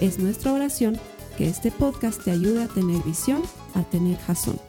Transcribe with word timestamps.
Es 0.00 0.18
nuestra 0.18 0.52
oración 0.52 0.98
que 1.38 1.48
este 1.48 1.70
podcast 1.70 2.22
te 2.22 2.30
ayude 2.30 2.64
a 2.64 2.68
tener 2.68 3.02
visión, 3.02 3.40
a 3.74 3.82
tener 3.82 4.18
jazón. 4.18 4.60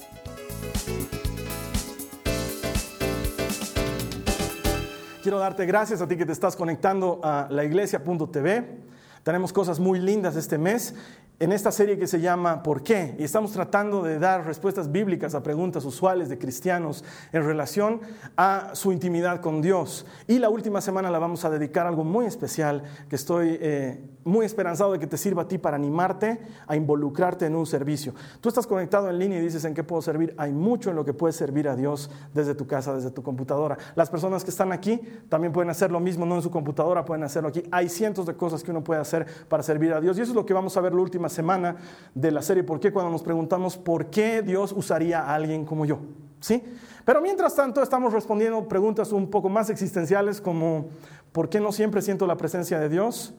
Quiero 5.21 5.39
darte 5.39 5.65
gracias 5.65 6.01
a 6.01 6.07
ti 6.07 6.15
que 6.15 6.25
te 6.25 6.31
estás 6.31 6.55
conectando 6.55 7.19
a 7.21 7.49
laiglesia.tv. 7.51 8.87
Tenemos 9.23 9.51
cosas 9.51 9.81
muy 9.81 9.99
lindas 9.99 10.37
este 10.37 10.57
mes 10.57 10.95
en 11.39 11.51
esta 11.51 11.71
serie 11.71 11.99
que 11.99 12.07
se 12.07 12.19
llama 12.21 12.63
¿Por 12.63 12.81
qué? 12.81 13.15
Y 13.19 13.23
estamos 13.23 13.51
tratando 13.51 14.01
de 14.01 14.19
dar 14.19 14.45
respuestas 14.45 14.91
bíblicas 14.91 15.35
a 15.35 15.43
preguntas 15.43 15.85
usuales 15.85 16.29
de 16.29 16.37
cristianos 16.39 17.03
en 17.31 17.45
relación 17.45 18.01
a 18.37 18.71
su 18.73 18.91
intimidad 18.91 19.41
con 19.41 19.61
Dios. 19.61 20.05
Y 20.27 20.39
la 20.39 20.49
última 20.49 20.81
semana 20.81 21.11
la 21.11 21.19
vamos 21.19 21.45
a 21.45 21.49
dedicar 21.49 21.85
a 21.85 21.89
algo 21.89 22.03
muy 22.03 22.25
especial 22.25 22.83
que 23.09 23.17
estoy 23.17 23.57
eh, 23.61 24.01
muy 24.27 24.45
esperanzado 24.45 24.91
de 24.91 24.99
que 24.99 25.07
te 25.07 25.17
sirva 25.17 25.43
a 25.43 25.47
ti 25.47 25.57
para 25.57 25.75
animarte 25.75 26.39
a 26.67 26.75
involucrarte 26.75 27.45
en 27.45 27.55
un 27.55 27.65
servicio. 27.65 28.13
Tú 28.41 28.49
estás 28.49 28.67
conectado 28.67 29.09
en 29.09 29.17
línea 29.17 29.39
y 29.39 29.41
dices 29.41 29.63
en 29.65 29.73
qué 29.73 29.83
puedo 29.83 30.01
servir. 30.01 30.35
Hay 30.37 30.51
mucho 30.51 30.89
en 30.89 30.95
lo 30.95 31.05
que 31.05 31.13
puedes 31.13 31.35
servir 31.35 31.67
a 31.67 31.75
Dios 31.75 32.11
desde 32.33 32.53
tu 32.53 32.67
casa, 32.67 32.93
desde 32.93 33.09
tu 33.11 33.23
computadora. 33.23 33.77
Las 33.95 34.09
personas 34.09 34.43
que 34.43 34.51
están 34.51 34.71
aquí 34.71 35.01
también 35.29 35.53
pueden 35.53 35.69
hacer 35.69 35.91
lo 35.91 35.99
mismo, 35.99 36.25
no 36.25 36.35
en 36.35 36.41
su 36.41 36.51
computadora, 36.51 37.05
pueden 37.05 37.23
hacerlo 37.23 37.49
aquí. 37.49 37.63
Hay 37.71 37.89
cientos 37.89 38.25
de 38.25 38.35
cosas 38.35 38.63
que 38.63 38.71
uno 38.71 38.83
puede 38.83 38.99
hacer 38.99 39.25
para 39.47 39.63
servir 39.63 39.93
a 39.93 40.01
Dios. 40.01 40.17
Y 40.17 40.21
eso 40.21 40.31
es 40.31 40.35
lo 40.35 40.45
que 40.45 40.53
vamos 40.53 40.75
a 40.77 40.81
ver 40.81 40.93
la 40.93 41.01
última 41.01 41.29
semana 41.29 41.77
de 42.13 42.31
la 42.31 42.41
serie 42.41 42.63
¿Por 42.63 42.79
qué? 42.79 42.91
Cuando 42.91 43.11
nos 43.11 43.23
preguntamos 43.23 43.77
por 43.77 44.07
qué 44.07 44.41
Dios 44.41 44.73
usaría 44.75 45.21
a 45.21 45.35
alguien 45.35 45.65
como 45.65 45.85
yo. 45.85 45.99
¿Sí? 46.39 46.61
Pero 47.05 47.21
mientras 47.21 47.55
tanto 47.55 47.81
estamos 47.81 48.13
respondiendo 48.13 48.67
preguntas 48.67 49.11
un 49.11 49.29
poco 49.29 49.49
más 49.49 49.69
existenciales 49.69 50.41
como 50.41 50.89
¿por 51.31 51.49
qué 51.49 51.59
no 51.59 51.71
siempre 51.71 52.01
siento 52.01 52.27
la 52.27 52.37
presencia 52.37 52.79
de 52.79 52.89
Dios? 52.89 53.33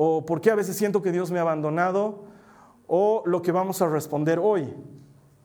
¿O 0.00 0.24
por 0.24 0.40
qué 0.40 0.52
a 0.52 0.54
veces 0.54 0.76
siento 0.76 1.02
que 1.02 1.10
Dios 1.10 1.32
me 1.32 1.40
ha 1.40 1.42
abandonado? 1.42 2.22
O 2.86 3.24
lo 3.26 3.42
que 3.42 3.50
vamos 3.50 3.82
a 3.82 3.88
responder 3.88 4.38
hoy, 4.38 4.72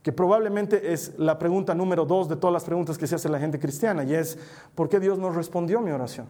que 0.03 0.11
probablemente 0.11 0.93
es 0.93 1.17
la 1.17 1.39
pregunta 1.39 1.73
número 1.73 2.05
dos 2.05 2.29
de 2.29 2.35
todas 2.35 2.53
las 2.53 2.63
preguntas 2.63 2.99
que 2.99 3.07
se 3.07 3.15
hace 3.15 3.29
la 3.29 3.39
gente 3.39 3.59
cristiana, 3.59 4.03
y 4.03 4.13
es 4.13 4.37
¿por 4.75 4.89
qué 4.89 4.99
Dios 4.99 5.17
no 5.17 5.31
respondió 5.31 5.81
mi 5.81 5.89
oración? 5.89 6.29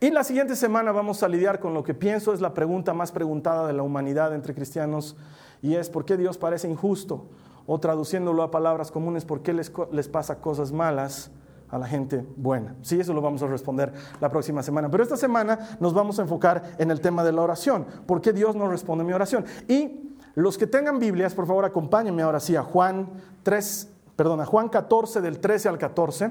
Y 0.00 0.10
la 0.10 0.24
siguiente 0.24 0.56
semana 0.56 0.90
vamos 0.90 1.22
a 1.22 1.28
lidiar 1.28 1.60
con 1.60 1.72
lo 1.72 1.84
que 1.84 1.94
pienso 1.94 2.34
es 2.34 2.40
la 2.40 2.52
pregunta 2.52 2.92
más 2.92 3.12
preguntada 3.12 3.68
de 3.68 3.74
la 3.74 3.84
humanidad 3.84 4.34
entre 4.34 4.52
cristianos 4.52 5.16
y 5.62 5.76
es 5.76 5.88
¿por 5.88 6.04
qué 6.04 6.16
Dios 6.16 6.36
parece 6.36 6.68
injusto? 6.68 7.28
O 7.64 7.78
traduciéndolo 7.78 8.42
a 8.42 8.50
palabras 8.50 8.90
comunes, 8.90 9.24
¿por 9.24 9.42
qué 9.42 9.52
les, 9.52 9.70
les 9.92 10.08
pasa 10.08 10.40
cosas 10.40 10.72
malas 10.72 11.30
a 11.72 11.78
la 11.78 11.88
gente 11.88 12.24
buena? 12.36 12.76
Sí, 12.82 13.00
eso 13.00 13.12
lo 13.12 13.20
vamos 13.20 13.42
a 13.42 13.48
responder 13.48 13.92
la 14.20 14.28
próxima 14.28 14.62
semana. 14.62 14.88
Pero 14.90 15.02
esta 15.02 15.16
semana 15.16 15.58
nos 15.80 15.92
vamos 15.92 16.18
a 16.18 16.22
enfocar 16.22 16.76
en 16.78 16.90
el 16.90 17.00
tema 17.00 17.24
de 17.24 17.32
la 17.32 17.42
oración. 17.42 17.86
¿Por 18.06 18.20
qué 18.20 18.32
Dios 18.32 18.54
no 18.54 18.68
responde 18.68 19.02
mi 19.02 19.12
oración? 19.12 19.44
Y 19.66 20.10
los 20.34 20.56
que 20.58 20.66
tengan 20.66 20.98
Biblias, 20.98 21.34
por 21.34 21.46
favor, 21.46 21.64
acompáñenme 21.64 22.22
ahora 22.22 22.40
sí 22.40 22.54
a 22.54 22.62
Juan 22.62 23.08
3, 23.42 23.90
perdón, 24.14 24.40
a 24.42 24.46
Juan 24.46 24.68
14 24.68 25.22
del 25.22 25.40
13 25.40 25.70
al 25.70 25.78
14. 25.78 26.30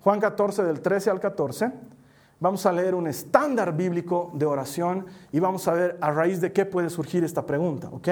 Juan 0.00 0.20
14 0.20 0.64
del 0.64 0.80
13 0.80 1.10
al 1.10 1.20
14. 1.20 1.72
Vamos 2.40 2.64
a 2.64 2.72
leer 2.72 2.94
un 2.94 3.08
estándar 3.08 3.76
bíblico 3.76 4.30
de 4.32 4.46
oración 4.46 5.06
y 5.32 5.38
vamos 5.38 5.68
a 5.68 5.72
ver 5.72 5.98
a 6.00 6.10
raíz 6.12 6.40
de 6.40 6.52
qué 6.52 6.64
puede 6.64 6.88
surgir 6.88 7.24
esta 7.24 7.44
pregunta, 7.44 7.88
¿ok? 7.92 8.08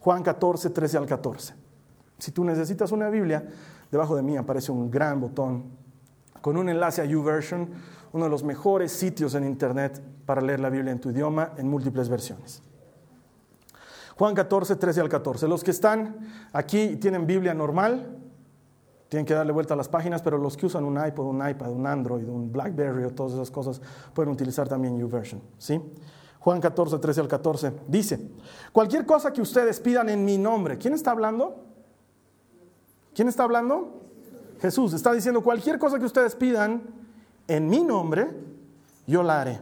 Juan 0.00 0.22
14, 0.22 0.70
13 0.70 0.98
al 0.98 1.06
14. 1.06 1.54
Si 2.18 2.32
tú 2.32 2.44
necesitas 2.44 2.92
una 2.92 3.08
Biblia, 3.08 3.44
debajo 3.90 4.14
de 4.14 4.22
mí 4.22 4.36
aparece 4.36 4.72
un 4.72 4.90
gran 4.90 5.20
botón 5.20 5.81
con 6.42 6.58
un 6.58 6.68
enlace 6.68 7.00
a 7.00 7.06
YouVersion, 7.06 7.70
uno 8.12 8.24
de 8.24 8.30
los 8.30 8.44
mejores 8.44 8.92
sitios 8.92 9.34
en 9.34 9.44
Internet 9.44 10.02
para 10.26 10.42
leer 10.42 10.60
la 10.60 10.68
Biblia 10.68 10.92
en 10.92 11.00
tu 11.00 11.10
idioma 11.10 11.52
en 11.56 11.70
múltiples 11.70 12.10
versiones. 12.10 12.62
Juan 14.16 14.34
14, 14.34 14.76
13 14.76 15.00
al 15.00 15.08
14. 15.08 15.48
Los 15.48 15.64
que 15.64 15.70
están 15.70 16.18
aquí 16.52 16.80
y 16.80 16.96
tienen 16.96 17.26
Biblia 17.26 17.54
normal, 17.54 18.18
tienen 19.08 19.24
que 19.24 19.34
darle 19.34 19.52
vuelta 19.52 19.74
a 19.74 19.76
las 19.76 19.88
páginas, 19.88 20.22
pero 20.22 20.38
los 20.38 20.56
que 20.56 20.66
usan 20.66 20.84
un 20.84 21.02
iPod, 21.02 21.26
un 21.26 21.48
iPad, 21.48 21.70
un 21.70 21.86
Android, 21.86 22.28
un 22.28 22.50
BlackBerry 22.52 23.04
o 23.04 23.10
todas 23.10 23.32
esas 23.32 23.50
cosas 23.50 23.80
pueden 24.12 24.32
utilizar 24.32 24.68
también 24.68 24.98
YouVersion. 24.98 25.40
¿sí? 25.58 25.80
Juan 26.38 26.60
14, 26.60 26.98
13 26.98 27.20
al 27.20 27.28
14 27.28 27.72
dice, 27.86 28.20
cualquier 28.72 29.06
cosa 29.06 29.32
que 29.32 29.40
ustedes 29.40 29.80
pidan 29.80 30.08
en 30.08 30.24
mi 30.24 30.38
nombre, 30.38 30.76
¿quién 30.78 30.94
está 30.94 31.12
hablando? 31.12 31.62
¿Quién 33.14 33.28
está 33.28 33.44
hablando? 33.44 34.02
Jesús 34.62 34.92
está 34.92 35.12
diciendo, 35.12 35.42
cualquier 35.42 35.76
cosa 35.76 35.98
que 35.98 36.04
ustedes 36.04 36.36
pidan 36.36 36.82
en 37.48 37.68
mi 37.68 37.82
nombre, 37.82 38.30
yo 39.08 39.24
la 39.24 39.40
haré. 39.40 39.60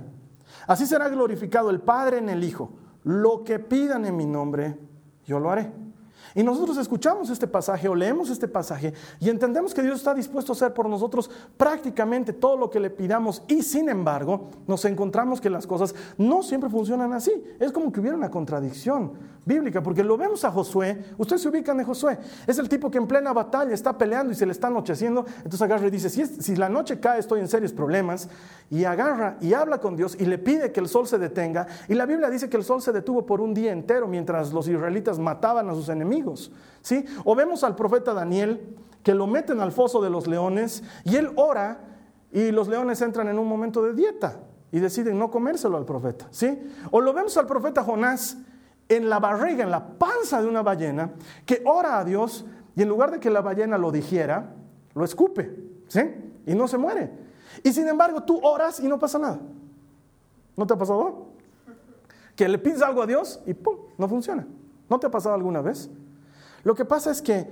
Así 0.66 0.84
será 0.84 1.08
glorificado 1.08 1.70
el 1.70 1.80
Padre 1.80 2.18
en 2.18 2.28
el 2.28 2.44
Hijo. 2.44 2.70
Lo 3.04 3.42
que 3.42 3.58
pidan 3.58 4.04
en 4.04 4.14
mi 4.14 4.26
nombre, 4.26 4.78
yo 5.24 5.40
lo 5.40 5.50
haré. 5.50 5.72
Y 6.34 6.42
nosotros 6.42 6.76
escuchamos 6.76 7.30
este 7.30 7.46
pasaje 7.46 7.88
o 7.88 7.94
leemos 7.94 8.28
este 8.28 8.46
pasaje 8.46 8.92
y 9.18 9.30
entendemos 9.30 9.72
que 9.72 9.82
Dios 9.82 9.96
está 9.96 10.14
dispuesto 10.14 10.52
a 10.52 10.54
hacer 10.54 10.74
por 10.74 10.86
nosotros 10.88 11.30
prácticamente 11.56 12.34
todo 12.34 12.58
lo 12.58 12.70
que 12.70 12.78
le 12.78 12.90
pidamos 12.90 13.42
y 13.48 13.62
sin 13.62 13.88
embargo 13.88 14.48
nos 14.66 14.84
encontramos 14.84 15.40
que 15.40 15.50
las 15.50 15.66
cosas 15.66 15.94
no 16.18 16.42
siempre 16.42 16.70
funcionan 16.70 17.14
así. 17.14 17.32
Es 17.58 17.72
como 17.72 17.90
que 17.90 18.00
hubiera 18.00 18.16
una 18.16 18.30
contradicción 18.30 19.12
bíblica 19.44 19.82
porque 19.82 20.04
lo 20.04 20.16
vemos 20.16 20.44
a 20.44 20.50
Josué, 20.50 21.04
ustedes 21.18 21.42
se 21.42 21.48
ubican 21.48 21.78
en 21.80 21.86
Josué, 21.86 22.18
es 22.46 22.58
el 22.58 22.68
tipo 22.68 22.90
que 22.90 22.98
en 22.98 23.06
plena 23.06 23.32
batalla 23.32 23.74
está 23.74 23.96
peleando 23.96 24.32
y 24.32 24.36
se 24.36 24.46
le 24.46 24.52
está 24.52 24.68
anocheciendo, 24.68 25.24
entonces 25.36 25.62
agarra 25.62 25.86
y 25.86 25.90
dice, 25.90 26.10
si, 26.10 26.24
si 26.26 26.56
la 26.56 26.68
noche 26.68 27.00
cae 27.00 27.18
estoy 27.18 27.40
en 27.40 27.48
serios 27.48 27.72
problemas. 27.72 28.28
Y 28.72 28.84
agarra 28.84 29.36
y 29.40 29.52
habla 29.52 29.78
con 29.78 29.96
Dios 29.96 30.16
y 30.16 30.26
le 30.26 30.38
pide 30.38 30.70
que 30.70 30.78
el 30.78 30.86
sol 30.86 31.08
se 31.08 31.18
detenga. 31.18 31.66
Y 31.88 31.94
la 31.94 32.06
Biblia 32.06 32.30
dice 32.30 32.48
que 32.48 32.56
el 32.56 32.62
sol 32.62 32.80
se 32.80 32.92
detuvo 32.92 33.26
por 33.26 33.40
un 33.40 33.52
día 33.52 33.72
entero 33.72 34.06
mientras 34.06 34.52
los 34.52 34.68
israelitas 34.68 35.18
mataban 35.18 35.68
a 35.68 35.74
sus 35.74 35.88
enemigos 35.88 36.52
¿sí? 36.82 37.04
O 37.24 37.34
vemos 37.34 37.64
al 37.64 37.76
profeta 37.76 38.14
Daniel 38.14 38.76
que 39.02 39.14
lo 39.14 39.26
meten 39.26 39.60
al 39.60 39.72
foso 39.72 40.02
de 40.02 40.10
los 40.10 40.26
leones 40.26 40.82
y 41.04 41.16
él 41.16 41.30
ora 41.36 41.80
y 42.32 42.50
los 42.50 42.68
leones 42.68 43.00
entran 43.02 43.28
en 43.28 43.38
un 43.38 43.48
momento 43.48 43.82
de 43.82 43.94
dieta 43.94 44.40
y 44.72 44.78
deciden 44.78 45.18
no 45.18 45.30
comérselo 45.30 45.76
al 45.76 45.84
profeta, 45.84 46.28
¿sí? 46.30 46.58
O 46.90 47.00
lo 47.00 47.12
vemos 47.12 47.36
al 47.36 47.46
profeta 47.46 47.82
Jonás 47.82 48.36
en 48.90 49.08
la 49.08 49.20
barriga, 49.20 49.62
en 49.62 49.70
la 49.70 49.86
panza 49.86 50.42
de 50.42 50.48
una 50.48 50.62
ballena, 50.62 51.12
que 51.46 51.62
ora 51.64 52.00
a 52.00 52.04
Dios 52.04 52.44
y 52.74 52.82
en 52.82 52.88
lugar 52.88 53.12
de 53.12 53.20
que 53.20 53.30
la 53.30 53.40
ballena 53.40 53.78
lo 53.78 53.92
dijera, 53.92 54.52
lo 54.94 55.04
escupe, 55.04 55.56
¿sí? 55.86 56.00
Y 56.44 56.54
no 56.56 56.66
se 56.66 56.76
muere. 56.76 57.08
Y 57.62 57.72
sin 57.72 57.86
embargo, 57.86 58.24
tú 58.24 58.40
oras 58.42 58.80
y 58.80 58.88
no 58.88 58.98
pasa 58.98 59.20
nada. 59.20 59.38
¿No 60.56 60.66
te 60.66 60.74
ha 60.74 60.76
pasado? 60.76 61.28
Que 62.34 62.48
le 62.48 62.58
pides 62.58 62.82
algo 62.82 63.00
a 63.02 63.06
Dios 63.06 63.40
y 63.46 63.54
¡pum! 63.54 63.76
no 63.96 64.08
funciona. 64.08 64.44
¿No 64.88 64.98
te 64.98 65.06
ha 65.06 65.10
pasado 65.10 65.36
alguna 65.36 65.60
vez? 65.60 65.88
Lo 66.64 66.74
que 66.74 66.84
pasa 66.84 67.12
es 67.12 67.22
que 67.22 67.46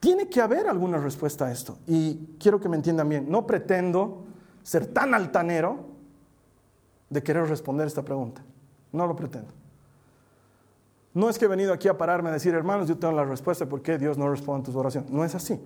tiene 0.00 0.30
que 0.30 0.40
haber 0.40 0.66
alguna 0.66 0.96
respuesta 0.96 1.46
a 1.46 1.52
esto. 1.52 1.76
Y 1.86 2.36
quiero 2.38 2.58
que 2.58 2.70
me 2.70 2.76
entiendan 2.76 3.08
bien, 3.08 3.30
no 3.30 3.46
pretendo 3.46 4.24
ser 4.62 4.86
tan 4.86 5.12
altanero 5.12 5.78
de 7.10 7.22
querer 7.22 7.46
responder 7.48 7.86
esta 7.86 8.02
pregunta. 8.02 8.42
No 8.92 9.06
lo 9.06 9.14
pretendo. 9.14 9.63
No 11.14 11.30
es 11.30 11.38
que 11.38 11.44
he 11.44 11.48
venido 11.48 11.72
aquí 11.72 11.86
a 11.86 11.96
pararme 11.96 12.28
a 12.28 12.32
decir, 12.32 12.54
hermanos, 12.54 12.88
yo 12.88 12.98
tengo 12.98 13.14
la 13.14 13.24
respuesta 13.24 13.64
de 13.64 13.70
por 13.70 13.82
qué 13.82 13.98
Dios 13.98 14.18
no 14.18 14.28
responde 14.28 14.62
a 14.62 14.64
tus 14.64 14.74
oraciones. 14.74 15.10
No 15.10 15.24
es 15.24 15.34
así, 15.36 15.60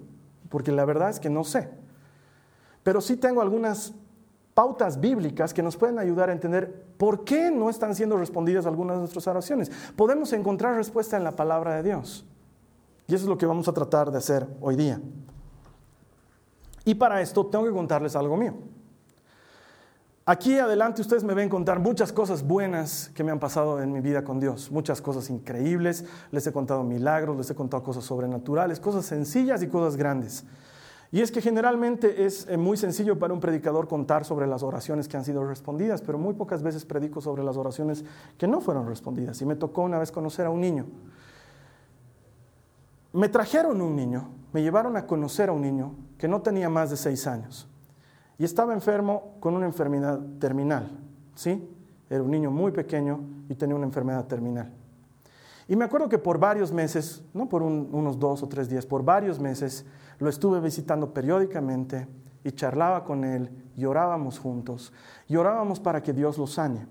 porque 0.50 0.70
la 0.70 0.84
verdad 0.84 1.08
es 1.08 1.18
que 1.18 1.30
no 1.30 1.42
sé. 1.42 1.70
Pero 2.82 3.00
sí 3.00 3.16
tengo 3.16 3.40
algunas 3.40 3.94
pautas 4.52 5.00
bíblicas 5.00 5.54
que 5.54 5.62
nos 5.62 5.76
pueden 5.76 5.98
ayudar 5.98 6.28
a 6.28 6.32
entender 6.32 6.84
por 6.98 7.24
qué 7.24 7.50
no 7.50 7.70
están 7.70 7.94
siendo 7.94 8.18
respondidas 8.18 8.66
algunas 8.66 8.96
de 8.96 9.00
nuestras 9.00 9.26
oraciones. 9.26 9.70
Podemos 9.96 10.32
encontrar 10.34 10.74
respuesta 10.74 11.16
en 11.16 11.24
la 11.24 11.34
palabra 11.34 11.76
de 11.76 11.82
Dios. 11.82 12.26
Y 13.06 13.14
eso 13.14 13.24
es 13.24 13.28
lo 13.28 13.38
que 13.38 13.46
vamos 13.46 13.68
a 13.68 13.72
tratar 13.72 14.10
de 14.10 14.18
hacer 14.18 14.46
hoy 14.60 14.76
día. 14.76 15.00
Y 16.84 16.94
para 16.94 17.22
esto 17.22 17.46
tengo 17.46 17.64
que 17.64 17.70
contarles 17.70 18.16
algo 18.16 18.36
mío. 18.36 18.54
Aquí 20.30 20.58
adelante 20.58 21.00
ustedes 21.00 21.24
me 21.24 21.32
ven 21.32 21.48
contar 21.48 21.80
muchas 21.80 22.12
cosas 22.12 22.46
buenas 22.46 23.10
que 23.14 23.24
me 23.24 23.32
han 23.32 23.38
pasado 23.38 23.80
en 23.80 23.90
mi 23.90 24.02
vida 24.02 24.24
con 24.24 24.38
Dios, 24.38 24.70
muchas 24.70 25.00
cosas 25.00 25.30
increíbles, 25.30 26.04
les 26.32 26.46
he 26.46 26.52
contado 26.52 26.84
milagros, 26.84 27.38
les 27.38 27.48
he 27.48 27.54
contado 27.54 27.82
cosas 27.82 28.04
sobrenaturales, 28.04 28.78
cosas 28.78 29.06
sencillas 29.06 29.62
y 29.62 29.68
cosas 29.68 29.96
grandes. 29.96 30.44
Y 31.10 31.22
es 31.22 31.32
que 31.32 31.40
generalmente 31.40 32.26
es 32.26 32.46
eh, 32.46 32.58
muy 32.58 32.76
sencillo 32.76 33.18
para 33.18 33.32
un 33.32 33.40
predicador 33.40 33.88
contar 33.88 34.26
sobre 34.26 34.46
las 34.46 34.62
oraciones 34.62 35.08
que 35.08 35.16
han 35.16 35.24
sido 35.24 35.46
respondidas, 35.46 36.02
pero 36.02 36.18
muy 36.18 36.34
pocas 36.34 36.62
veces 36.62 36.84
predico 36.84 37.22
sobre 37.22 37.42
las 37.42 37.56
oraciones 37.56 38.04
que 38.36 38.46
no 38.46 38.60
fueron 38.60 38.86
respondidas. 38.86 39.40
Y 39.40 39.46
me 39.46 39.56
tocó 39.56 39.80
una 39.80 39.98
vez 39.98 40.12
conocer 40.12 40.44
a 40.44 40.50
un 40.50 40.60
niño. 40.60 40.84
Me 43.14 43.30
trajeron 43.30 43.80
un 43.80 43.96
niño, 43.96 44.28
me 44.52 44.60
llevaron 44.60 44.94
a 44.98 45.06
conocer 45.06 45.48
a 45.48 45.52
un 45.52 45.62
niño 45.62 45.94
que 46.18 46.28
no 46.28 46.42
tenía 46.42 46.68
más 46.68 46.90
de 46.90 46.98
seis 46.98 47.26
años 47.26 47.66
y 48.38 48.44
estaba 48.44 48.72
enfermo 48.72 49.34
con 49.40 49.54
una 49.54 49.66
enfermedad 49.66 50.20
terminal. 50.38 50.90
¿Sí? 51.34 51.68
Era 52.08 52.22
un 52.22 52.30
niño 52.30 52.50
muy 52.50 52.72
pequeño 52.72 53.20
y 53.48 53.54
tenía 53.54 53.76
una 53.76 53.86
enfermedad 53.86 54.26
terminal. 54.26 54.72
Y 55.66 55.76
me 55.76 55.84
acuerdo 55.84 56.08
que 56.08 56.18
por 56.18 56.38
varios 56.38 56.72
meses, 56.72 57.22
no 57.34 57.48
por 57.48 57.62
unos 57.62 58.18
dos 58.18 58.42
o 58.42 58.48
tres 58.48 58.70
días, 58.70 58.86
por 58.86 59.04
varios 59.04 59.38
meses 59.38 59.84
lo 60.18 60.30
estuve 60.30 60.60
visitando 60.60 61.12
periódicamente 61.12 62.08
y 62.42 62.52
charlaba 62.52 63.04
con 63.04 63.24
él 63.24 63.50
y 63.76 63.84
orábamos 63.84 64.38
juntos 64.38 64.92
y 65.26 65.36
orábamos 65.36 65.78
para 65.80 66.02
que 66.02 66.14
Dios 66.14 66.38
lo 66.38 66.46
sane. 66.46 66.86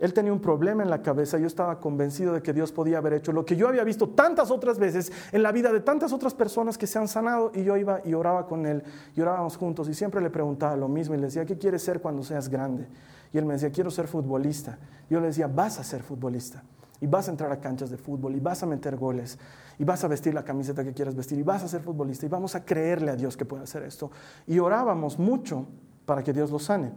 Él 0.00 0.14
tenía 0.14 0.32
un 0.32 0.40
problema 0.40 0.82
en 0.82 0.88
la 0.88 1.02
cabeza, 1.02 1.38
yo 1.38 1.46
estaba 1.46 1.78
convencido 1.78 2.32
de 2.32 2.40
que 2.40 2.54
Dios 2.54 2.72
podía 2.72 2.98
haber 2.98 3.12
hecho 3.12 3.32
lo 3.32 3.44
que 3.44 3.54
yo 3.54 3.68
había 3.68 3.84
visto 3.84 4.08
tantas 4.08 4.50
otras 4.50 4.78
veces 4.78 5.12
en 5.30 5.42
la 5.42 5.52
vida 5.52 5.70
de 5.72 5.80
tantas 5.80 6.12
otras 6.14 6.32
personas 6.32 6.78
que 6.78 6.86
se 6.86 6.98
han 6.98 7.06
sanado 7.06 7.52
y 7.54 7.64
yo 7.64 7.76
iba 7.76 8.00
y 8.04 8.14
oraba 8.14 8.46
con 8.46 8.64
él 8.64 8.82
y 9.14 9.20
orábamos 9.20 9.58
juntos 9.58 9.88
y 9.90 9.94
siempre 9.94 10.22
le 10.22 10.30
preguntaba 10.30 10.74
lo 10.74 10.88
mismo 10.88 11.14
y 11.14 11.18
le 11.18 11.26
decía, 11.26 11.44
¿qué 11.44 11.58
quieres 11.58 11.82
ser 11.82 12.00
cuando 12.00 12.22
seas 12.22 12.48
grande? 12.48 12.88
Y 13.30 13.36
él 13.36 13.44
me 13.44 13.52
decía, 13.54 13.70
quiero 13.70 13.90
ser 13.90 14.08
futbolista. 14.08 14.78
Yo 15.10 15.20
le 15.20 15.26
decía, 15.26 15.46
vas 15.46 15.78
a 15.78 15.84
ser 15.84 16.02
futbolista 16.02 16.62
y 16.98 17.06
vas 17.06 17.28
a 17.28 17.30
entrar 17.30 17.52
a 17.52 17.60
canchas 17.60 17.90
de 17.90 17.98
fútbol 17.98 18.34
y 18.34 18.40
vas 18.40 18.62
a 18.62 18.66
meter 18.66 18.96
goles 18.96 19.38
y 19.78 19.84
vas 19.84 20.02
a 20.02 20.08
vestir 20.08 20.32
la 20.32 20.44
camiseta 20.44 20.82
que 20.82 20.94
quieras 20.94 21.14
vestir 21.14 21.38
y 21.38 21.42
vas 21.42 21.62
a 21.62 21.68
ser 21.68 21.82
futbolista 21.82 22.24
y 22.24 22.28
vamos 22.30 22.54
a 22.54 22.64
creerle 22.64 23.10
a 23.10 23.16
Dios 23.16 23.36
que 23.36 23.44
puede 23.44 23.64
hacer 23.64 23.82
esto. 23.82 24.10
Y 24.46 24.58
orábamos 24.58 25.18
mucho 25.18 25.66
para 26.06 26.22
que 26.22 26.32
Dios 26.32 26.50
lo 26.50 26.58
sane. 26.58 26.90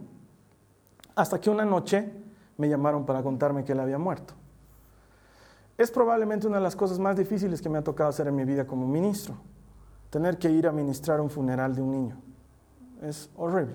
Hasta 1.14 1.38
que 1.38 1.50
una 1.50 1.64
noche 1.64 2.23
me 2.56 2.68
llamaron 2.68 3.04
para 3.04 3.22
contarme 3.22 3.64
que 3.64 3.72
él 3.72 3.80
había 3.80 3.98
muerto. 3.98 4.34
Es 5.76 5.90
probablemente 5.90 6.46
una 6.46 6.58
de 6.58 6.62
las 6.62 6.76
cosas 6.76 6.98
más 6.98 7.16
difíciles 7.16 7.60
que 7.60 7.68
me 7.68 7.78
ha 7.78 7.82
tocado 7.82 8.10
hacer 8.10 8.28
en 8.28 8.36
mi 8.36 8.44
vida 8.44 8.66
como 8.66 8.86
ministro, 8.86 9.34
tener 10.10 10.38
que 10.38 10.50
ir 10.50 10.68
a 10.68 10.72
ministrar 10.72 11.20
un 11.20 11.30
funeral 11.30 11.74
de 11.74 11.82
un 11.82 11.90
niño. 11.90 12.16
Es 13.02 13.28
horrible. 13.36 13.74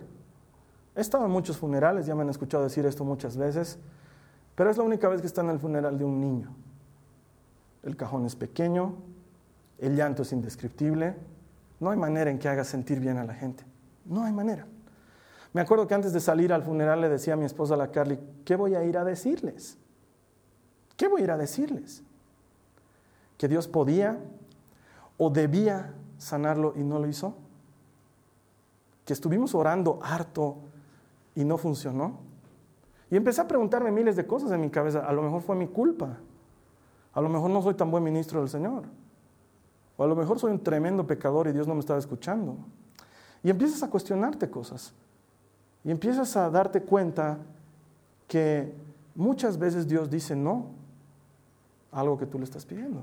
He 0.96 1.02
estado 1.02 1.26
en 1.26 1.32
muchos 1.32 1.58
funerales, 1.58 2.06
ya 2.06 2.16
me 2.16 2.22
han 2.22 2.30
escuchado 2.30 2.64
decir 2.64 2.86
esto 2.86 3.04
muchas 3.04 3.38
veces. 3.38 3.78
Pero 4.56 4.70
es 4.70 4.78
la 4.78 4.84
única 4.84 5.08
vez 5.08 5.22
que 5.22 5.28
está 5.28 5.42
en 5.42 5.50
el 5.50 5.60
funeral 5.60 5.98
de 5.98 6.06
un 6.06 6.20
niño. 6.20 6.50
El 7.84 7.96
cajón 7.96 8.26
es 8.26 8.36
pequeño, 8.36 8.96
el 9.78 9.96
llanto 9.96 10.24
es 10.24 10.32
indescriptible, 10.34 11.16
no 11.80 11.92
hay 11.92 11.98
manera 11.98 12.30
en 12.30 12.40
que 12.40 12.50
haga 12.50 12.64
sentir 12.64 13.00
bien 13.00 13.18
a 13.18 13.24
la 13.24 13.34
gente. 13.34 13.64
No 14.06 14.24
hay 14.24 14.34
manera. 14.34 14.66
Me 15.54 15.62
acuerdo 15.62 15.88
que 15.88 15.96
antes 15.96 16.14
de 16.14 16.20
salir 16.20 16.54
al 16.54 16.64
funeral 16.64 17.02
le 17.02 17.10
decía 17.10 17.34
a 17.34 17.38
mi 17.38 17.46
esposa, 17.46 17.76
la 17.76 17.92
Carly, 17.92 18.20
¿qué 18.46 18.56
voy 18.56 18.76
a 18.76 18.84
ir 18.84 18.98
a 18.98 19.04
decirles? 19.04 19.78
¿Qué 20.96 21.08
voy 21.08 21.22
a 21.22 21.24
ir 21.24 21.32
a 21.32 21.38
decirles? 21.38 22.04
¿Que 23.38 23.48
Dios 23.48 23.68
podía 23.68 24.20
o 25.18 25.30
debía 25.30 25.94
sanarlo 26.18 26.74
y 26.76 26.84
no 26.84 27.00
lo 27.00 27.08
hizo? 27.08 27.36
¿Que 29.06 29.14
estuvimos 29.14 29.56
orando 29.56 30.00
harto 30.04 30.58
y 31.34 31.46
no 31.46 31.58
funcionó? 31.58 32.20
Y 33.10 33.16
empecé 33.16 33.42
a 33.42 33.48
preguntarme 33.48 33.92
miles 33.92 34.16
de 34.16 34.28
cosas 34.28 34.52
en 34.52 34.62
mi 34.62 34.70
cabeza. 34.70 35.00
A 35.00 35.14
lo 35.14 35.24
mejor 35.24 35.42
fue 35.42 35.56
mi 35.56 35.68
culpa. 35.68 36.18
A 37.14 37.22
lo 37.22 37.30
mejor 37.30 37.50
no 37.50 37.62
soy 37.62 37.74
tan 37.74 37.90
buen 37.90 38.04
ministro 38.04 38.40
del 38.40 38.50
Señor. 38.50 38.84
O 39.98 40.04
a 40.04 40.08
lo 40.08 40.16
mejor 40.16 40.38
soy 40.38 40.52
un 40.52 40.62
tremendo 40.62 41.08
pecador 41.08 41.48
y 41.48 41.54
Dios 41.54 41.68
no 41.68 41.74
me 41.74 41.80
estaba 41.80 41.98
escuchando. 41.98 42.56
Y 43.42 43.50
empiezas 43.50 43.82
a 43.82 43.90
cuestionarte 43.90 44.50
cosas. 44.50 44.94
Y 45.90 45.92
empiezas 45.92 46.38
a 46.38 46.52
darte 46.52 46.84
cuenta 46.84 47.40
que 48.28 48.72
muchas 49.16 49.58
veces 49.58 49.88
Dios 49.88 50.08
dice 50.08 50.36
no 50.36 50.68
a 51.92 52.02
algo 52.02 52.16
que 52.16 52.28
tú 52.28 52.38
le 52.38 52.44
estás 52.44 52.64
pidiendo. 52.64 53.02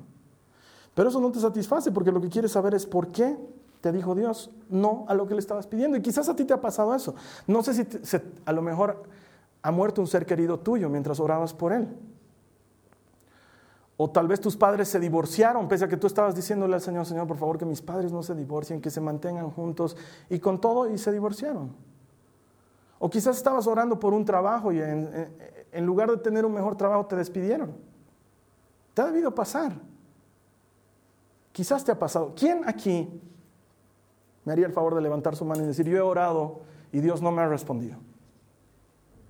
Pero 0.94 1.08
eso 1.08 1.20
no 1.20 1.32
te 1.32 1.40
satisface 1.40 1.90
porque 1.90 2.12
lo 2.12 2.20
que 2.20 2.28
quieres 2.28 2.52
saber 2.52 2.74
es 2.74 2.86
por 2.86 3.08
qué 3.08 3.36
te 3.80 3.90
dijo 3.90 4.14
Dios 4.14 4.52
no 4.70 5.04
a 5.08 5.14
lo 5.14 5.26
que 5.26 5.34
le 5.34 5.40
estabas 5.40 5.66
pidiendo. 5.66 5.96
Y 5.96 6.00
quizás 6.00 6.28
a 6.28 6.36
ti 6.36 6.44
te 6.44 6.54
ha 6.54 6.60
pasado 6.60 6.94
eso. 6.94 7.16
No 7.48 7.60
sé 7.64 7.74
si 7.74 8.18
a 8.44 8.52
lo 8.52 8.62
mejor 8.62 9.02
ha 9.62 9.72
muerto 9.72 10.00
un 10.00 10.06
ser 10.06 10.24
querido 10.24 10.60
tuyo 10.60 10.88
mientras 10.88 11.18
orabas 11.18 11.52
por 11.52 11.72
él. 11.72 11.88
O 13.96 14.08
tal 14.10 14.28
vez 14.28 14.40
tus 14.40 14.56
padres 14.56 14.86
se 14.86 15.00
divorciaron, 15.00 15.66
pese 15.66 15.86
a 15.86 15.88
que 15.88 15.96
tú 15.96 16.06
estabas 16.06 16.36
diciéndole 16.36 16.76
al 16.76 16.80
Señor, 16.80 17.04
Señor, 17.04 17.26
por 17.26 17.36
favor, 17.36 17.58
que 17.58 17.64
mis 17.64 17.82
padres 17.82 18.12
no 18.12 18.22
se 18.22 18.36
divorcien, 18.36 18.80
que 18.80 18.90
se 18.90 19.00
mantengan 19.00 19.50
juntos, 19.50 19.96
y 20.30 20.38
con 20.38 20.60
todo, 20.60 20.88
y 20.88 20.98
se 20.98 21.10
divorciaron. 21.10 21.95
O 22.98 23.10
quizás 23.10 23.36
estabas 23.36 23.66
orando 23.66 23.98
por 23.98 24.14
un 24.14 24.24
trabajo 24.24 24.72
y 24.72 24.80
en, 24.80 25.86
lugar 25.86 26.10
de 26.10 26.16
tener 26.16 26.44
un 26.46 26.52
mejor 26.52 26.76
trabajo 26.76 27.06
te 27.06 27.16
despidieron. 27.16 27.74
Te 28.94 29.02
ha 29.02 29.06
debido 29.06 29.34
pasar. 29.34 29.72
Quizás 31.52 31.84
te 31.84 31.92
ha 31.92 31.98
pasado. 31.98 32.32
¿Quién 32.34 32.62
aquí 32.66 33.20
me 34.44 34.52
haría 34.52 34.66
el 34.66 34.72
favor 34.72 34.94
de 34.94 35.00
levantar 35.02 35.36
su 35.36 35.44
mano 35.44 35.62
y 35.62 35.66
decir, 35.66 35.86
yo 35.86 35.96
he 35.96 36.00
orado 36.00 36.60
y 36.92 37.00
Dios 37.00 37.20
no 37.20 37.30
me 37.30 37.42
ha 37.42 37.48
respondido? 37.48 37.98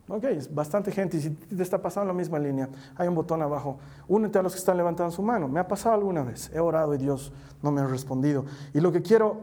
Ok, 0.09 0.25
es 0.25 0.55
bastante 0.55 0.93
gente 0.93 1.17
y 1.17 1.21
si 1.21 1.31
te 1.31 1.61
está 1.61 1.83
pasando 1.83 2.07
la 2.07 2.13
misma 2.13 2.39
línea, 2.39 2.69
hay 2.95 3.09
un 3.09 3.17
botón 3.17 3.43
abajo. 3.43 3.79
Únete 4.07 4.39
a 4.39 4.43
los 4.43 4.53
que 4.53 4.61
están 4.61 4.77
levantando 4.77 5.11
su 5.11 5.23
mano. 5.23 5.49
Me 5.49 5.59
ha 5.59 5.67
pasado 5.67 5.97
alguna 5.97 6.23
vez. 6.23 6.51
He 6.55 6.61
orado 6.61 6.95
y 6.95 6.99
Dios 6.99 7.33
no 7.61 7.73
me 7.73 7.81
ha 7.81 7.87
respondido. 7.87 8.45
Y 8.73 8.79
lo 8.79 8.93
que 8.93 9.03
quiero 9.03 9.39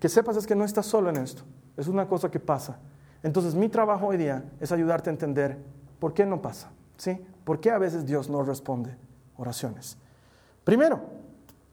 que 0.00 0.08
sepas 0.08 0.38
es 0.38 0.46
que 0.46 0.54
no 0.54 0.64
estás 0.64 0.86
solo 0.86 1.10
en 1.10 1.18
esto. 1.18 1.42
Es 1.76 1.86
una 1.88 2.08
cosa 2.08 2.30
que 2.30 2.40
pasa. 2.40 2.78
Entonces 3.26 3.56
mi 3.56 3.68
trabajo 3.68 4.06
hoy 4.06 4.18
día 4.18 4.44
es 4.60 4.70
ayudarte 4.70 5.10
a 5.10 5.12
entender 5.12 5.58
por 5.98 6.14
qué 6.14 6.24
no 6.24 6.40
pasa. 6.40 6.70
¿Sí? 6.96 7.20
¿Por 7.42 7.58
qué 7.58 7.72
a 7.72 7.78
veces 7.78 8.06
Dios 8.06 8.30
no 8.30 8.44
responde 8.44 8.96
oraciones? 9.36 9.98
Primero, 10.62 11.00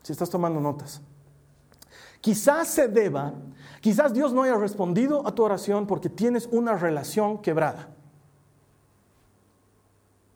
si 0.02 0.14
estás 0.14 0.32
tomando 0.32 0.60
notas, 0.60 1.00
quizás 2.22 2.70
se 2.70 2.88
deba, 2.88 3.34
quizás 3.82 4.16
Dios 4.16 4.34
no 4.34 4.42
haya 4.42 4.56
respondido 4.58 5.28
a 5.28 5.36
tu 5.36 5.44
oración 5.44 5.86
porque 5.86 6.10
tienes 6.10 6.50
una 6.52 6.76
relación 6.76 7.40
quebrada. 7.40 7.88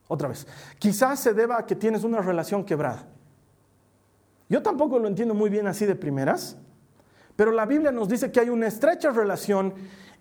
Otra 0.08 0.28
vez, 0.28 0.46
quizás 0.78 1.19
se 1.19 1.34
deba 1.34 1.58
a 1.58 1.66
que 1.66 1.75
tienes 1.75 2.04
una 2.04 2.22
relación 2.22 2.64
quebrada. 2.64 3.08
Yo 4.50 4.62
tampoco 4.62 5.00
lo 5.00 5.08
entiendo 5.08 5.34
muy 5.34 5.50
bien 5.50 5.66
así 5.66 5.88
de 5.88 5.96
primeras, 5.96 6.58
pero 7.36 7.52
la 7.52 7.66
Biblia 7.66 7.92
nos 7.92 8.08
dice 8.08 8.31
que 8.31 8.40
hay 8.40 8.50
una 8.50 8.68
estrecha 8.68 9.10
relación 9.10 9.74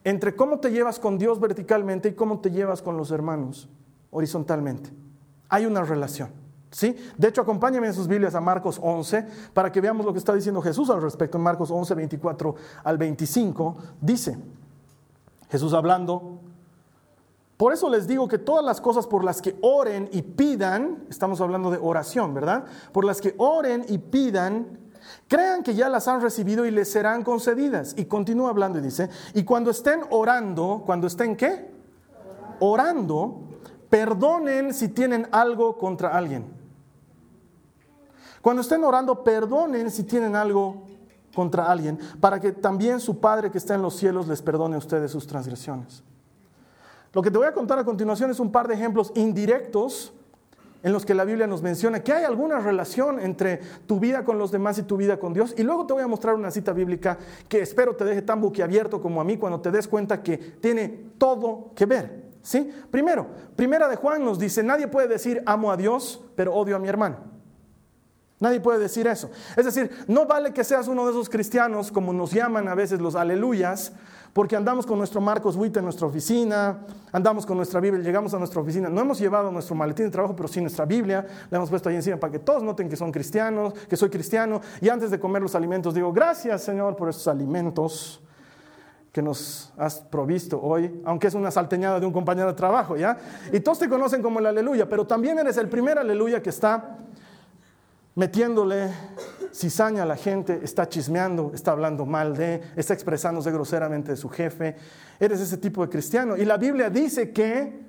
entre 0.07 0.37
cómo 0.37 0.61
te 0.61 0.71
llevas 0.71 1.01
con 1.01 1.19
Dios 1.19 1.41
verticalmente 1.41 2.11
y 2.11 2.13
cómo 2.13 2.39
te 2.39 2.53
llevas 2.53 2.81
con 2.81 2.97
los 2.97 3.11
hermanos 3.11 3.69
horizontalmente. 4.13 4.91
Hay 5.49 5.67
una 5.67 5.83
relación. 5.83 6.31
¿Sí? 6.71 6.97
De 7.19 7.27
hecho, 7.27 7.41
acompáñenme 7.41 7.89
en 7.89 7.95
sus 7.95 8.07
Biblias 8.07 8.37
a 8.37 8.41
Marcos 8.41 8.79
11 8.81 9.27
para 9.53 9.73
que 9.73 9.81
veamos 9.81 10.07
lo 10.07 10.13
que 10.13 10.21
está 10.21 10.33
diciendo 10.33 10.63
Jesús 10.63 10.91
al 10.91 11.03
respecto. 11.03 11.39
En 11.39 11.43
Marcos 11.43 11.73
11, 11.73 11.95
24 11.97 12.55
al 12.85 12.99
25 12.99 13.77
dice, 14.01 14.39
Jesús 15.51 15.75
hablando 15.75 16.39
por 17.57 17.73
eso 17.73 17.89
les 17.89 18.07
digo 18.07 18.29
que 18.29 18.39
todas 18.39 18.65
las 18.65 18.81
cosas 18.81 19.07
por 19.07 19.25
las 19.25 19.41
que 19.41 19.57
oren 19.63 20.09
y 20.13 20.23
pidan, 20.23 21.07
estamos 21.09 21.41
hablando 21.41 21.71
de 21.71 21.79
oración, 21.81 22.35
¿verdad? 22.35 22.67
Por 22.93 23.05
las 23.05 23.21
que 23.21 23.35
oren 23.39 23.85
y 23.89 23.99
pidan, 23.99 24.79
crean 25.29 25.63
que 25.63 25.75
ya 25.75 25.89
las 25.89 26.09
han 26.09 26.21
recibido 26.21 26.67
y 26.67 26.71
les 26.71 26.91
serán 26.91 27.23
concedidas. 27.23 27.95
Y 27.97 28.07
continúa 28.07 28.51
hablando 28.51 28.79
y 28.79 28.83
dice, 28.83 29.09
y 29.35 29.45
cuando 29.45 29.71
estén 29.71 30.01
orando, 30.11 30.83
cuando 30.85 31.07
estén 31.07 31.37
qué? 31.37 31.71
Orando, 32.61 33.41
perdonen 33.91 34.73
si 34.75 34.89
tienen 34.89 35.29
algo 35.31 35.77
contra 35.79 36.17
alguien. 36.17 36.47
Cuando 38.43 38.63
estén 38.63 38.85
orando, 38.85 39.25
perdonen 39.25 39.91
si 39.91 40.05
tienen 40.05 40.37
algo 40.37 40.85
contra 41.35 41.71
alguien, 41.71 41.99
para 42.21 42.41
que 42.41 42.53
también 42.53 42.99
su 43.01 43.21
Padre 43.21 43.51
que 43.51 43.59
está 43.59 43.75
en 43.75 43.83
los 43.83 43.95
cielos 43.95 44.27
les 44.27 44.41
perdone 44.41 44.77
a 44.77 44.79
ustedes 44.79 45.11
sus 45.11 45.27
transgresiones. 45.27 46.03
Lo 47.13 47.23
que 47.23 47.31
te 47.31 47.39
voy 47.39 47.47
a 47.47 47.53
contar 47.53 47.79
a 47.79 47.85
continuación 47.85 48.31
es 48.31 48.41
un 48.41 48.53
par 48.53 48.69
de 48.69 48.75
ejemplos 48.75 49.13
indirectos 49.15 50.13
en 50.83 50.93
los 50.93 51.05
que 51.05 51.15
la 51.15 51.25
Biblia 51.25 51.47
nos 51.47 51.63
menciona 51.63 52.03
que 52.03 52.13
hay 52.13 52.25
alguna 52.25 52.59
relación 52.59 53.21
entre 53.21 53.61
tu 53.87 53.99
vida 53.99 54.25
con 54.25 54.39
los 54.39 54.51
demás 54.51 54.79
y 54.79 54.83
tu 54.83 54.97
vida 54.97 55.19
con 55.19 55.33
Dios. 55.33 55.55
Y 55.57 55.63
luego 55.63 55.87
te 55.87 55.95
voy 55.95 56.03
a 56.03 56.07
mostrar 56.07 56.35
una 56.35 56.51
cita 56.51 56.73
bíblica 56.73 57.19
que 57.49 57.61
espero 57.61 57.97
te 57.97 58.05
deje 58.05 58.23
tan 58.23 58.41
boquiabierto 58.41 59.01
como 59.01 59.21
a 59.21 59.25
mí 59.25 59.37
cuando 59.37 59.61
te 59.61 59.71
des 59.71 59.89
cuenta 59.89 60.23
que 60.23 60.37
tiene 60.37 61.13
todo 61.19 61.73
que 61.75 61.87
ver. 61.87 62.25
¿sí? 62.43 62.73
Primero, 62.91 63.27
primera 63.57 63.89
de 63.89 63.97
Juan 63.97 64.25
nos 64.25 64.39
dice, 64.39 64.63
nadie 64.63 64.89
puede 64.89 65.09
decir 65.09 65.43
amo 65.47 65.71
a 65.73 65.77
Dios, 65.77 66.23
pero 66.37 66.55
odio 66.55 66.77
a 66.77 66.79
mi 66.79 66.89
hermano. 66.89 67.37
Nadie 68.39 68.61
puede 68.61 68.79
decir 68.79 69.07
eso. 69.07 69.31
Es 69.57 69.65
decir, 69.65 69.91
no 70.09 70.27
vale 70.27 70.53
que 70.53 70.63
seas 70.63 70.89
uno 70.89 71.07
de 71.07 71.13
esos 71.13 71.31
cristianos, 71.31 71.91
como 71.91 72.13
nos 72.13 72.33
llaman 72.33 72.69
a 72.69 72.75
veces 72.75 73.01
los 73.01 73.15
aleluyas, 73.15 73.93
porque 74.37 74.55
andamos 74.55 74.85
con 74.85 74.99
nuestro 74.99 75.19
Marcos 75.19 75.57
Witt 75.57 75.79
en 75.79 75.85
nuestra 75.85 76.07
oficina, 76.07 76.81
andamos 77.11 77.47
con 77.47 77.57
nuestra 77.57 77.81
Biblia, 77.81 78.03
llegamos 78.03 78.35
a 78.35 78.39
nuestra 78.39 78.61
oficina, 78.61 78.91
no 78.91 79.01
hemos 79.01 79.19
llevado 79.19 79.51
nuestro 79.51 79.75
maletín 79.75 80.05
de 80.05 80.11
trabajo, 80.11 80.37
pero 80.37 80.47
sí 80.47 80.61
nuestra 80.61 80.85
Biblia, 80.85 81.27
la 81.49 81.57
hemos 81.57 81.71
puesto 81.71 81.89
ahí 81.89 81.97
encima 81.97 82.19
para 82.19 82.33
que 82.33 82.41
todos 82.41 82.63
noten 82.63 82.91
que 82.91 82.97
son 82.97 83.11
cristianos, 83.11 83.73
que 83.73 83.97
soy 83.97 84.11
cristiano, 84.11 84.61
y 84.83 84.91
antes 84.91 85.11
de 85.11 85.19
comer 85.19 85.41
los 85.41 85.55
alimentos 85.55 85.95
digo, 85.95 86.13
gracias 86.13 86.63
Señor 86.65 86.97
por 86.97 87.09
estos 87.09 87.29
alimentos 87.29 88.21
que 89.11 89.23
nos 89.23 89.73
has 89.79 90.01
provisto 90.01 90.61
hoy, 90.61 91.01
aunque 91.07 91.29
es 91.29 91.35
una 91.35 91.51
salteñada 91.51 91.99
de 91.99 92.05
un 92.05 92.13
compañero 92.13 92.49
de 92.49 92.55
trabajo, 92.55 92.95
¿ya? 92.95 93.17
Y 93.55 93.61
todos 93.61 93.79
te 93.79 93.89
conocen 93.89 94.21
como 94.21 94.39
el 94.41 94.45
aleluya, 94.45 94.87
pero 94.87 95.07
también 95.07 95.39
eres 95.39 95.57
el 95.57 95.71
primer 95.71 95.99
aleluya 95.99 96.43
que 96.43 96.51
está 96.51 96.99
metiéndole 98.15 98.91
cizaña 99.57 100.03
a 100.03 100.07
la 100.07 100.17
gente, 100.17 100.61
está 100.63 100.89
chismeando, 100.89 101.53
está 101.55 101.73
hablando 101.73 102.05
mal 102.05 102.37
de, 102.37 102.61
está 102.77 102.93
expresándose 102.93 103.51
groseramente 103.51 104.11
de 104.11 104.17
su 104.17 104.29
jefe. 104.29 104.77
Eres 105.19 105.41
ese 105.41 105.57
tipo 105.57 105.83
de 105.83 105.89
cristiano. 105.89 106.37
Y 106.37 106.45
la 106.45 106.59
Biblia 106.59 106.91
dice 106.91 107.33
que 107.33 107.81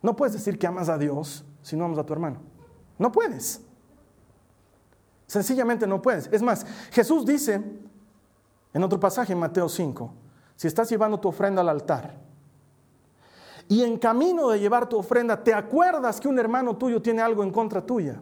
no 0.00 0.16
puedes 0.16 0.32
decir 0.32 0.58
que 0.58 0.66
amas 0.66 0.88
a 0.88 0.96
Dios 0.96 1.44
si 1.62 1.76
no 1.76 1.84
amas 1.84 1.98
a 1.98 2.06
tu 2.06 2.12
hermano. 2.14 2.40
No 2.98 3.12
puedes. 3.12 3.60
Sencillamente 5.26 5.86
no 5.86 6.00
puedes. 6.00 6.28
Es 6.32 6.42
más, 6.42 6.64
Jesús 6.90 7.26
dice 7.26 7.62
en 8.72 8.82
otro 8.82 8.98
pasaje 8.98 9.32
en 9.32 9.38
Mateo 9.38 9.68
5, 9.68 10.14
si 10.56 10.68
estás 10.68 10.88
llevando 10.88 11.20
tu 11.20 11.28
ofrenda 11.28 11.60
al 11.60 11.68
altar 11.68 12.14
y 13.68 13.82
en 13.82 13.98
camino 13.98 14.48
de 14.48 14.58
llevar 14.58 14.88
tu 14.88 14.98
ofrenda 14.98 15.42
te 15.44 15.54
acuerdas 15.54 16.18
que 16.18 16.28
un 16.28 16.38
hermano 16.38 16.76
tuyo 16.76 17.00
tiene 17.00 17.22
algo 17.22 17.42
en 17.42 17.50
contra 17.50 17.84
tuya, 17.84 18.20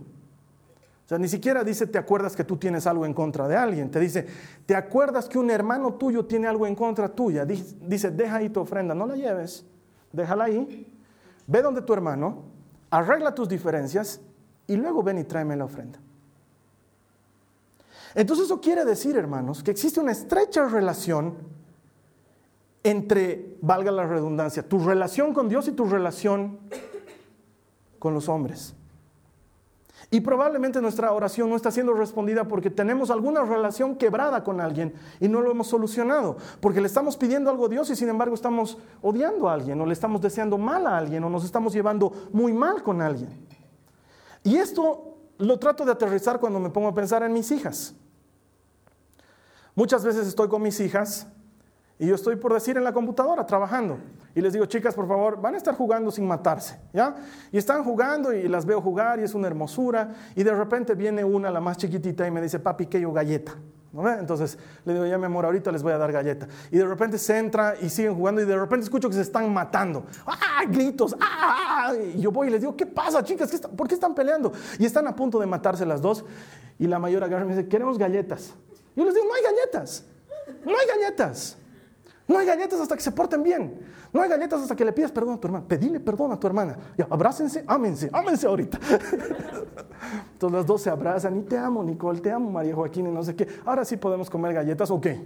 o 1.09 1.11
sea, 1.11 1.17
ni 1.17 1.29
siquiera 1.29 1.65
dice, 1.65 1.87
te 1.87 1.97
acuerdas 1.97 2.37
que 2.37 2.45
tú 2.45 2.59
tienes 2.59 2.87
algo 2.87 3.07
en 3.07 3.15
contra 3.15 3.49
de 3.49 3.57
alguien. 3.57 3.91
Te 3.91 3.99
dice, 3.99 4.27
te 4.67 4.77
acuerdas 4.77 5.27
que 5.27 5.39
un 5.39 5.51
hermano 5.51 5.95
tuyo 5.95 6.27
tiene 6.27 6.47
algo 6.47 6.67
en 6.67 6.75
contra 6.75 7.09
tuya. 7.09 7.47
Dice, 7.47 8.11
deja 8.11 8.37
ahí 8.37 8.51
tu 8.51 8.61
ofrenda, 8.61 8.95
no 8.95 9.07
la 9.07 9.17
lleves, 9.17 9.65
déjala 10.13 10.45
ahí. 10.45 10.87
Ve 11.47 11.63
donde 11.63 11.81
tu 11.81 11.95
hermano, 11.95 12.43
arregla 12.91 13.35
tus 13.35 13.49
diferencias 13.49 14.21
y 14.67 14.77
luego 14.77 15.03
ven 15.03 15.17
y 15.17 15.25
tráeme 15.25 15.57
la 15.57 15.65
ofrenda. 15.65 15.99
Entonces 18.15 18.45
eso 18.45 18.61
quiere 18.61 18.85
decir, 18.85 19.17
hermanos, 19.17 19.63
que 19.63 19.71
existe 19.71 20.01
una 20.01 20.13
estrecha 20.13 20.69
relación 20.69 21.37
entre, 22.83 23.57
valga 23.63 23.91
la 23.91 24.05
redundancia, 24.05 24.63
tu 24.63 24.85
relación 24.85 25.33
con 25.33 25.49
Dios 25.49 25.69
y 25.69 25.73
tu 25.73 25.87
relación 25.87 26.59
con 27.99 28.13
los 28.13 28.29
hombres. 28.29 28.75
Y 30.11 30.21
probablemente 30.21 30.81
nuestra 30.81 31.13
oración 31.13 31.51
no 31.51 31.57
está 31.57 31.71
siendo 31.71 31.93
respondida 31.93 32.49
porque 32.49 32.71
tenemos 32.71 33.11
alguna 33.11 33.45
relación 33.45 33.95
quebrada 33.97 34.43
con 34.43 34.59
alguien 34.61 34.95
y 35.21 35.29
no 35.29 35.43
lo 35.43 35.51
hemos 35.51 35.67
solucionado. 35.67 36.39
Porque 36.61 36.81
le 36.81 36.87
estamos 36.87 37.19
pidiendo 37.19 37.51
algo 37.51 37.67
a 37.67 37.69
Dios 37.69 37.91
y 37.91 37.97
sin 37.97 38.09
embargo 38.09 38.35
estamos 38.35 38.79
odiando 39.03 39.49
a 39.49 39.53
alguien 39.53 39.79
o 39.81 39.87
le 39.87 39.93
estamos 39.93 40.23
deseando 40.23 40.57
mal 40.57 40.87
a 40.87 40.97
alguien 40.97 41.23
o 41.25 41.31
nos 41.31 41.45
estamos 41.45 41.75
llevando 41.75 42.11
muy 42.33 42.55
mal 42.55 42.83
con 42.83 43.03
alguien. 43.03 43.29
Y 44.45 44.57
esto 44.57 45.19
lo 45.37 45.59
trato 45.59 45.85
de 45.85 45.93
aterrizar 45.93 46.41
cuando 46.41 46.59
me 46.59 46.71
pongo 46.71 46.89
a 46.89 46.95
pensar 46.95 47.23
en 47.23 47.33
mis 47.35 47.51
hijas. 47.51 47.95
Muchas 49.75 50.05
veces 50.05 50.27
estoy 50.27 50.49
con 50.49 50.63
mis 50.63 50.81
hijas 50.81 51.27
y 51.99 52.07
yo 52.07 52.15
estoy 52.15 52.37
por 52.37 52.55
decir 52.55 52.77
en 52.77 52.85
la 52.85 52.93
computadora 52.93 53.45
trabajando. 53.45 53.99
Y 54.35 54.41
les 54.41 54.53
digo, 54.53 54.67
chicas, 54.67 54.95
por 54.95 55.09
favor, 55.09 55.41
van 55.41 55.55
a 55.55 55.57
estar 55.57 55.75
jugando 55.75 56.11
sin 56.11 56.27
matarse, 56.27 56.79
¿ya? 56.93 57.17
Y 57.51 57.59
están 57.59 57.83
jugando 57.83 58.33
y 58.33 58.47
las 58.47 58.65
veo 58.65 58.81
jugar 58.81 59.19
y 59.19 59.25
es 59.25 59.35
una 59.35 59.49
hermosura. 59.49 60.15
Y 60.37 60.45
de 60.45 60.55
repente 60.55 60.95
viene 60.95 61.25
una, 61.25 61.51
la 61.51 61.61
más 61.61 61.77
chiquitita, 61.77 62.27
y 62.27 62.31
me 62.31 62.41
dice, 62.41 62.61
papi, 62.61 62.87
que 62.87 63.01
yo 63.01 63.13
galleta. 63.13 63.57
¿No 63.93 64.09
Entonces 64.09 64.59
le 64.85 64.93
digo, 64.93 65.07
ya 65.07 65.19
mi 65.19 65.25
amor, 65.25 65.47
ahorita 65.47 65.73
les 65.73 65.83
voy 65.83 65.93
a 65.93 65.99
dar 65.99 66.13
galleta. 66.13 66.47
Y 66.71 66.77
de 66.77 66.87
repente 66.87 67.19
se 67.19 67.39
entra 67.39 67.75
y 67.81 67.89
siguen 67.89 68.15
jugando 68.15 68.41
y 68.41 68.45
de 68.45 68.57
repente 68.57 68.85
escucho 68.85 69.09
que 69.09 69.15
se 69.15 69.23
están 69.23 69.53
matando. 69.53 70.05
¡Ah! 70.27 70.63
Gritos. 70.69 71.17
¡Ah! 71.19 71.95
Y 72.15 72.21
yo 72.21 72.31
voy 72.31 72.49
y 72.49 72.51
les 72.51 72.61
digo, 72.61 72.77
¿qué 72.77 72.87
pasa, 72.87 73.25
chicas? 73.25 73.51
¿Por 73.77 73.89
qué 73.89 73.95
están 73.95 74.15
peleando? 74.15 74.53
Y 74.79 74.85
están 74.85 75.07
a 75.09 75.17
punto 75.17 75.41
de 75.41 75.47
matarse 75.47 75.87
las 75.87 76.03
dos. 76.03 76.25
Y 76.79 76.87
la 76.87 76.99
mayor 76.99 77.25
agarra 77.25 77.45
y 77.45 77.49
me 77.49 77.57
dice, 77.57 77.69
queremos 77.69 77.99
galletas. 77.99 78.55
Yo 78.95 79.05
les 79.05 79.15
digo, 79.15 79.27
no 79.27 79.35
hay 79.35 79.43
galletas. 79.43 80.05
No 80.65 80.71
hay 80.71 80.87
galletas. 80.87 81.58
No 82.29 82.39
hay 82.39 82.47
galletas 82.47 82.79
hasta 82.79 82.95
que 82.95 83.01
se 83.01 83.11
porten 83.11 83.43
bien. 83.43 83.81
No 84.13 84.21
hay 84.21 84.29
galletas 84.29 84.61
hasta 84.61 84.77
que 84.77 84.85
le 84.85 84.93
pidas 84.93 85.11
perdón 85.11 85.37
a 85.37 85.41
tu 85.41 85.49
hermana. 85.49 85.65
Pedile 85.67 85.99
perdón 85.99 86.31
a 86.31 86.39
tu 86.39 86.47
hermana. 86.47 86.77
Ya, 86.97 87.07
abrácense, 87.09 87.65
ámense, 87.67 88.11
ámense 88.13 88.47
ahorita. 88.47 88.79
Entonces 90.33 90.59
las 90.59 90.67
dos 90.67 90.83
se 90.83 90.91
abrazan 90.91 91.39
y 91.39 91.43
te 91.43 91.57
amo, 91.57 91.83
Nicole, 91.83 92.21
te 92.21 92.31
amo, 92.31 92.51
María 92.51 92.75
Joaquín, 92.75 93.07
y 93.07 93.11
no 93.11 93.23
sé 93.23 93.35
qué. 93.35 93.49
Ahora 93.65 93.83
sí 93.87 93.97
podemos 93.97 94.29
comer 94.29 94.53
galletas, 94.53 94.91
¿o 94.91 95.01
qué? 95.01 95.19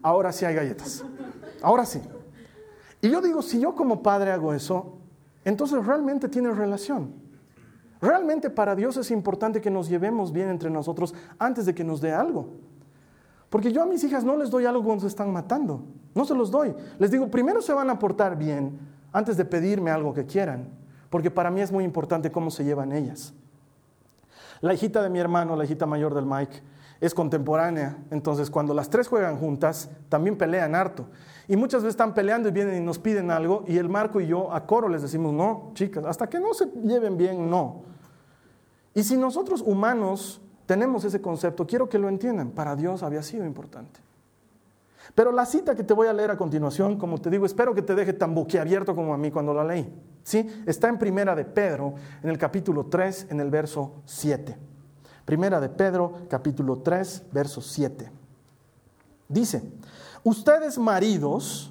Ahora 0.00 0.32
sí 0.32 0.44
hay 0.44 0.54
galletas. 0.54 1.04
Ahora 1.60 1.84
sí. 1.84 2.00
Y 3.00 3.10
yo 3.10 3.20
digo, 3.20 3.42
si 3.42 3.58
yo 3.58 3.74
como 3.74 4.00
padre 4.00 4.30
hago 4.30 4.54
eso, 4.54 4.98
entonces 5.44 5.84
realmente 5.84 6.28
tiene 6.28 6.52
relación. 6.52 7.14
Realmente 8.00 8.48
para 8.48 8.76
Dios 8.76 8.96
es 8.96 9.10
importante 9.10 9.60
que 9.60 9.70
nos 9.70 9.88
llevemos 9.88 10.32
bien 10.32 10.48
entre 10.48 10.70
nosotros 10.70 11.14
antes 11.38 11.66
de 11.66 11.74
que 11.74 11.82
nos 11.82 12.00
dé 12.00 12.12
algo. 12.12 12.48
Porque 13.52 13.70
yo 13.70 13.82
a 13.82 13.86
mis 13.86 14.02
hijas 14.02 14.24
no 14.24 14.34
les 14.38 14.48
doy 14.48 14.64
algo 14.64 14.82
cuando 14.82 15.02
se 15.02 15.08
están 15.08 15.30
matando. 15.30 15.82
No 16.14 16.24
se 16.24 16.34
los 16.34 16.50
doy. 16.50 16.74
Les 16.98 17.10
digo, 17.10 17.30
primero 17.30 17.60
se 17.60 17.74
van 17.74 17.90
a 17.90 17.98
portar 17.98 18.38
bien 18.38 18.78
antes 19.12 19.36
de 19.36 19.44
pedirme 19.44 19.90
algo 19.90 20.14
que 20.14 20.24
quieran. 20.24 20.70
Porque 21.10 21.30
para 21.30 21.50
mí 21.50 21.60
es 21.60 21.70
muy 21.70 21.84
importante 21.84 22.32
cómo 22.32 22.50
se 22.50 22.64
llevan 22.64 22.92
ellas. 22.92 23.34
La 24.62 24.72
hijita 24.72 25.02
de 25.02 25.10
mi 25.10 25.18
hermano, 25.18 25.54
la 25.54 25.64
hijita 25.64 25.84
mayor 25.84 26.14
del 26.14 26.24
Mike, 26.24 26.62
es 26.98 27.12
contemporánea. 27.12 27.98
Entonces, 28.10 28.48
cuando 28.48 28.72
las 28.72 28.88
tres 28.88 29.06
juegan 29.06 29.36
juntas, 29.36 29.90
también 30.08 30.38
pelean 30.38 30.74
harto. 30.74 31.04
Y 31.46 31.56
muchas 31.56 31.82
veces 31.82 31.92
están 31.92 32.14
peleando 32.14 32.48
y 32.48 32.52
vienen 32.52 32.82
y 32.82 32.86
nos 32.86 32.98
piden 32.98 33.30
algo. 33.30 33.64
Y 33.68 33.76
el 33.76 33.90
Marco 33.90 34.18
y 34.22 34.28
yo 34.28 34.50
a 34.50 34.64
coro 34.66 34.88
les 34.88 35.02
decimos, 35.02 35.34
no, 35.34 35.72
chicas, 35.74 36.06
hasta 36.06 36.26
que 36.26 36.40
no 36.40 36.54
se 36.54 36.70
lleven 36.82 37.18
bien, 37.18 37.50
no. 37.50 37.82
Y 38.94 39.02
si 39.02 39.18
nosotros 39.18 39.60
humanos 39.60 40.40
tenemos 40.72 41.04
ese 41.04 41.20
concepto, 41.20 41.66
quiero 41.66 41.86
que 41.86 41.98
lo 41.98 42.08
entiendan, 42.08 42.52
para 42.52 42.74
Dios 42.74 43.02
había 43.02 43.22
sido 43.22 43.44
importante. 43.44 44.00
Pero 45.14 45.30
la 45.30 45.44
cita 45.44 45.74
que 45.74 45.84
te 45.84 45.92
voy 45.92 46.08
a 46.08 46.14
leer 46.14 46.30
a 46.30 46.38
continuación, 46.38 46.96
como 46.96 47.20
te 47.20 47.28
digo, 47.28 47.44
espero 47.44 47.74
que 47.74 47.82
te 47.82 47.94
deje 47.94 48.14
tan 48.14 48.34
boquiabierto 48.34 48.94
como 48.94 49.12
a 49.12 49.18
mí 49.18 49.30
cuando 49.30 49.52
la 49.52 49.64
leí. 49.64 49.92
¿Sí? 50.22 50.48
Está 50.64 50.88
en 50.88 50.98
Primera 50.98 51.34
de 51.34 51.44
Pedro, 51.44 51.96
en 52.22 52.30
el 52.30 52.38
capítulo 52.38 52.86
3, 52.86 53.26
en 53.28 53.40
el 53.40 53.50
verso 53.50 53.96
7. 54.06 54.56
Primera 55.26 55.60
de 55.60 55.68
Pedro, 55.68 56.20
capítulo 56.30 56.78
3, 56.78 57.24
verso 57.30 57.60
7. 57.60 58.10
Dice, 59.28 59.62
ustedes 60.24 60.78
maridos, 60.78 61.70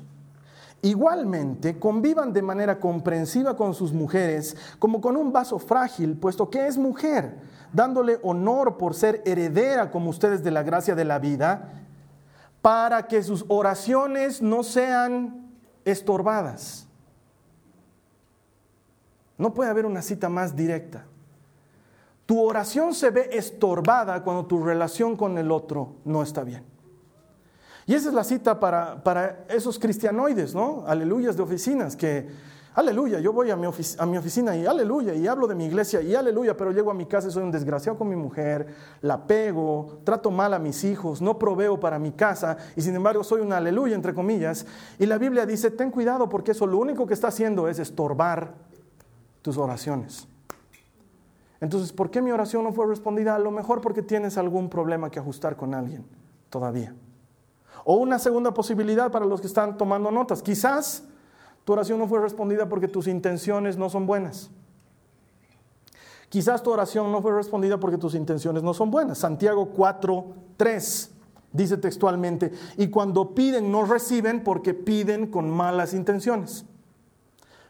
igualmente 0.83 1.79
convivan 1.79 2.33
de 2.33 2.43
manera 2.43 2.79
comprensiva 2.79 3.57
con 3.57 3.73
sus 3.73 3.93
mujeres, 3.93 4.55
como 4.77 5.01
con 5.01 5.17
un 5.17 5.33
vaso 5.33 5.57
frágil, 5.57 6.17
puesto 6.17 6.51
que 6.51 6.67
es 6.67 6.77
mujer 6.77 7.49
dándole 7.73 8.19
honor 8.23 8.77
por 8.77 8.93
ser 8.93 9.21
heredera 9.25 9.91
como 9.91 10.09
ustedes 10.09 10.43
de 10.43 10.51
la 10.51 10.63
gracia 10.63 10.95
de 10.95 11.05
la 11.05 11.19
vida, 11.19 11.69
para 12.61 13.07
que 13.07 13.23
sus 13.23 13.45
oraciones 13.47 14.41
no 14.41 14.63
sean 14.63 15.51
estorbadas. 15.85 16.87
No 19.37 19.53
puede 19.53 19.71
haber 19.71 19.85
una 19.85 20.01
cita 20.01 20.29
más 20.29 20.55
directa. 20.55 21.05
Tu 22.25 22.39
oración 22.39 22.93
se 22.93 23.09
ve 23.09 23.29
estorbada 23.33 24.23
cuando 24.23 24.45
tu 24.45 24.63
relación 24.63 25.17
con 25.17 25.37
el 25.37 25.51
otro 25.51 25.95
no 26.05 26.21
está 26.21 26.43
bien. 26.43 26.63
Y 27.87 27.95
esa 27.95 28.09
es 28.09 28.13
la 28.13 28.23
cita 28.23 28.59
para, 28.59 29.03
para 29.03 29.43
esos 29.49 29.79
cristianoides, 29.79 30.53
¿no? 30.53 30.83
Aleluyas 30.85 31.35
de 31.35 31.43
oficinas 31.43 31.95
que 31.95 32.29
Aleluya, 32.73 33.19
yo 33.19 33.33
voy 33.33 33.51
a 33.51 33.57
mi, 33.57 33.67
oficina 33.67 34.55
y 34.55 34.65
aleluya, 34.65 35.13
y 35.13 35.27
hablo 35.27 35.45
de 35.45 35.55
mi 35.55 35.65
iglesia 35.65 36.01
y 36.01 36.15
aleluya, 36.15 36.55
pero 36.55 36.71
llego 36.71 36.89
a 36.89 36.93
mi 36.93 37.05
casa 37.05 37.27
y 37.27 37.31
soy 37.31 37.43
un 37.43 37.51
desgraciado 37.51 37.97
con 37.97 38.07
mi 38.07 38.15
mujer, 38.15 38.65
la 39.01 39.27
pego, 39.27 39.99
trato 40.05 40.31
mal 40.31 40.53
a 40.53 40.59
mis 40.59 40.85
hijos, 40.85 41.21
no 41.21 41.37
proveo 41.37 41.77
para 41.81 41.99
mi 41.99 42.13
casa 42.13 42.55
y 42.77 42.81
sin 42.81 42.95
embargo 42.95 43.25
soy 43.25 43.41
un 43.41 43.51
aleluya, 43.51 43.93
entre 43.93 44.13
comillas. 44.13 44.65
Y 44.97 45.05
la 45.05 45.17
Biblia 45.17 45.45
dice, 45.45 45.69
ten 45.71 45.91
cuidado 45.91 46.29
porque 46.29 46.51
eso 46.51 46.65
lo 46.65 46.77
único 46.77 47.05
que 47.05 47.13
está 47.13 47.27
haciendo 47.27 47.67
es 47.67 47.77
estorbar 47.77 48.53
tus 49.41 49.57
oraciones. 49.57 50.29
Entonces, 51.59 51.91
¿por 51.91 52.09
qué 52.09 52.21
mi 52.21 52.31
oración 52.31 52.63
no 52.63 52.71
fue 52.71 52.87
respondida? 52.87 53.35
A 53.35 53.39
lo 53.39 53.51
mejor 53.51 53.81
porque 53.81 54.01
tienes 54.01 54.37
algún 54.37 54.69
problema 54.69 55.11
que 55.11 55.19
ajustar 55.19 55.57
con 55.57 55.73
alguien 55.73 56.05
todavía. 56.49 56.95
O 57.83 57.95
una 57.95 58.17
segunda 58.17 58.53
posibilidad 58.53 59.11
para 59.11 59.25
los 59.25 59.41
que 59.41 59.47
están 59.47 59.77
tomando 59.77 60.09
notas, 60.09 60.41
quizás 60.41 61.03
tu 61.63 61.73
oración 61.73 61.99
no 61.99 62.07
fue 62.07 62.19
respondida 62.19 62.67
porque 62.67 62.87
tus 62.87 63.07
intenciones 63.07 63.77
no 63.77 63.89
son 63.89 64.05
buenas. 64.05 64.49
Quizás 66.29 66.63
tu 66.63 66.71
oración 66.71 67.11
no 67.11 67.21
fue 67.21 67.33
respondida 67.33 67.79
porque 67.79 67.97
tus 67.97 68.15
intenciones 68.15 68.63
no 68.63 68.73
son 68.73 68.89
buenas. 68.89 69.17
Santiago 69.17 69.67
4, 69.67 70.25
3 70.57 71.11
dice 71.51 71.77
textualmente, 71.77 72.51
y 72.77 72.87
cuando 72.87 73.35
piden 73.35 73.71
no 73.71 73.83
reciben 73.85 74.43
porque 74.43 74.73
piden 74.73 75.27
con 75.27 75.49
malas 75.49 75.93
intenciones 75.93 76.65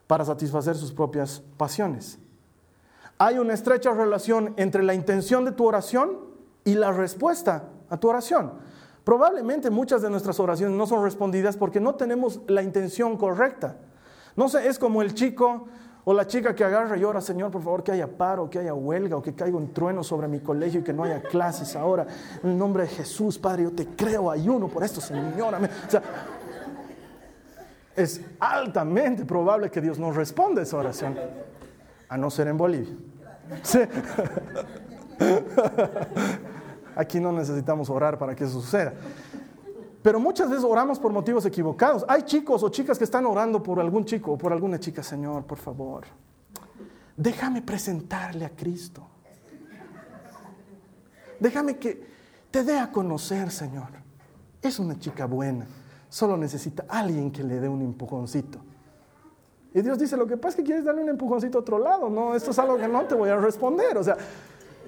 para 0.07 0.25
satisfacer 0.25 0.75
sus 0.75 0.91
propias 0.91 1.41
pasiones. 1.57 2.19
hay 3.17 3.38
una 3.38 3.53
estrecha 3.53 3.93
relación 3.93 4.53
entre 4.57 4.83
la 4.83 4.93
intención 4.93 5.45
de 5.45 5.51
tu 5.51 5.65
oración 5.65 6.19
y 6.65 6.74
la 6.74 6.91
respuesta 6.91 7.69
a 7.89 7.98
tu 7.98 8.10
oración. 8.10 8.53
Probablemente 9.03 9.70
muchas 9.70 10.01
de 10.01 10.10
nuestras 10.10 10.39
oraciones 10.39 10.77
no 10.77 10.86
son 10.86 11.03
respondidas 11.03 11.58
porque 11.58 11.79
no 11.79 11.96
tenemos 11.96 12.41
la 12.48 12.62
intención 12.62 13.17
correcta. 13.17 13.77
No 14.36 14.48
sé, 14.48 14.67
es 14.67 14.77
como 14.77 15.01
el 15.01 15.13
chico 15.13 15.67
o 16.03 16.13
la 16.13 16.27
chica 16.27 16.55
que 16.55 16.63
agarra 16.63 16.98
y 16.98 17.03
ora, 17.03 17.20
Señor, 17.20 17.51
por 17.51 17.63
favor, 17.63 17.84
que 17.84 17.91
haya 17.91 18.08
paro, 18.08 18.50
que 18.50 18.60
haya 18.60 18.74
huelga 18.74 19.17
o 19.17 19.22
que 19.22 19.34
caiga 19.34 19.58
un 19.58 19.74
trueno 19.74 20.03
sobre 20.03 20.27
mi 20.27 20.39
colegio 20.39 20.81
y 20.81 20.84
que 20.84 20.93
no 20.93 21.03
haya 21.03 21.22
clases 21.22 21.75
ahora. 21.75 22.05
En 22.43 22.51
el 22.51 22.58
nombre 22.58 22.84
de 22.84 22.89
Jesús, 22.89 23.38
Padre, 23.38 23.63
yo 23.63 23.72
te 23.72 23.88
creo, 23.88 24.29
ayuno 24.29 24.67
por 24.67 24.84
esto, 24.84 25.01
Señor. 25.01 25.55
Es 27.96 28.22
altamente 28.39 29.25
probable 29.25 29.70
que 29.70 29.81
Dios 29.81 30.00
no 30.00 30.12
responda 30.12 30.62
a 30.62 30.63
esa 30.63 30.77
oración, 30.77 31.17
a 32.08 32.17
no 32.17 32.29
ser 32.29 32.48
en 32.48 32.58
Bolivia. 32.58 32.96
Aquí 36.95 37.19
no 37.19 37.31
necesitamos 37.31 37.89
orar 37.89 38.17
para 38.17 38.36
que 38.36 38.43
eso 38.43 38.62
suceda. 38.62 38.93
Pero 40.01 40.19
muchas 40.19 40.50
veces 40.50 40.65
oramos 40.65 41.00
por 41.00 41.12
motivos 41.12 41.45
equivocados. 41.45 42.03
Hay 42.07 42.24
chicos 42.24 42.63
o 42.63 42.69
chicas 42.69 42.98
que 42.98 43.03
están 43.03 43.25
orando 43.25 43.62
por 43.62 43.79
algún 43.79 44.05
chico 44.05 44.31
o 44.31 44.38
por 44.38 44.51
alguna 44.51 44.79
chica, 44.79 45.03
Señor, 45.03 45.45
por 45.45 45.57
favor, 45.57 46.05
déjame 47.15 47.62
presentarle 47.62 48.45
a 48.45 48.50
Cristo. 48.50 49.07
Déjame 51.39 51.77
que 51.77 52.12
te 52.50 52.63
dé 52.63 52.77
a 52.77 52.91
conocer, 52.91 53.51
Señor. 53.51 53.89
Es 54.62 54.79
una 54.79 54.98
chica 55.00 55.25
buena, 55.25 55.65
solo 56.10 56.38
necesita 56.38 56.86
alguien 56.88 57.31
que 57.31 57.43
le 57.43 57.60
dé 57.60 57.67
un 57.67 57.81
empujoncito. 57.81 58.60
Y 59.74 59.81
Dios 59.81 59.98
dice, 59.98 60.17
lo 60.17 60.27
que 60.27 60.36
pasa 60.36 60.50
es 60.50 60.55
que 60.57 60.63
quieres 60.63 60.83
darle 60.83 61.01
un 61.01 61.10
empujoncito 61.10 61.57
a 61.57 61.62
otro 61.62 61.79
lado, 61.79 62.10
no, 62.10 62.36
esto 62.36 62.51
es 62.51 62.60
algo 62.60 62.77
que 62.77 62.88
no 62.88 63.03
te 63.05 63.15
voy 63.15 63.29
a 63.29 63.38
responder. 63.38 63.98
O 63.98 64.03
sea, 64.03 64.17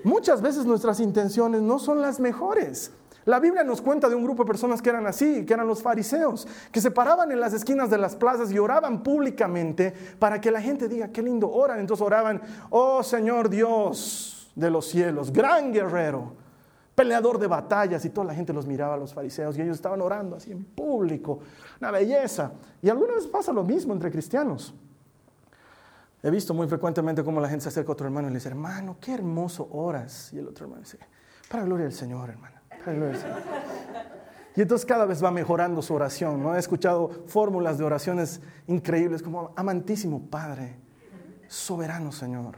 muchas 0.03 0.41
veces 0.41 0.65
nuestras 0.65 0.99
intenciones 0.99 1.61
no 1.61 1.79
son 1.79 2.01
las 2.01 2.19
mejores. 2.19 2.91
La 3.25 3.39
Biblia 3.39 3.63
nos 3.63 3.81
cuenta 3.81 4.09
de 4.09 4.15
un 4.15 4.23
grupo 4.23 4.43
de 4.43 4.47
personas 4.47 4.81
que 4.81 4.89
eran 4.89 5.07
así, 5.07 5.45
que 5.45 5.53
eran 5.53 5.65
los 5.65 5.81
fariseos, 5.81 6.45
que 6.71 6.81
se 6.81 6.91
paraban 6.91 7.31
en 7.31 7.39
las 7.39 7.53
esquinas 7.53 7.89
de 7.89 7.97
las 7.97 8.15
plazas 8.15 8.51
y 8.51 8.59
oraban 8.59 9.01
públicamente 9.01 9.93
para 10.19 10.41
que 10.41 10.51
la 10.51 10.61
gente 10.61 10.89
diga, 10.89 11.07
qué 11.07 11.21
lindo 11.21 11.49
oran. 11.49 11.79
Entonces 11.79 12.05
oraban, 12.05 12.41
oh 12.69 13.01
Señor 13.01 13.49
Dios 13.49 14.51
de 14.55 14.69
los 14.69 14.87
cielos, 14.87 15.31
gran 15.31 15.71
guerrero, 15.71 16.33
peleador 16.95 17.39
de 17.39 17.47
batallas, 17.47 18.03
y 18.03 18.09
toda 18.09 18.27
la 18.27 18.35
gente 18.35 18.51
los 18.51 18.67
miraba 18.67 18.95
a 18.95 18.97
los 18.97 19.13
fariseos 19.13 19.57
y 19.57 19.61
ellos 19.61 19.77
estaban 19.77 20.01
orando 20.01 20.35
así 20.35 20.51
en 20.51 20.63
público, 20.63 21.39
una 21.79 21.91
belleza. 21.91 22.51
Y 22.81 22.89
algunas 22.89 23.15
veces 23.15 23.31
pasa 23.31 23.53
lo 23.53 23.63
mismo 23.63 23.93
entre 23.93 24.11
cristianos. 24.11 24.75
He 26.23 26.31
visto 26.31 26.53
muy 26.53 26.67
frecuentemente 26.67 27.21
cómo 27.21 27.41
la 27.41 27.49
gente 27.49 27.63
se 27.63 27.69
acerca 27.69 27.89
a 27.89 27.93
otro 27.93 28.07
hermano 28.07 28.29
y 28.29 28.31
le 28.31 28.37
dice, 28.37 28.47
hermano, 28.47 28.95
qué 29.01 29.13
hermoso 29.13 29.67
oras. 29.71 30.31
Y 30.31 30.39
el 30.39 30.47
otro 30.47 30.65
hermano 30.65 30.81
dice, 30.81 30.97
para 31.49 31.65
gloria 31.65 31.83
del 31.83 31.93
Señor, 31.93 32.29
hermano. 32.29 32.55
Y 34.55 34.61
entonces 34.61 34.85
cada 34.85 35.05
vez 35.05 35.23
va 35.23 35.31
mejorando 35.31 35.81
su 35.81 35.93
oración. 35.93 36.41
¿no? 36.41 36.55
He 36.55 36.59
escuchado 36.59 37.25
fórmulas 37.27 37.77
de 37.77 37.83
oraciones 37.83 38.39
increíbles 38.67 39.21
como 39.21 39.51
amantísimo 39.57 40.29
Padre, 40.29 40.77
soberano 41.49 42.11
Señor, 42.13 42.55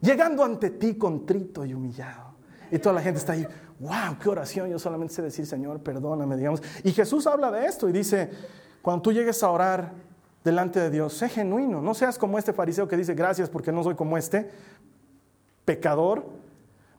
llegando 0.00 0.44
ante 0.44 0.70
ti 0.70 0.94
contrito 0.94 1.64
y 1.64 1.74
humillado. 1.74 2.32
Y 2.70 2.78
toda 2.78 2.94
la 2.94 3.02
gente 3.02 3.18
está 3.18 3.32
ahí, 3.32 3.46
wow, 3.80 4.16
qué 4.20 4.28
oración. 4.28 4.70
Yo 4.70 4.78
solamente 4.78 5.12
sé 5.12 5.22
decir, 5.22 5.44
Señor, 5.44 5.80
perdóname, 5.80 6.36
digamos. 6.36 6.62
Y 6.84 6.92
Jesús 6.92 7.26
habla 7.26 7.50
de 7.50 7.66
esto 7.66 7.88
y 7.88 7.92
dice, 7.92 8.30
cuando 8.80 9.02
tú 9.02 9.12
llegues 9.12 9.42
a 9.42 9.50
orar 9.50 9.92
delante 10.44 10.80
de 10.80 10.90
Dios, 10.90 11.14
sé 11.14 11.28
genuino. 11.28 11.80
No 11.80 11.94
seas 11.94 12.18
como 12.18 12.38
este 12.38 12.52
fariseo 12.52 12.88
que 12.88 12.96
dice, 12.96 13.14
gracias 13.14 13.48
porque 13.48 13.72
no 13.72 13.82
soy 13.82 13.94
como 13.94 14.16
este 14.16 14.50
pecador 15.64 16.24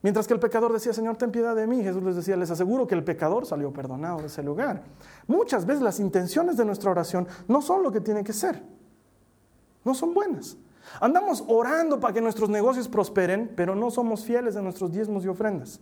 Mientras 0.04 0.26
que 0.26 0.34
el 0.34 0.40
pecador 0.40 0.70
decía, 0.70 0.92
Señor, 0.92 1.16
ten 1.16 1.30
piedad 1.30 1.56
de 1.56 1.66
mí, 1.66 1.82
Jesús 1.82 2.02
les 2.02 2.14
decía, 2.14 2.36
les 2.36 2.50
aseguro 2.50 2.86
que 2.86 2.94
el 2.94 3.02
pecador 3.02 3.46
salió 3.46 3.72
perdonado 3.72 4.18
de 4.18 4.26
ese 4.26 4.42
lugar. 4.42 4.82
Muchas 5.26 5.64
veces 5.64 5.82
las 5.82 5.98
intenciones 5.98 6.58
de 6.58 6.66
nuestra 6.66 6.90
oración 6.90 7.26
no 7.48 7.62
son 7.62 7.82
lo 7.82 7.90
que 7.90 8.02
tienen 8.02 8.22
que 8.22 8.34
ser. 8.34 8.62
No 9.82 9.94
son 9.94 10.12
buenas. 10.12 10.58
Andamos 11.00 11.42
orando 11.48 12.00
para 12.00 12.12
que 12.12 12.20
nuestros 12.20 12.50
negocios 12.50 12.86
prosperen, 12.86 13.50
pero 13.56 13.74
no 13.74 13.90
somos 13.90 14.26
fieles 14.26 14.56
a 14.56 14.60
nuestros 14.60 14.92
diezmos 14.92 15.24
y 15.24 15.28
ofrendas. 15.28 15.80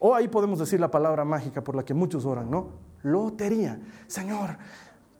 O 0.00 0.12
ahí 0.12 0.26
podemos 0.26 0.58
decir 0.58 0.80
la 0.80 0.90
palabra 0.90 1.24
mágica 1.24 1.62
por 1.62 1.76
la 1.76 1.84
que 1.84 1.94
muchos 1.94 2.24
oran, 2.26 2.50
¿no? 2.50 2.70
Lotería. 3.04 3.80
Señor, 4.08 4.56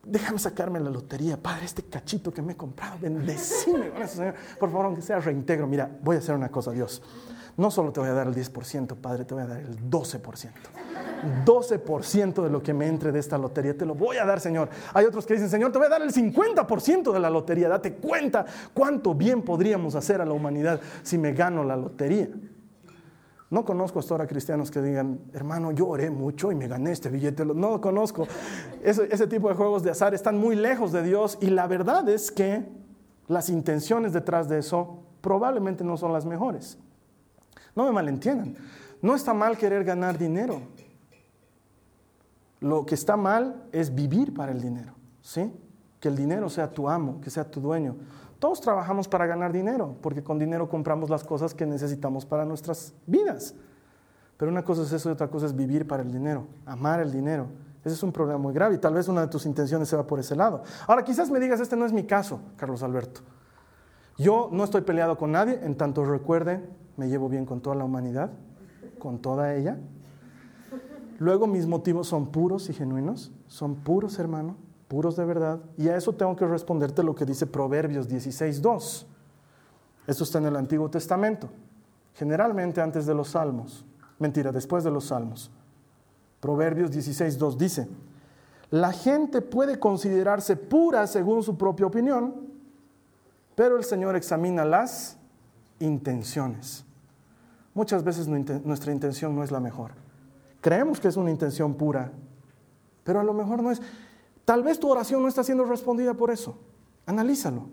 déjame 0.05 0.39
sacarme 0.39 0.81
la 0.81 0.91
lotería, 0.91 1.37
Padre, 1.37 1.67
este 1.67 1.83
cachito 1.83 2.33
que 2.33 2.43
me 2.43 2.53
he 2.53 2.57
comprado, 2.57 2.97
bendecime 3.01 3.91
con 3.91 4.03
eso, 4.03 4.17
Señor. 4.17 4.35
Por 4.59 4.71
favor, 4.71 4.87
aunque 4.87 5.03
sea 5.03 5.21
reintegro, 5.21 5.67
mira, 5.67 5.91
voy 6.03 6.17
a 6.17 6.19
hacer 6.19 6.35
una 6.35 6.51
cosa, 6.51 6.73
Dios. 6.73 7.03
No 7.57 7.71
solo 7.71 7.93
te 7.93 8.01
voy 8.01 8.09
a 8.09 8.13
dar 8.13 8.27
el 8.27 8.35
10%, 8.35 8.97
Padre, 8.97 9.25
te 9.25 9.35
voy 9.35 9.43
a 9.43 9.47
dar 9.47 9.61
el 9.61 9.79
12%. 9.91 10.51
12% 11.45 12.43
de 12.43 12.51
lo 12.51 12.63
que 12.63 12.73
me 12.73 12.87
entre 12.87 13.13
de 13.13 13.19
esta 13.19 13.37
lotería, 13.37 13.77
te 13.77 13.85
lo 13.85 13.95
voy 13.95 14.17
a 14.17 14.25
dar, 14.25 14.41
Señor. 14.41 14.71
Hay 14.95 15.05
otros 15.05 15.27
que 15.27 15.35
dicen, 15.35 15.51
Señor, 15.51 15.71
te 15.71 15.79
voy 15.79 15.87
a 15.87 15.91
dar 15.91 16.03
el 16.03 16.13
50% 16.13 17.13
de 17.13 17.21
la 17.21 17.29
lotería. 17.29 17.69
Date 17.69 17.95
cuenta 17.95 18.47
cuánto 18.73 19.15
bien 19.15 19.43
podríamos 19.43 19.95
hacer 19.95 20.21
a 20.21 20.25
la 20.25 20.33
humanidad 20.33 20.81
si 21.03 21.19
me 21.19 21.33
gano 21.33 21.63
la 21.63 21.77
lotería. 21.77 22.29
No 23.51 23.65
conozco 23.65 23.99
hasta 23.99 24.15
ahora 24.15 24.29
cristianos 24.29 24.71
que 24.71 24.81
digan, 24.81 25.21
hermano, 25.33 25.73
yo 25.73 25.89
oré 25.89 26.09
mucho 26.09 26.53
y 26.53 26.55
me 26.55 26.69
gané 26.69 26.93
este 26.93 27.09
billete. 27.09 27.45
No 27.45 27.81
conozco. 27.81 28.27
Ese, 28.83 29.09
ese, 29.13 29.27
tipo 29.27 29.49
de 29.49 29.57
juegos 29.57 29.83
de 29.83 29.91
azar 29.91 30.15
están 30.15 30.39
muy 30.39 30.55
lejos 30.55 30.93
de 30.93 31.03
Dios 31.03 31.37
y 31.41 31.51
la 31.51 31.67
verdad 31.67 32.09
es 32.09 32.31
que 32.31 32.65
las 33.27 33.49
intenciones 33.49 34.13
detrás 34.13 34.49
de 34.49 34.59
eso 34.59 35.03
probablemente 35.21 35.83
no 35.83 35.97
son 35.97 36.13
las 36.13 36.25
mejores. 36.27 36.79
No 37.75 37.85
me 37.85 37.93
malentiendan. 37.93 38.57
No 39.03 39.15
está 39.15 39.35
mal 39.35 39.57
querer 39.57 39.85
ganar 39.85 40.17
dinero. 40.17 40.63
Lo 42.61 42.87
que 42.87 42.95
está 42.95 43.17
mal 43.17 43.65
es 43.73 43.95
vivir 43.95 44.33
para 44.33 44.53
el 44.53 44.61
dinero. 44.61 44.95
¿sí? 45.23 45.53
Que 46.01 46.09
el 46.09 46.17
dinero 46.17 46.49
sea 46.49 46.71
tu 46.71 46.89
amo, 46.89 47.21
que 47.21 47.31
sea 47.31 47.49
tu 47.49 47.61
dueño. 47.61 47.95
Todos 48.41 48.63
trabajamos 48.63 49.07
para 49.07 49.27
ganar 49.27 49.53
dinero, 49.53 49.97
porque 50.01 50.23
con 50.25 50.39
dinero 50.39 50.67
compramos 50.67 51.11
las 51.11 51.23
cosas 51.23 51.53
que 51.53 51.67
necesitamos 51.67 52.25
para 52.25 52.47
nuestras 52.47 52.95
vidas. 53.07 53.55
Pero 54.39 54.51
una 54.51 54.65
cosa 54.65 54.83
es 54.83 54.93
eso 54.93 55.11
y 55.11 55.13
otra 55.13 55.29
cosa 55.29 55.45
es 55.45 55.55
vivir 55.55 55.87
para 55.87 56.03
el 56.03 56.11
dinero, 56.11 56.47
amar 56.65 57.01
el 57.01 57.13
dinero. 57.13 57.49
Ese 57.85 57.95
es 57.95 58.03
un 58.03 58.13
problema 58.13 58.39
muy 58.39 58.55
grave 58.55 58.77
y 58.77 58.79
tal 58.79 58.95
vez 58.95 59.09
una 59.09 59.21
de 59.21 59.27
tus 59.27 59.45
intenciones 59.45 59.89
se 59.91 59.97
va 59.97 60.07
por 60.07 60.19
ese 60.19 60.35
lado. 60.35 60.63
Ahora, 60.87 61.05
quizás 61.05 61.31
me 61.31 61.39
digas, 61.39 61.61
este 61.61 61.77
no 61.77 61.85
es 61.85 61.93
mi 61.93 62.05
caso, 62.05 62.41
Carlos 62.57 62.83
Alberto. 62.83 63.21
Yo 64.17 64.49
no 64.51 64.65
estoy 64.65 64.81
peleado 64.81 65.19
con 65.19 65.33
nadie, 65.33 65.61
en 65.63 65.77
tanto 65.77 66.07
recuerde, 66.07 66.67
me 66.97 67.09
llevo 67.09 67.29
bien 67.29 67.45
con 67.45 67.61
toda 67.61 67.77
la 67.77 67.85
humanidad, 67.85 68.31
con 68.99 69.19
toda 69.19 69.55
ella. 69.55 69.77
Luego 71.19 71.47
mis 71.47 71.67
motivos 71.67 72.09
son 72.09 72.29
puros 72.29 72.71
y 72.71 72.73
genuinos, 72.73 73.33
son 73.49 73.77
puros, 73.77 74.19
hermano 74.19 74.57
puros 74.91 75.15
de 75.15 75.25
verdad. 75.25 75.61
Y 75.79 75.89
a 75.89 75.97
eso 75.97 76.13
tengo 76.13 76.35
que 76.35 76.45
responderte 76.45 77.05
lo 77.05 77.15
que 77.15 77.25
dice 77.25 77.47
Proverbios 77.47 78.09
16.2. 78.09 79.07
Esto 80.09 80.25
está 80.25 80.39
en 80.39 80.47
el 80.47 80.57
Antiguo 80.57 80.91
Testamento, 80.91 81.49
generalmente 82.15 82.81
antes 82.81 83.07
de 83.07 83.15
los 83.15 83.29
Salmos. 83.29 83.85
Mentira, 84.19 84.51
después 84.51 84.83
de 84.83 84.91
los 84.91 85.07
Salmos. 85.07 85.53
Proverbios 86.41 86.91
16.2 86.91 87.57
dice, 87.57 87.89
la 88.71 88.93
gente 88.93 89.43
puede 89.43 89.79
considerarse 89.79 90.57
pura 90.57 91.07
según 91.07 91.45
su 91.45 91.57
propia 91.57 91.87
opinión, 91.87 92.49
pero 93.55 93.77
el 93.77 93.85
Señor 93.85 94.17
examina 94.17 94.65
las 94.65 95.17
intenciones. 95.79 96.85
Muchas 97.75 98.03
veces 98.03 98.27
nuestra 98.27 98.91
intención 98.91 99.37
no 99.37 99.45
es 99.45 99.53
la 99.53 99.61
mejor. 99.61 99.93
Creemos 100.61 100.99
que 100.99 101.07
es 101.07 101.17
una 101.17 101.31
intención 101.31 101.75
pura, 101.75 102.11
pero 103.05 103.21
a 103.21 103.25
lo 103.25 103.33
mejor 103.33 103.63
no 103.63 103.71
es. 103.71 103.81
Tal 104.45 104.63
vez 104.63 104.81
tu 104.81 104.89
oración 104.91 105.23
no 105.23 105.29
está 105.29 105.45
siendo 105.45 105.65
respondida 105.65 106.15
por 106.15 106.31
eso. 106.31 106.57
Analízalo. 107.07 107.69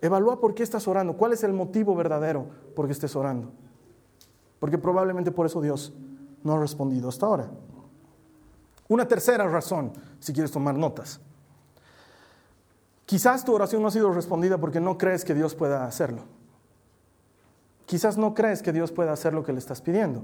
Evalúa 0.00 0.40
por 0.40 0.54
qué 0.54 0.62
estás 0.62 0.86
orando. 0.86 1.16
¿Cuál 1.16 1.32
es 1.32 1.42
el 1.42 1.52
motivo 1.52 1.94
verdadero 1.94 2.46
por 2.76 2.86
qué 2.86 2.92
estés 2.92 3.16
orando? 3.16 3.50
Porque 4.60 4.78
probablemente 4.78 5.32
por 5.32 5.46
eso 5.46 5.60
Dios 5.60 5.92
no 6.44 6.54
ha 6.54 6.58
respondido 6.60 7.08
hasta 7.08 7.26
ahora. 7.26 7.50
Una 8.88 9.06
tercera 9.06 9.46
razón, 9.48 9.92
si 10.18 10.32
quieres 10.32 10.50
tomar 10.50 10.76
notas. 10.76 11.20
Quizás 13.04 13.44
tu 13.44 13.54
oración 13.54 13.82
no 13.82 13.88
ha 13.88 13.90
sido 13.90 14.12
respondida 14.12 14.58
porque 14.58 14.80
no 14.80 14.98
crees 14.98 15.24
que 15.24 15.34
Dios 15.34 15.54
pueda 15.54 15.84
hacerlo. 15.84 16.22
Quizás 17.88 18.18
no 18.18 18.34
crees 18.34 18.62
que 18.62 18.70
Dios 18.70 18.92
pueda 18.92 19.12
hacer 19.12 19.32
lo 19.32 19.42
que 19.42 19.52
le 19.52 19.58
estás 19.58 19.80
pidiendo. 19.80 20.22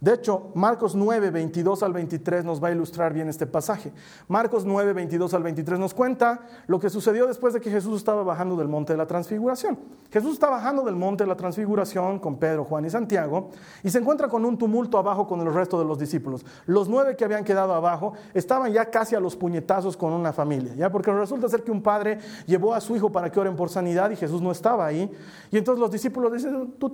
De 0.00 0.14
hecho, 0.14 0.50
Marcos 0.54 0.94
9, 0.94 1.30
22 1.30 1.82
al 1.82 1.92
23 1.92 2.42
nos 2.42 2.60
va 2.60 2.68
a 2.68 2.70
ilustrar 2.72 3.12
bien 3.12 3.28
este 3.28 3.46
pasaje. 3.46 3.92
Marcos 4.28 4.64
9, 4.64 4.94
22 4.94 5.34
al 5.34 5.42
23 5.42 5.78
nos 5.78 5.92
cuenta 5.92 6.40
lo 6.66 6.80
que 6.80 6.88
sucedió 6.88 7.26
después 7.26 7.52
de 7.52 7.60
que 7.60 7.70
Jesús 7.70 7.98
estaba 7.98 8.22
bajando 8.22 8.56
del 8.56 8.66
monte 8.66 8.94
de 8.94 8.96
la 8.96 9.06
transfiguración. 9.06 9.78
Jesús 10.10 10.32
está 10.32 10.48
bajando 10.48 10.82
del 10.84 10.96
monte 10.96 11.24
de 11.24 11.28
la 11.28 11.36
transfiguración 11.36 12.18
con 12.18 12.38
Pedro, 12.38 12.64
Juan 12.64 12.86
y 12.86 12.90
Santiago 12.90 13.50
y 13.82 13.90
se 13.90 13.98
encuentra 13.98 14.28
con 14.28 14.44
un 14.46 14.56
tumulto 14.56 14.96
abajo 14.96 15.26
con 15.26 15.40
el 15.40 15.52
resto 15.52 15.78
de 15.78 15.84
los 15.84 15.98
discípulos. 15.98 16.46
Los 16.64 16.88
nueve 16.88 17.14
que 17.14 17.26
habían 17.26 17.44
quedado 17.44 17.74
abajo 17.74 18.14
estaban 18.32 18.72
ya 18.72 18.86
casi 18.90 19.14
a 19.14 19.20
los 19.20 19.36
puñetazos 19.36 19.98
con 19.98 20.14
una 20.14 20.32
familia, 20.32 20.74
¿ya? 20.74 20.90
Porque 20.90 21.12
resulta 21.12 21.46
ser 21.48 21.62
que 21.62 21.70
un 21.70 21.82
padre 21.82 22.18
llevó 22.46 22.72
a 22.72 22.80
su 22.80 22.96
hijo 22.96 23.12
para 23.12 23.30
que 23.30 23.38
oren 23.38 23.54
por 23.54 23.68
sanidad 23.68 24.10
y 24.10 24.16
Jesús 24.16 24.40
no 24.40 24.50
estaba 24.50 24.86
ahí. 24.86 25.10
Y 25.50 25.58
entonces 25.58 25.78
los 25.78 25.90
discípulos 25.90 26.32
dicen, 26.32 26.74
tú 26.78 26.90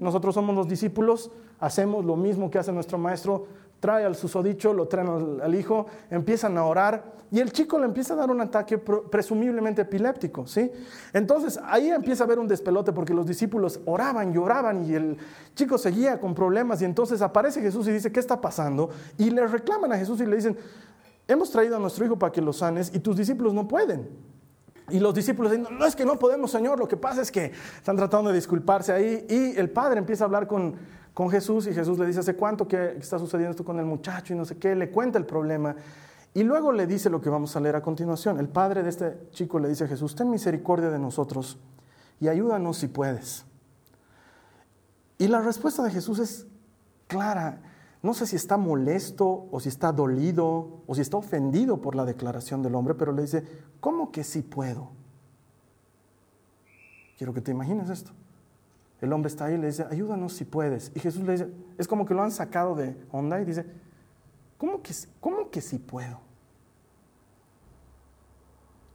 nosotros 0.00 0.34
somos 0.34 0.54
los 0.54 0.68
discípulos, 0.68 1.30
hacemos 1.60 2.04
lo 2.04 2.16
mismo 2.16 2.50
que 2.50 2.58
hace 2.58 2.72
nuestro 2.72 2.98
maestro, 2.98 3.46
trae 3.80 4.04
al 4.04 4.14
susodicho, 4.14 4.72
lo 4.72 4.86
traen 4.86 5.40
al, 5.42 5.54
hijo, 5.54 5.86
empiezan 6.08 6.56
a 6.56 6.64
orar 6.64 7.14
y 7.32 7.40
el 7.40 7.50
chico 7.50 7.78
le 7.80 7.86
empieza 7.86 8.14
a 8.14 8.16
dar 8.16 8.30
un 8.30 8.40
ataque 8.40 8.78
presumiblemente 8.78 9.82
epiléptico, 9.82 10.46
¿sí? 10.46 10.70
Entonces 11.12 11.58
ahí 11.64 11.90
empieza 11.90 12.22
a 12.22 12.26
haber 12.26 12.38
un 12.38 12.46
despelote 12.46 12.92
porque 12.92 13.12
los 13.12 13.26
discípulos 13.26 13.80
oraban 13.84 14.32
y 14.32 14.38
oraban 14.38 14.88
y 14.88 14.94
el 14.94 15.16
chico 15.56 15.78
seguía 15.78 16.20
con 16.20 16.32
problemas 16.32 16.80
y 16.80 16.84
entonces 16.84 17.22
aparece 17.22 17.60
Jesús 17.60 17.88
y 17.88 17.92
dice, 17.92 18.12
¿qué 18.12 18.20
está 18.20 18.40
pasando? 18.40 18.90
Y 19.18 19.30
le 19.30 19.46
reclaman 19.48 19.92
a 19.92 19.98
Jesús 19.98 20.20
y 20.20 20.26
le 20.26 20.36
dicen, 20.36 20.56
hemos 21.26 21.50
traído 21.50 21.76
a 21.76 21.80
nuestro 21.80 22.04
hijo 22.04 22.16
para 22.16 22.30
que 22.30 22.40
lo 22.40 22.52
sanes 22.52 22.94
y 22.94 23.00
tus 23.00 23.16
discípulos 23.16 23.52
no 23.52 23.66
pueden. 23.66 24.31
Y 24.92 25.00
los 25.00 25.14
discípulos 25.14 25.50
dicen, 25.50 25.66
no 25.76 25.84
es 25.84 25.96
que 25.96 26.04
no 26.04 26.18
podemos, 26.18 26.50
Señor, 26.50 26.78
lo 26.78 26.86
que 26.86 26.96
pasa 26.96 27.22
es 27.22 27.32
que 27.32 27.52
están 27.76 27.96
tratando 27.96 28.30
de 28.30 28.36
disculparse 28.36 28.92
ahí 28.92 29.26
y 29.28 29.58
el 29.58 29.70
padre 29.70 29.98
empieza 29.98 30.24
a 30.24 30.26
hablar 30.26 30.46
con 30.46 30.76
con 31.14 31.30
Jesús 31.30 31.66
y 31.66 31.74
Jesús 31.74 31.98
le 31.98 32.06
dice, 32.06 32.20
¿hace 32.20 32.34
cuánto 32.34 32.66
que 32.66 32.96
está 32.98 33.18
sucediendo 33.18 33.50
esto 33.50 33.64
con 33.64 33.78
el 33.78 33.84
muchacho 33.84 34.32
y 34.32 34.36
no 34.36 34.44
sé 34.44 34.56
qué? 34.56 34.74
Le 34.74 34.90
cuenta 34.90 35.18
el 35.18 35.26
problema 35.26 35.76
y 36.34 36.42
luego 36.42 36.72
le 36.72 36.86
dice 36.86 37.10
lo 37.10 37.20
que 37.20 37.28
vamos 37.28 37.54
a 37.54 37.60
leer 37.60 37.76
a 37.76 37.82
continuación. 37.82 38.38
El 38.38 38.48
padre 38.48 38.82
de 38.82 38.88
este 38.88 39.28
chico 39.30 39.58
le 39.58 39.68
dice 39.68 39.84
a 39.84 39.88
Jesús, 39.88 40.14
ten 40.14 40.30
misericordia 40.30 40.88
de 40.88 40.98
nosotros 40.98 41.58
y 42.18 42.28
ayúdanos 42.28 42.78
si 42.78 42.88
puedes. 42.88 43.44
Y 45.18 45.28
la 45.28 45.40
respuesta 45.40 45.82
de 45.82 45.90
Jesús 45.90 46.18
es 46.18 46.46
clara. 47.06 47.60
No 48.02 48.14
sé 48.14 48.26
si 48.26 48.34
está 48.34 48.56
molesto 48.56 49.46
o 49.50 49.60
si 49.60 49.68
está 49.68 49.92
dolido 49.92 50.82
o 50.86 50.94
si 50.94 51.00
está 51.00 51.16
ofendido 51.16 51.80
por 51.80 51.94
la 51.94 52.04
declaración 52.04 52.62
del 52.62 52.74
hombre, 52.74 52.94
pero 52.94 53.12
le 53.12 53.22
dice, 53.22 53.44
¿cómo 53.78 54.10
que 54.10 54.24
sí 54.24 54.42
puedo? 54.42 54.90
Quiero 57.16 57.32
que 57.32 57.40
te 57.40 57.52
imagines 57.52 57.88
esto. 57.88 58.10
El 59.00 59.12
hombre 59.12 59.28
está 59.28 59.44
ahí 59.44 59.54
y 59.54 59.58
le 59.58 59.68
dice, 59.68 59.86
ayúdanos 59.88 60.32
si 60.32 60.44
puedes. 60.44 60.90
Y 60.96 61.00
Jesús 61.00 61.22
le 61.22 61.32
dice, 61.32 61.52
es 61.78 61.86
como 61.86 62.04
que 62.04 62.14
lo 62.14 62.22
han 62.22 62.32
sacado 62.32 62.74
de 62.74 62.96
onda 63.12 63.40
y 63.40 63.44
dice, 63.44 63.66
¿cómo 64.58 64.82
que, 64.82 64.92
cómo 65.20 65.50
que 65.50 65.60
si 65.60 65.78
puedo? 65.78 66.18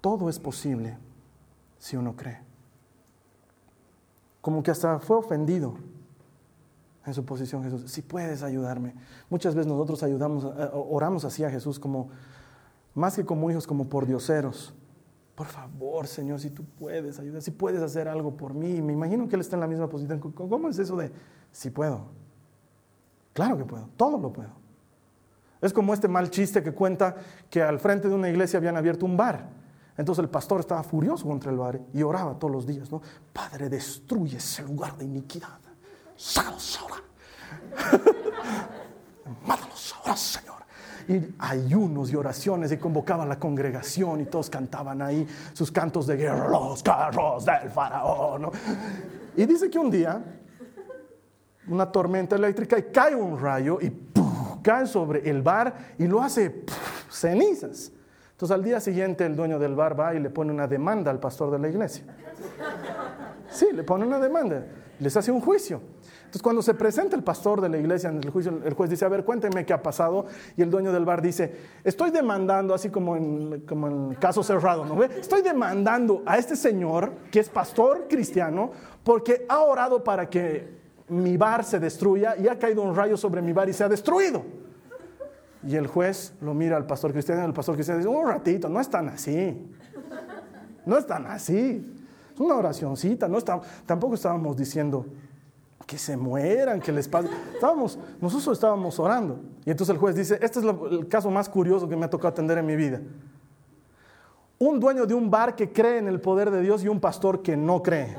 Todo 0.02 0.30
es 0.30 0.38
posible 0.38 0.98
si 1.78 1.96
uno 1.96 2.16
cree. 2.16 2.42
Como 4.42 4.64
que 4.64 4.72
hasta 4.72 5.00
fue 5.00 5.18
ofendido 5.18 5.76
en 7.08 7.14
su 7.14 7.26
posición 7.26 7.64
Jesús. 7.64 7.90
Si 7.90 8.02
puedes 8.02 8.44
ayudarme. 8.44 8.94
Muchas 9.30 9.56
veces 9.56 9.72
nosotros 9.72 10.04
ayudamos, 10.04 10.44
eh, 10.44 10.70
oramos 10.74 11.26
así 11.26 11.44
a 11.44 11.50
Jesús 11.50 11.80
como, 11.80 12.10
más 12.94 13.16
que 13.16 13.26
como 13.26 13.50
hijos, 13.50 13.66
como 13.66 13.88
por 13.88 14.06
dioseros. 14.06 14.74
Por 15.36 15.48
favor, 15.48 16.08
Señor, 16.08 16.40
si 16.40 16.50
tú 16.50 16.64
puedes 16.78 17.20
ayudar, 17.20 17.42
si 17.42 17.52
puedes 17.52 17.82
hacer 17.82 18.08
algo 18.08 18.36
por 18.36 18.54
mí. 18.54 18.82
Me 18.82 18.94
imagino 18.94 19.28
que 19.28 19.36
Él 19.36 19.42
está 19.42 19.56
en 19.56 19.62
la 19.62 19.68
misma 19.68 19.88
posición. 19.88 20.20
¿Cómo 20.20 20.68
es 20.70 20.80
eso 20.80 20.98
de 20.98 21.12
si 21.52 21.70
puedo? 21.70 22.06
Claro 23.34 23.58
que 23.58 23.64
puedo, 23.64 23.88
todo 23.96 24.18
lo 24.18 24.34
puedo. 24.34 24.50
Es 25.62 25.72
como 25.72 25.94
este 25.94 26.08
mal 26.08 26.30
chiste 26.30 26.62
que 26.62 26.74
cuenta 26.74 27.16
que 27.50 27.62
al 27.62 27.80
frente 27.80 28.10
de 28.10 28.16
una 28.16 28.30
iglesia 28.30 28.58
habían 28.58 28.78
abierto 28.78 29.06
un 29.06 29.16
bar. 29.16 29.50
Entonces 29.96 30.24
el 30.24 30.30
pastor 30.30 30.60
estaba 30.60 30.84
furioso 30.84 31.26
contra 31.26 31.52
el 31.52 31.58
bar 31.58 31.80
y 31.94 32.04
oraba 32.04 32.38
todos 32.38 32.52
los 32.52 32.68
días, 32.68 32.92
¿no? 32.92 33.02
Padre, 33.34 33.70
destruye 33.70 34.38
ese 34.38 34.64
lugar 34.64 34.98
de 34.98 35.06
iniquidad. 35.06 35.60
Sácalos 36.18 36.80
ahora. 36.82 36.96
Mátalos 39.46 39.96
ahora, 40.00 40.18
Señor 40.18 40.58
y 41.10 41.36
ayunos 41.40 42.12
y 42.12 42.16
oraciones 42.16 42.72
y 42.72 42.78
convocaba 42.78 43.24
a 43.24 43.26
la 43.26 43.40
congregación 43.40 44.22
y 44.22 44.26
todos 44.26 44.50
cantaban 44.50 45.02
ahí 45.02 45.26
sus 45.54 45.72
cantos 45.72 46.06
de 46.06 46.18
guerra, 46.18 46.50
los 46.50 46.84
carros 46.84 47.46
del 47.46 47.70
faraón. 47.70 48.52
Y 49.36 49.46
dice 49.46 49.70
que 49.70 49.80
un 49.80 49.90
día 49.90 50.22
una 51.70 51.92
tormenta 51.92 52.36
eléctrica 52.36 52.78
y 52.78 52.84
cae 52.84 53.16
un 53.16 53.40
rayo 53.40 53.80
y 53.82 53.92
cae 54.62 54.86
sobre 54.86 55.30
el 55.30 55.42
bar 55.42 55.96
y 55.98 56.08
lo 56.08 56.22
hace 56.22 56.64
cenizas. 57.10 57.92
Entonces 58.32 58.54
al 58.54 58.64
día 58.64 58.80
siguiente 58.80 59.26
el 59.26 59.36
dueño 59.36 59.60
del 59.60 59.76
bar 59.76 60.00
va 60.00 60.14
y 60.14 60.20
le 60.20 60.30
pone 60.30 60.52
una 60.52 60.68
demanda 60.68 61.10
al 61.10 61.20
pastor 61.20 61.52
de 61.52 61.60
la 61.60 61.70
iglesia. 61.70 62.04
Sí, 63.50 63.68
le 63.74 63.84
pone 63.84 64.06
una 64.06 64.20
demanda, 64.20 64.66
les 65.00 65.16
hace 65.16 65.32
un 65.32 65.42
juicio. 65.42 65.82
Entonces, 66.20 66.42
cuando 66.42 66.62
se 66.62 66.74
presenta 66.74 67.16
el 67.16 67.24
pastor 67.24 67.62
de 67.62 67.70
la 67.70 67.78
iglesia 67.78 68.10
en 68.10 68.18
el 68.18 68.30
juicio, 68.30 68.60
el 68.64 68.74
juez 68.74 68.90
dice, 68.90 69.06
a 69.06 69.10
ver, 69.10 69.24
cuénteme 69.24 69.66
qué 69.66 69.74
ha 69.74 69.82
pasado. 69.82 70.26
Y 70.58 70.62
el 70.62 70.70
dueño 70.70 70.92
del 70.92 71.06
bar 71.06 71.22
dice, 71.22 71.56
estoy 71.84 72.12
demandando, 72.12 72.74
así 72.74 72.90
como 72.90 73.16
en, 73.16 73.62
como 73.62 73.88
en 73.88 74.14
caso 74.16 74.44
cerrado, 74.44 74.86
¿no? 74.86 75.02
Estoy 75.04 75.42
demandando 75.42 76.24
a 76.26 76.38
este 76.38 76.56
señor, 76.56 77.14
que 77.32 77.40
es 77.40 77.50
pastor 77.50 78.08
cristiano, 78.10 78.72
porque 79.04 79.46
ha 79.48 79.62
orado 79.62 80.04
para 80.04 80.30
que 80.30 80.76
mi 81.08 81.38
bar 81.38 81.64
se 81.64 81.80
destruya 81.80 82.36
y 82.38 82.48
ha 82.48 82.60
caído 82.60 82.82
un 82.82 82.94
rayo 82.94 83.16
sobre 83.16 83.42
mi 83.42 83.54
bar 83.54 83.70
y 83.70 83.74
se 83.74 83.84
ha 83.84 83.90
destruido. 83.90 84.44
Y 85.66 85.76
el 85.76 85.88
juez 85.88 86.34
lo 86.42 86.54
mira 86.54 86.78
al 86.78 86.86
pastor 86.86 87.12
cristiano 87.12 87.42
y 87.42 87.46
el 87.46 87.54
pastor 87.54 87.76
cristiano 87.76 88.00
dice, 88.00 88.10
un 88.10 88.28
ratito, 88.28 88.68
no 88.68 88.80
es 88.80 88.90
tan 88.90 89.10
así. 89.10 89.66
No 90.86 90.98
es 90.98 91.08
tan 91.08 91.26
así. 91.26 91.97
Es 92.38 92.42
una 92.42 92.54
oracioncita. 92.54 93.28
No 93.28 93.40
tampoco 93.42 94.14
estábamos 94.14 94.56
diciendo, 94.56 95.08
que 95.88 95.98
se 95.98 96.16
mueran, 96.16 96.80
que 96.80 96.92
les 96.92 97.08
pase. 97.08 97.30
Nosotros 98.22 98.50
estábamos 98.56 99.00
orando. 99.00 99.40
Y 99.66 99.72
entonces 99.72 99.96
el 99.96 100.00
juez 100.00 100.16
dice, 100.16 100.38
este 100.40 100.60
es 100.60 100.66
el 100.66 101.08
caso 101.08 101.32
más 101.32 101.50
curioso 101.50 101.90
que 101.90 101.96
me 101.96 102.06
ha 102.06 102.10
tocado 102.12 102.28
atender 102.28 102.60
en 102.60 102.66
mi 102.68 102.76
vida. 102.76 103.02
Un 104.60 104.80
dueño 104.80 105.08
de 105.08 105.16
un 105.16 105.32
bar 105.32 105.56
que 105.56 105.72
cree 105.72 105.98
en 105.98 106.08
el 106.08 106.22
poder 106.22 106.52
de 106.52 106.62
Dios 106.62 106.84
y 106.84 106.88
un 106.88 107.00
pastor 107.00 107.42
que 107.42 107.58
no 107.58 107.82
cree. 107.82 108.16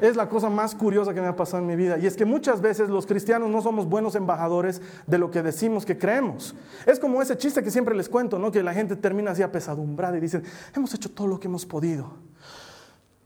Es 0.00 0.16
la 0.16 0.28
cosa 0.28 0.50
más 0.50 0.74
curiosa 0.74 1.14
que 1.14 1.20
me 1.20 1.28
ha 1.28 1.36
pasado 1.36 1.62
en 1.62 1.68
mi 1.68 1.76
vida. 1.76 1.98
Y 1.98 2.06
es 2.06 2.16
que 2.16 2.24
muchas 2.24 2.60
veces 2.60 2.88
los 2.88 3.06
cristianos 3.06 3.48
no 3.48 3.62
somos 3.62 3.86
buenos 3.86 4.16
embajadores 4.16 4.82
de 5.06 5.18
lo 5.18 5.30
que 5.30 5.40
decimos 5.40 5.86
que 5.86 5.96
creemos. 5.96 6.56
Es 6.86 6.98
como 6.98 7.22
ese 7.22 7.36
chiste 7.36 7.62
que 7.62 7.70
siempre 7.70 7.94
les 7.94 8.08
cuento, 8.08 8.40
¿no? 8.40 8.50
Que 8.50 8.64
la 8.64 8.74
gente 8.74 8.96
termina 8.96 9.30
así 9.30 9.42
apesadumbrada 9.42 10.16
y 10.16 10.20
dicen, 10.20 10.42
hemos 10.74 10.92
hecho 10.94 11.10
todo 11.10 11.28
lo 11.28 11.38
que 11.38 11.46
hemos 11.46 11.64
podido. 11.64 12.10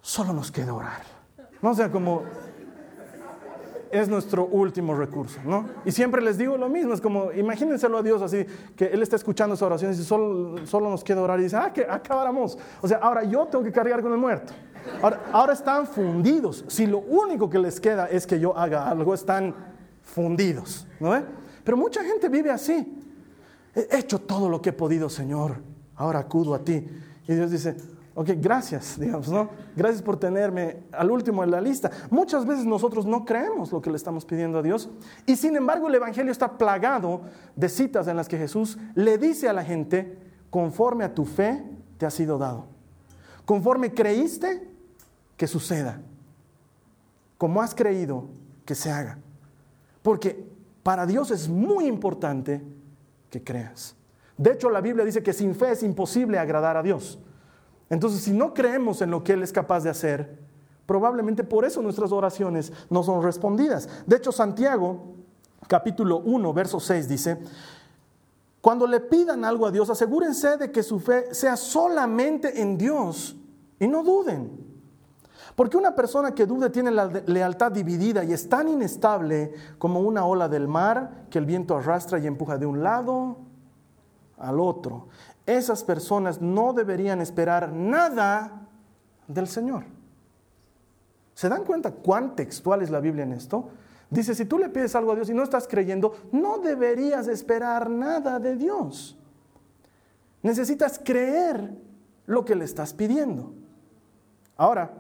Solo 0.07 0.33
nos 0.33 0.53
queda 0.53 0.73
orar. 0.73 1.03
No 1.61 1.71
o 1.71 1.75
sea 1.75 1.91
como 1.91 2.23
es 3.91 4.09
nuestro 4.09 4.47
último 4.47 4.95
recurso, 4.95 5.41
¿no? 5.45 5.69
Y 5.85 5.91
siempre 5.91 6.23
les 6.23 6.39
digo 6.39 6.57
lo 6.57 6.69
mismo, 6.69 6.95
es 6.95 7.01
como, 7.01 7.33
imagínenselo 7.33 7.99
a 7.99 8.03
Dios 8.05 8.23
así, 8.23 8.47
que 8.77 8.85
Él 8.85 9.03
está 9.03 9.17
escuchando 9.17 9.57
esa 9.57 9.67
oración 9.67 9.91
y 9.91 9.95
dice, 9.97 10.07
solo, 10.07 10.65
solo 10.65 10.91
nos 10.91 11.03
queda 11.03 11.23
orar 11.23 11.41
y 11.41 11.43
dice, 11.43 11.57
ah, 11.57 11.73
que 11.73 11.85
acabáramos. 11.91 12.57
O 12.83 12.87
sea, 12.87 12.99
ahora 12.99 13.25
yo 13.25 13.47
tengo 13.47 13.65
que 13.65 13.73
cargar 13.73 14.01
con 14.01 14.13
el 14.13 14.19
muerto. 14.19 14.53
Ahora, 15.03 15.25
ahora 15.33 15.55
están 15.55 15.89
fundidos. 15.89 16.65
Si 16.69 16.87
lo 16.87 16.99
único 16.99 17.51
que 17.51 17.59
les 17.59 17.81
queda 17.81 18.07
es 18.07 18.29
que 18.29 18.39
yo 18.39 18.57
haga 18.57 18.89
algo, 18.89 19.13
están 19.13 19.57
fundidos, 20.03 20.87
¿no? 21.01 21.21
Pero 21.65 21.77
mucha 21.77 22.05
gente 22.05 22.29
vive 22.29 22.53
así. 22.53 23.03
He 23.75 23.99
hecho 23.99 24.21
todo 24.21 24.49
lo 24.49 24.63
que 24.63 24.71
he 24.71 24.73
podido, 24.73 25.11
Señor. 25.11 25.57
Ahora 25.97 26.21
acudo 26.21 26.55
a 26.55 26.61
ti. 26.61 26.87
Y 27.27 27.35
Dios 27.35 27.51
dice, 27.51 27.77
Ok, 28.19 28.31
gracias, 28.39 28.99
digamos, 28.99 29.29
¿no? 29.29 29.51
Gracias 29.77 30.01
por 30.01 30.19
tenerme 30.19 30.85
al 30.91 31.11
último 31.11 31.45
en 31.45 31.51
la 31.51 31.61
lista. 31.61 31.91
Muchas 32.09 32.47
veces 32.47 32.65
nosotros 32.65 33.05
no 33.05 33.27
creemos 33.27 33.71
lo 33.71 33.83
que 33.83 33.91
le 33.91 33.97
estamos 33.99 34.25
pidiendo 34.25 34.59
a 34.59 34.63
Dios 34.63 34.89
y 35.27 35.37
sin 35.37 35.55
embargo 35.55 35.89
el 35.89 35.97
Evangelio 35.97 36.33
está 36.33 36.57
plagado 36.57 37.21
de 37.55 37.69
citas 37.69 38.09
en 38.09 38.17
las 38.17 38.27
que 38.27 38.39
Jesús 38.39 38.79
le 38.95 39.19
dice 39.19 39.51
a 39.51 39.53
la 39.53 39.63
gente, 39.63 40.17
conforme 40.49 41.05
a 41.05 41.15
tu 41.15 41.27
fe 41.27 41.63
te 41.99 42.07
ha 42.07 42.11
sido 42.11 42.39
dado. 42.39 42.65
Conforme 43.45 43.93
creíste, 43.93 44.67
que 45.37 45.47
suceda. 45.47 46.01
Como 47.37 47.61
has 47.61 47.75
creído, 47.75 48.31
que 48.65 48.75
se 48.75 48.91
haga. 48.91 49.19
Porque 50.03 50.43
para 50.83 51.05
Dios 51.05 51.31
es 51.31 51.51
muy 51.51 51.85
importante 51.85 52.63
que 53.29 53.45
creas. 53.45 53.95
De 54.39 54.53
hecho, 54.53 54.71
la 54.71 54.81
Biblia 54.81 55.05
dice 55.05 55.23
que 55.23 55.35
sin 55.35 55.55
fe 55.55 55.73
es 55.73 55.83
imposible 55.83 56.39
agradar 56.39 56.79
a 56.79 56.83
Dios. 56.83 57.19
Entonces, 57.89 58.23
si 58.23 58.33
no 58.33 58.53
creemos 58.53 59.01
en 59.03 59.11
lo 59.11 59.23
que 59.23 59.33
Él 59.33 59.43
es 59.43 59.53
capaz 59.53 59.85
de 59.85 59.91
hacer, 59.91 60.39
probablemente 60.87 61.45
por 61.45 61.65
eso 61.65 61.83
nuestras 61.83 62.13
oraciones 62.13 62.73
no 62.91 63.03
son 63.03 63.23
respondidas. 63.23 63.89
De 64.07 64.17
hecho, 64.17 64.33
Santiago, 64.33 65.15
capítulo 65.69 66.19
1, 66.19 66.53
verso 66.53 66.81
6 66.81 67.09
dice, 67.09 67.39
cuando 68.61 68.87
le 68.87 68.99
pidan 68.99 69.45
algo 69.45 69.67
a 69.67 69.71
Dios, 69.71 69.89
asegúrense 69.91 70.57
de 70.57 70.73
que 70.73 70.83
su 70.83 70.99
fe 70.99 71.33
sea 71.33 71.57
solamente 71.57 72.61
en 72.61 72.77
Dios 72.77 73.37
y 73.79 73.87
no 73.87 74.03
duden. 74.03 74.67
Porque 75.55 75.77
una 75.77 75.95
persona 75.95 76.35
que 76.35 76.47
dude 76.47 76.71
tiene 76.71 76.91
la 76.91 77.07
lealtad 77.27 77.71
dividida 77.73 78.25
y 78.25 78.33
es 78.33 78.49
tan 78.49 78.69
inestable 78.69 79.55
como 79.79 80.01
una 80.01 80.27
ola 80.27 80.49
del 80.49 80.67
mar 80.67 81.27
que 81.31 81.39
el 81.39 81.47
viento 81.47 81.77
arrastra 81.77 82.19
y 82.19 82.27
empuja 82.27 82.59
de 82.59 82.67
un 82.67 82.83
lado 82.83 83.46
al 84.39 84.61
otro. 84.61 85.09
Esas 85.47 85.85
personas 85.85 86.41
no 86.41 86.73
deberían 86.73 87.21
esperar 87.21 87.73
nada 87.73 88.67
del 89.29 89.49
Señor. 89.49 89.85
¿Se 91.35 91.49
dan 91.49 91.65
cuenta 91.65 91.91
cuán 91.91 92.35
textual 92.35 92.83
es 92.83 92.91
la 92.91 93.01
Biblia 93.01 93.25
en 93.25 93.33
esto? 93.33 93.69
Dice, 94.09 94.35
si 94.35 94.45
tú 94.45 94.59
le 94.59 94.69
pides 94.69 94.95
algo 94.95 95.13
a 95.13 95.15
Dios 95.17 95.29
y 95.29 95.35
no 95.35 95.43
estás 95.43 95.67
creyendo, 95.69 96.15
no 96.33 96.59
deberías 96.59 97.29
esperar 97.29 97.91
nada 97.91 98.39
de 98.39 98.57
Dios. 98.57 99.19
Necesitas 100.43 101.01
creer 101.03 101.73
lo 102.27 102.45
que 102.45 102.55
le 102.55 102.65
estás 102.65 102.95
pidiendo. 102.95 103.53
Ahora, 104.57 104.93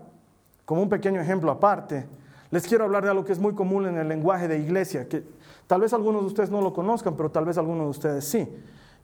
como 0.64 0.83
un 0.83 0.88
pequeño 0.88 1.20
ejemplo 1.20 1.51
aparte, 1.51 2.07
les 2.51 2.66
quiero 2.66 2.85
hablar 2.85 3.05
de 3.05 3.11
algo 3.11 3.25
que 3.25 3.33
es 3.33 3.38
muy 3.38 3.55
común 3.55 3.87
en 3.87 3.96
el 3.96 4.09
lenguaje 4.09 4.49
de 4.49 4.59
iglesia, 4.59 5.09
que 5.09 5.25
tal 5.66 5.81
vez 5.81 5.92
algunos 5.92 6.22
de 6.22 6.27
ustedes 6.29 6.51
no 6.51 6.61
lo 6.61 6.72
conozcan, 6.72 7.16
pero 7.16 7.31
tal 7.31 7.44
vez 7.44 7.59
algunos 7.59 7.87
de 7.87 7.90
ustedes 7.90 8.25
sí. 8.25 8.49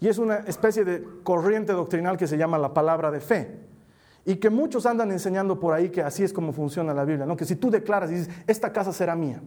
Y 0.03 0.09
es 0.09 0.19
una 0.19 0.39
especie 0.39 0.85
de 0.85 1.07
corriente 1.23 1.73
doctrinal 1.73 2.17
que 2.17 2.27
se 2.27 2.37
llama 2.37 2.59
la 2.59 2.75
palabra 2.75 3.13
de 3.13 3.21
fe. 3.21 3.61
Y 4.25 4.35
que 4.35 4.51
muchos 4.51 4.85
andan 4.85 5.13
enseñando 5.13 5.61
por 5.61 5.75
ahí 5.75 5.91
que 5.91 6.03
así 6.03 6.25
es 6.25 6.33
como 6.33 6.53
funciona 6.53 6.93
la 6.93 7.05
Biblia, 7.05 7.25
¿no? 7.25 7.37
Que 7.37 7.45
si 7.45 7.55
tú 7.55 7.71
declaras 7.71 8.11
y 8.11 8.15
dices, 8.15 8.35
esta 8.49 8.73
casa 8.73 8.93
será 8.93 9.15
mía, 9.15 9.41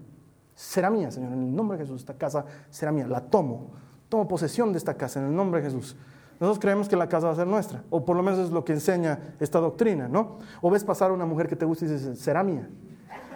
será 0.54 0.90
mía, 0.90 1.12
Señor, 1.12 1.34
en 1.34 1.44
el 1.44 1.54
nombre 1.54 1.78
de 1.78 1.84
Jesús, 1.84 2.00
esta 2.00 2.14
casa 2.14 2.46
será 2.70 2.94
mía, 2.94 3.06
la 3.06 3.20
tomo, 3.20 3.72
tomo 4.08 4.30
posesión 4.30 4.72
de 4.72 4.78
esta 4.78 4.94
casa 4.94 5.20
en 5.20 5.26
el 5.26 5.36
nombre 5.36 5.60
de 5.60 5.68
Jesús. 5.68 5.98
Nosotros 6.40 6.60
creemos 6.60 6.88
que 6.88 6.96
la 6.96 7.10
casa 7.10 7.28
va 7.28 7.34
a 7.34 7.36
ser 7.36 7.48
nuestra, 7.48 7.84
o 7.90 8.06
por 8.06 8.16
lo 8.16 8.24
menos 8.24 8.40
es 8.40 8.50
lo 8.50 8.64
que 8.64 8.72
enseña 8.72 9.36
esta 9.42 9.60
doctrina, 9.60 10.08
¿no? 10.08 10.38
O 10.62 10.72
ves 10.72 10.86
pasar 10.86 11.12
a 11.12 11.14
una 11.14 11.26
mujer 11.26 11.50
que 11.50 11.58
te 11.58 11.66
gusta 11.66 11.84
y 11.84 11.90
dices, 11.90 12.18
será 12.18 12.44
mía. 12.44 12.70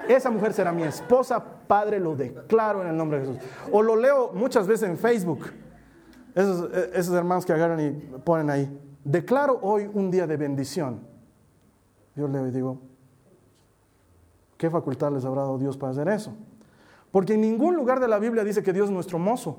Esa 0.08 0.32
mujer 0.32 0.53
será 0.53 0.71
mi 0.71 0.84
esposa, 0.84 1.43
Padre, 1.67 1.99
lo 1.99 2.15
declaro 2.15 2.82
en 2.82 2.88
el 2.88 2.95
nombre 2.95 3.19
de 3.19 3.25
Jesús. 3.25 3.43
O 3.73 3.82
lo 3.82 3.97
leo 3.97 4.32
muchas 4.34 4.67
veces 4.67 4.88
en 4.88 4.97
Facebook, 4.97 5.47
esos, 6.35 6.71
esos 6.93 7.13
hermanos 7.15 7.45
que 7.45 7.53
agarran 7.53 7.79
y 7.79 7.91
ponen 8.19 8.49
ahí, 8.49 8.79
declaro 9.03 9.59
hoy 9.61 9.89
un 9.93 10.11
día 10.11 10.27
de 10.27 10.37
bendición. 10.37 11.01
Yo 12.15 12.27
leo 12.27 12.47
y 12.47 12.51
digo, 12.51 12.79
¿qué 14.57 14.69
facultad 14.69 15.11
les 15.11 15.25
habrá 15.25 15.41
dado 15.41 15.57
Dios 15.57 15.77
para 15.77 15.91
hacer 15.91 16.07
eso? 16.09 16.33
Porque 17.11 17.33
en 17.33 17.41
ningún 17.41 17.75
lugar 17.75 17.99
de 17.99 18.07
la 18.07 18.19
Biblia 18.19 18.43
dice 18.43 18.61
que 18.61 18.73
Dios 18.73 18.85
es 18.87 18.91
nuestro 18.91 19.17
mozo. 19.17 19.57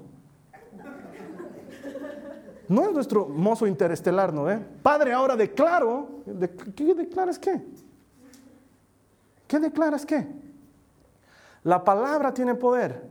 No 2.69 2.85
es 2.85 2.93
nuestro 2.93 3.27
mozo 3.27 3.67
interestelar, 3.67 4.33
¿no? 4.33 4.49
Eh? 4.49 4.65
Padre, 4.83 5.13
ahora 5.13 5.35
declaro. 5.35 6.23
¿Qué 6.77 6.95
declaras 6.95 7.37
qué? 7.37 7.67
¿Qué 9.49 9.59
declaras 9.59 10.07
qué? 10.07 10.29
La 11.65 11.83
palabra 11.83 12.33
tiene 12.33 12.55
poder 12.55 13.11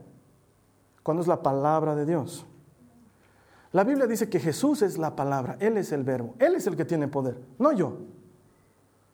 cuando 1.02 1.20
es 1.20 1.28
la 1.28 1.42
palabra 1.42 1.94
de 1.94 2.06
Dios. 2.06 2.46
La 3.72 3.84
Biblia 3.84 4.06
dice 4.06 4.28
que 4.28 4.40
Jesús 4.40 4.82
es 4.82 4.98
la 4.98 5.14
palabra, 5.14 5.56
Él 5.60 5.76
es 5.76 5.92
el 5.92 6.02
verbo, 6.02 6.34
Él 6.38 6.56
es 6.56 6.66
el 6.66 6.76
que 6.76 6.84
tiene 6.84 7.06
poder, 7.06 7.38
no 7.58 7.72
yo. 7.72 7.98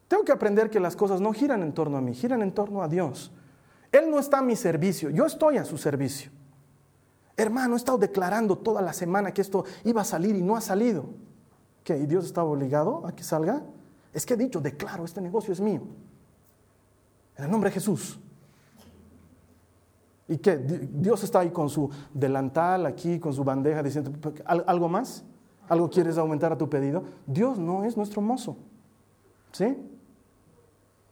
Tengo 0.09 0.25
que 0.25 0.33
aprender 0.33 0.71
que 0.71 0.81
las 0.81 0.97
cosas 0.97 1.21
no 1.21 1.33
giran 1.33 1.62
en 1.62 1.73
torno 1.73 1.99
a 1.99 2.01
mí, 2.01 2.14
giran 2.14 2.42
en 2.42 2.53
torno 2.53 2.83
a 2.83 2.88
Dios. 2.88 3.33
Él 3.92 4.11
no 4.11 4.19
está 4.19 4.38
a 4.38 4.42
mi 4.42 4.57
servicio, 4.57 5.11
yo 5.11 5.27
estoy 5.27 5.59
a 5.59 5.64
su 5.64 5.77
servicio. 5.77 6.31
Hermano, 7.37 7.75
he 7.75 7.77
estado 7.77 7.99
declarando 7.99 8.57
toda 8.57 8.81
la 8.81 8.92
semana 8.92 9.33
que 9.33 9.42
esto 9.42 9.64
iba 9.85 10.01
a 10.01 10.05
salir 10.05 10.35
y 10.37 10.42
no 10.42 10.57
ha 10.57 10.61
salido. 10.61 11.05
¿Qué? 11.85 11.99
¿Y 11.99 12.07
Dios 12.07 12.25
estaba 12.25 12.49
obligado 12.49 13.07
a 13.07 13.14
que 13.14 13.23
salga? 13.23 13.62
Es 14.14 14.25
que 14.25 14.35
he 14.35 14.37
dicho, 14.38 14.61
declaro, 14.61 15.05
este 15.05 15.21
negocio 15.21 15.53
es 15.53 15.61
mío. 15.61 15.83
En 17.37 17.45
el 17.45 17.51
nombre 17.51 17.69
de 17.69 17.75
Jesús. 17.75 18.19
¿Y 20.29 20.39
qué? 20.39 20.57
Dios 20.57 21.23
está 21.23 21.41
ahí 21.41 21.51
con 21.51 21.69
su 21.69 21.89
delantal, 22.12 22.87
aquí, 22.87 23.21
con 23.21 23.33
su 23.33 23.45
bandeja, 23.45 23.83
diciendo, 23.83 24.12
¿algo 24.45 24.89
más? 24.89 25.25
¿Algo 25.69 25.89
quieres 25.89 26.19
aumentar 26.19 26.53
a 26.53 26.59
tu 26.59 26.69
pedido? 26.69 27.05
Dios 27.27 27.59
no 27.59 27.85
es 27.85 27.97
nuestro 27.97 28.21
mozo. 28.21 28.57
¿Sí? 29.53 29.77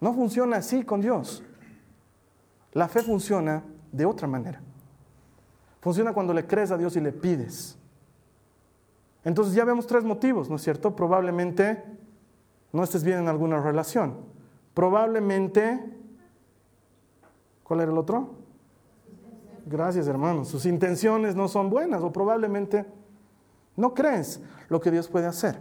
No 0.01 0.13
funciona 0.15 0.57
así 0.57 0.83
con 0.83 1.01
Dios. 1.01 1.43
La 2.73 2.89
fe 2.89 3.03
funciona 3.03 3.63
de 3.93 4.05
otra 4.05 4.27
manera. 4.27 4.61
Funciona 5.81 6.13
cuando 6.13 6.35
le 6.35 6.47
crees 6.47 6.71
a 6.71 6.77
Dios 6.77 6.97
y 6.97 7.01
le 7.01 7.13
pides. 7.13 7.79
Entonces 9.25 9.55
ya 9.55 9.65
vemos 9.65 9.87
tres 9.87 10.05
motivos, 10.05 10.51
¿no 10.51 10.57
es 10.57 10.63
cierto? 10.63 10.95
Probablemente 10.95 11.83
no 12.73 12.83
estés 12.83 13.05
bien 13.05 13.21
en 13.21 13.29
alguna 13.29 13.61
relación. 13.61 14.17
Probablemente, 14.75 15.81
¿cuál 17.63 17.81
era 17.81 17.93
el 17.93 17.99
otro? 17.99 18.44
Gracias 19.67 20.07
hermanos. 20.07 20.49
Sus 20.49 20.67
intenciones 20.67 21.35
no 21.35 21.49
son 21.49 21.71
buenas 21.71 22.03
o 22.03 22.13
probablemente 22.13 22.85
no 23.77 23.95
crees 23.95 24.41
lo 24.69 24.81
que 24.81 24.91
Dios 24.91 25.09
puede 25.09 25.27
hacer. 25.27 25.61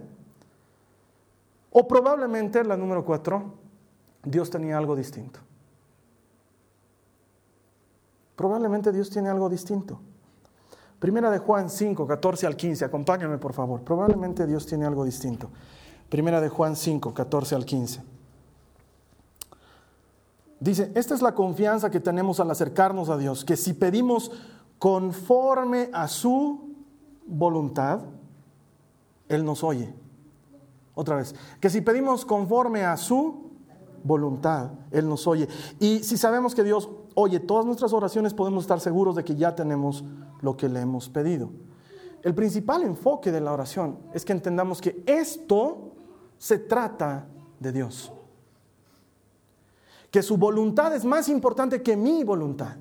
O 1.72 1.88
probablemente, 1.88 2.64
la 2.64 2.78
número 2.78 3.04
cuatro, 3.04 3.56
Dios 4.24 4.50
tenía 4.50 4.78
algo 4.78 4.96
distinto. 4.96 5.40
Probablemente 8.36 8.92
Dios 8.92 9.10
tiene 9.10 9.30
algo 9.30 9.50
distinto. 9.50 10.00
Primera 11.00 11.32
de 11.32 11.40
Juan 11.40 11.70
5, 11.70 12.08
14 12.08 12.48
al 12.48 12.56
15. 12.56 12.86
Acompáñame, 12.86 13.38
por 13.38 13.54
favor. 13.54 13.82
Probablemente 13.82 14.46
Dios 14.46 14.66
tiene 14.66 14.86
algo 14.86 15.04
distinto. 15.04 15.50
Primera 16.10 16.40
de 16.40 16.50
Juan 16.50 16.76
5, 16.76 17.14
14 17.14 17.56
al 17.56 17.66
15. 17.66 18.02
Dice, 20.64 20.94
esta 20.96 21.14
es 21.14 21.22
la 21.22 21.36
confianza 21.36 21.92
que 21.92 22.00
tenemos 22.00 22.40
al 22.40 22.50
acercarnos 22.50 23.10
a 23.10 23.18
Dios, 23.18 23.44
que 23.44 23.58
si 23.58 23.74
pedimos 23.74 24.32
conforme 24.80 25.90
a 25.92 26.08
su 26.08 26.74
voluntad, 27.26 28.00
Él 29.28 29.44
nos 29.44 29.62
oye. 29.62 29.94
Otra 30.96 31.18
vez, 31.18 31.36
que 31.60 31.70
si 31.70 31.82
pedimos 31.82 32.24
conforme 32.24 32.86
a 32.86 32.96
su 32.96 33.52
voluntad, 34.06 34.72
Él 34.92 35.10
nos 35.10 35.28
oye. 35.28 35.50
Y 35.82 36.00
si 36.00 36.16
sabemos 36.16 36.56
que 36.56 36.64
Dios 36.64 36.90
oye 37.14 37.42
todas 37.42 37.66
nuestras 37.66 37.92
oraciones, 37.92 38.34
podemos 38.34 38.64
estar 38.64 38.80
seguros 38.80 39.18
de 39.18 39.26
que 39.26 39.36
ya 39.36 39.54
tenemos 39.56 40.06
lo 40.40 40.56
que 40.56 40.70
le 40.70 40.80
hemos 40.80 41.10
pedido. 41.10 41.50
El 42.22 42.34
principal 42.34 42.84
enfoque 42.84 43.34
de 43.34 43.42
la 43.42 43.52
oración 43.52 43.98
es 44.14 44.24
que 44.24 44.32
entendamos 44.32 44.80
que 44.80 45.04
esto 45.08 45.92
se 46.38 46.58
trata 46.58 47.28
de 47.60 47.74
Dios. 47.74 48.14
Que 50.14 50.22
su 50.22 50.38
voluntad 50.38 50.96
es 50.96 51.04
más 51.04 51.28
importante 51.28 51.82
que 51.82 51.98
mi 51.98 52.24
voluntad. 52.24 52.76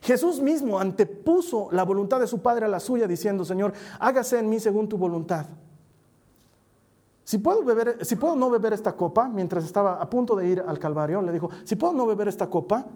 Jesús 0.00 0.40
mismo 0.40 0.80
antepuso 0.80 1.68
la 1.70 1.82
voluntad 1.82 2.18
de 2.18 2.26
su 2.26 2.40
Padre 2.40 2.64
a 2.64 2.68
la 2.68 2.80
suya 2.80 3.06
diciendo, 3.06 3.44
Señor, 3.44 3.74
hágase 4.00 4.38
en 4.38 4.48
mí 4.48 4.58
según 4.58 4.88
tu 4.88 4.96
voluntad. 4.96 5.44
Si 7.24 7.36
puedo, 7.36 7.62
beber, 7.62 8.02
si 8.06 8.16
puedo 8.16 8.36
no 8.36 8.48
beber 8.48 8.72
esta 8.72 8.94
copa, 8.94 9.28
mientras 9.28 9.64
estaba 9.64 10.00
a 10.00 10.08
punto 10.08 10.34
de 10.34 10.48
ir 10.48 10.64
al 10.66 10.78
Calvario, 10.78 11.20
le 11.20 11.32
dijo, 11.32 11.50
si 11.64 11.76
puedo 11.76 11.92
no 11.92 12.06
beber 12.06 12.28
esta 12.28 12.48
copa, 12.48 12.86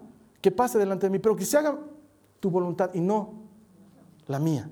que 0.41 0.51
pase 0.51 0.79
delante 0.79 1.07
de 1.07 1.11
mí, 1.11 1.19
pero 1.19 1.37
que 1.37 1.45
se 1.45 1.59
haga 1.59 1.77
tu 2.39 2.51
voluntad 2.51 2.91
y 2.95 3.01
no 3.01 3.35
la 4.27 4.39
mía. 4.39 4.71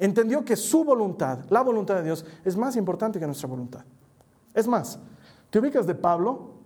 Entendió 0.00 0.44
que 0.44 0.56
su 0.56 0.82
voluntad, 0.82 1.44
la 1.48 1.62
voluntad 1.62 1.94
de 1.94 2.02
Dios, 2.02 2.26
es 2.44 2.56
más 2.56 2.74
importante 2.74 3.20
que 3.20 3.26
nuestra 3.26 3.48
voluntad. 3.48 3.84
Es 4.52 4.66
más, 4.66 4.98
¿te 5.48 5.60
ubicas 5.60 5.86
de 5.86 5.94
Pablo? 5.94 6.59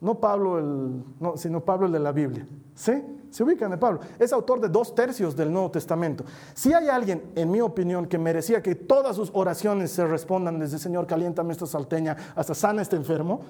No 0.00 0.20
Pablo, 0.20 0.58
el, 0.58 1.04
no, 1.18 1.36
sino 1.36 1.64
Pablo 1.64 1.86
el 1.86 1.92
de 1.92 1.98
la 1.98 2.12
Biblia. 2.12 2.46
¿Sí? 2.74 2.92
Se 3.30 3.42
ubican 3.42 3.70
de 3.70 3.76
Pablo. 3.76 4.00
Es 4.18 4.32
autor 4.32 4.60
de 4.60 4.68
dos 4.68 4.94
tercios 4.94 5.36
del 5.36 5.52
Nuevo 5.52 5.70
Testamento. 5.70 6.24
Si 6.54 6.72
hay 6.72 6.88
alguien, 6.88 7.32
en 7.34 7.50
mi 7.50 7.60
opinión, 7.60 8.06
que 8.06 8.16
merecía 8.16 8.62
que 8.62 8.74
todas 8.74 9.16
sus 9.16 9.30
oraciones 9.34 9.90
se 9.90 10.06
respondan 10.06 10.58
desde 10.58 10.78
Señor, 10.78 11.06
caliéntame 11.06 11.52
esta 11.52 11.66
salteña 11.66 12.16
hasta 12.34 12.54
sana 12.54 12.82
este 12.82 12.96
enfermo, 12.96 13.40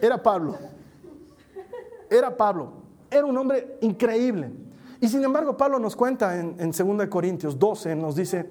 era 0.00 0.22
Pablo. 0.22 0.56
Era 2.10 2.36
Pablo. 2.36 2.72
Era 3.10 3.24
un 3.24 3.36
hombre 3.36 3.78
increíble. 3.80 4.50
Y 5.00 5.08
sin 5.08 5.22
embargo, 5.24 5.56
Pablo 5.56 5.78
nos 5.78 5.96
cuenta 5.96 6.38
en, 6.38 6.56
en 6.58 6.70
2 6.72 7.08
Corintios 7.08 7.58
12, 7.58 7.96
nos 7.96 8.16
dice, 8.16 8.50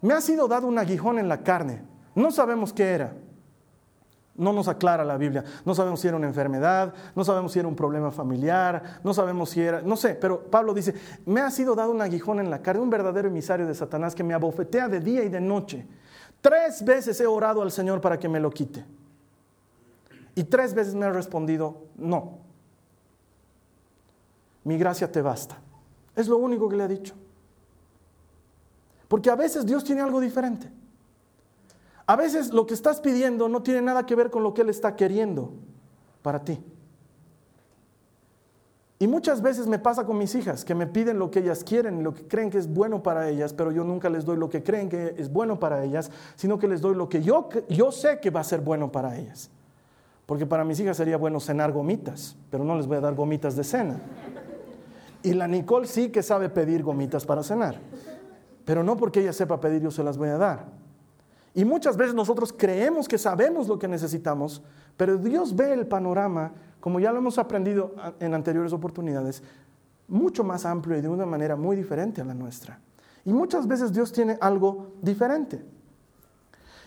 me 0.00 0.14
ha 0.14 0.20
sido 0.20 0.48
dado 0.48 0.66
un 0.66 0.78
aguijón 0.78 1.18
en 1.18 1.28
la 1.28 1.42
carne. 1.42 1.82
No 2.14 2.30
sabemos 2.30 2.72
qué 2.72 2.84
era. 2.84 3.14
No 4.38 4.52
nos 4.52 4.68
aclara 4.68 5.04
la 5.04 5.18
Biblia. 5.18 5.44
No 5.66 5.74
sabemos 5.74 6.00
si 6.00 6.08
era 6.08 6.16
una 6.16 6.26
enfermedad, 6.26 6.94
no 7.14 7.24
sabemos 7.24 7.52
si 7.52 7.58
era 7.58 7.68
un 7.68 7.76
problema 7.76 8.10
familiar, 8.10 9.00
no 9.04 9.12
sabemos 9.12 9.50
si 9.50 9.60
era, 9.60 9.82
no 9.82 9.96
sé, 9.96 10.14
pero 10.14 10.40
Pablo 10.44 10.72
dice, 10.72 10.94
me 11.26 11.40
ha 11.40 11.50
sido 11.50 11.74
dado 11.74 11.90
un 11.90 12.00
aguijón 12.00 12.40
en 12.40 12.48
la 12.48 12.62
carne, 12.62 12.80
un 12.80 12.88
verdadero 12.88 13.28
emisario 13.28 13.66
de 13.66 13.74
Satanás 13.74 14.14
que 14.14 14.24
me 14.24 14.32
abofetea 14.32 14.88
de 14.88 15.00
día 15.00 15.24
y 15.24 15.28
de 15.28 15.40
noche. 15.40 15.86
Tres 16.40 16.84
veces 16.84 17.20
he 17.20 17.26
orado 17.26 17.60
al 17.60 17.72
Señor 17.72 18.00
para 18.00 18.18
que 18.18 18.28
me 18.28 18.40
lo 18.40 18.50
quite. 18.50 18.86
Y 20.34 20.44
tres 20.44 20.72
veces 20.72 20.94
me 20.94 21.04
ha 21.04 21.10
respondido, 21.10 21.88
no, 21.96 22.38
mi 24.62 24.78
gracia 24.78 25.10
te 25.10 25.20
basta. 25.20 25.58
Es 26.14 26.28
lo 26.28 26.36
único 26.36 26.68
que 26.68 26.76
le 26.76 26.84
ha 26.84 26.88
dicho. 26.88 27.14
Porque 29.08 29.30
a 29.30 29.34
veces 29.34 29.64
Dios 29.64 29.82
tiene 29.82 30.02
algo 30.02 30.20
diferente. 30.20 30.70
A 32.08 32.16
veces 32.16 32.54
lo 32.54 32.66
que 32.66 32.72
estás 32.72 33.00
pidiendo 33.02 33.50
no 33.50 33.62
tiene 33.62 33.82
nada 33.82 34.06
que 34.06 34.14
ver 34.14 34.30
con 34.30 34.42
lo 34.42 34.54
que 34.54 34.62
Él 34.62 34.70
está 34.70 34.96
queriendo 34.96 35.52
para 36.22 36.42
ti. 36.42 36.58
Y 38.98 39.06
muchas 39.06 39.42
veces 39.42 39.66
me 39.66 39.78
pasa 39.78 40.06
con 40.06 40.16
mis 40.16 40.34
hijas, 40.34 40.64
que 40.64 40.74
me 40.74 40.86
piden 40.86 41.18
lo 41.18 41.30
que 41.30 41.40
ellas 41.40 41.62
quieren, 41.62 42.02
lo 42.02 42.14
que 42.14 42.26
creen 42.26 42.48
que 42.48 42.56
es 42.56 42.66
bueno 42.66 43.02
para 43.02 43.28
ellas, 43.28 43.52
pero 43.52 43.72
yo 43.72 43.84
nunca 43.84 44.08
les 44.08 44.24
doy 44.24 44.38
lo 44.38 44.48
que 44.48 44.62
creen 44.62 44.88
que 44.88 45.16
es 45.18 45.30
bueno 45.30 45.60
para 45.60 45.84
ellas, 45.84 46.10
sino 46.34 46.58
que 46.58 46.66
les 46.66 46.80
doy 46.80 46.94
lo 46.94 47.10
que 47.10 47.22
yo, 47.22 47.50
yo 47.68 47.92
sé 47.92 48.20
que 48.20 48.30
va 48.30 48.40
a 48.40 48.44
ser 48.44 48.62
bueno 48.62 48.90
para 48.90 49.14
ellas. 49.14 49.50
Porque 50.24 50.46
para 50.46 50.64
mis 50.64 50.80
hijas 50.80 50.96
sería 50.96 51.18
bueno 51.18 51.40
cenar 51.40 51.72
gomitas, 51.72 52.36
pero 52.50 52.64
no 52.64 52.74
les 52.74 52.86
voy 52.86 52.96
a 52.96 53.00
dar 53.00 53.14
gomitas 53.14 53.54
de 53.54 53.64
cena. 53.64 54.00
Y 55.22 55.34
la 55.34 55.46
Nicole 55.46 55.86
sí 55.86 56.08
que 56.08 56.22
sabe 56.22 56.48
pedir 56.48 56.82
gomitas 56.82 57.26
para 57.26 57.42
cenar, 57.42 57.78
pero 58.64 58.82
no 58.82 58.96
porque 58.96 59.20
ella 59.20 59.34
sepa 59.34 59.60
pedir 59.60 59.82
yo 59.82 59.90
se 59.90 60.02
las 60.02 60.16
voy 60.16 60.30
a 60.30 60.38
dar. 60.38 60.77
Y 61.58 61.64
muchas 61.64 61.96
veces 61.96 62.14
nosotros 62.14 62.54
creemos 62.56 63.08
que 63.08 63.18
sabemos 63.18 63.66
lo 63.66 63.80
que 63.80 63.88
necesitamos, 63.88 64.62
pero 64.96 65.16
Dios 65.16 65.56
ve 65.56 65.72
el 65.72 65.88
panorama 65.88 66.52
como 66.78 67.00
ya 67.00 67.10
lo 67.10 67.18
hemos 67.18 67.36
aprendido 67.36 67.96
en 68.20 68.32
anteriores 68.32 68.72
oportunidades, 68.72 69.42
mucho 70.06 70.44
más 70.44 70.64
amplio 70.64 70.96
y 70.96 71.00
de 71.00 71.08
una 71.08 71.26
manera 71.26 71.56
muy 71.56 71.74
diferente 71.74 72.20
a 72.20 72.24
la 72.24 72.32
nuestra. 72.32 72.78
Y 73.24 73.32
muchas 73.32 73.66
veces 73.66 73.92
Dios 73.92 74.12
tiene 74.12 74.38
algo 74.40 74.92
diferente. 75.02 75.66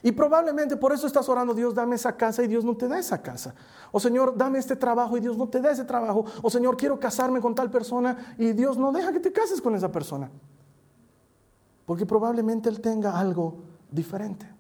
Y 0.04 0.14
probablemente 0.14 0.78
por 0.78 0.94
eso 0.94 1.06
estás 1.06 1.28
orando, 1.28 1.54
Dios, 1.54 1.76
dame 1.76 1.98
esa 1.98 2.16
casa 2.16 2.42
y 2.42 2.48
Dios 2.48 2.64
no 2.64 2.78
te 2.78 2.88
da 2.88 2.98
esa 2.98 3.22
casa. 3.22 3.54
O 3.92 4.00
Señor, 4.00 4.38
dame 4.38 4.58
este 4.58 4.78
trabajo 4.78 5.18
y 5.18 5.20
Dios 5.20 5.36
no 5.36 5.50
te 5.50 5.60
da 5.60 5.72
ese 5.72 5.84
trabajo. 5.84 6.24
O 6.42 6.50
Señor, 6.50 6.78
quiero 6.78 6.98
casarme 6.98 7.42
con 7.42 7.54
tal 7.54 7.70
persona 7.70 8.36
y 8.38 8.54
Dios 8.54 8.78
no 8.78 8.94
deja 8.94 9.12
que 9.12 9.20
te 9.20 9.34
cases 9.34 9.62
con 9.62 9.76
esa 9.76 9.92
persona. 9.92 10.32
Porque 11.86 12.06
probablemente 12.06 12.70
Él 12.70 12.80
tenga 12.80 13.20
algo 13.20 13.58
diferente 13.92 14.51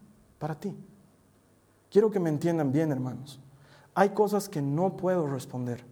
para 0.41 0.55
ti. 0.55 0.75
Quiero 1.91 2.09
que 2.09 2.19
me 2.19 2.29
entiendan 2.29 2.71
bien, 2.71 2.91
hermanos. 2.91 3.39
Hay 3.93 4.09
cosas 4.09 4.49
que 4.49 4.59
no 4.59 4.97
puedo 4.97 5.27
responder. 5.27 5.85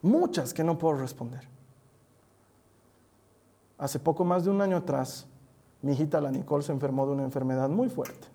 Muchas 0.00 0.54
que 0.54 0.64
no 0.64 0.78
puedo 0.78 0.96
responder. 0.96 1.46
Hace 3.76 3.98
poco 3.98 4.24
más 4.24 4.44
de 4.44 4.50
un 4.50 4.62
año 4.62 4.78
atrás, 4.78 5.26
mi 5.82 5.92
hijita 5.92 6.18
la 6.18 6.30
Nicole 6.30 6.64
se 6.64 6.72
enfermó 6.72 7.04
de 7.04 7.12
una 7.12 7.24
enfermedad 7.24 7.68
muy 7.68 7.90
fuerte. 7.90 8.26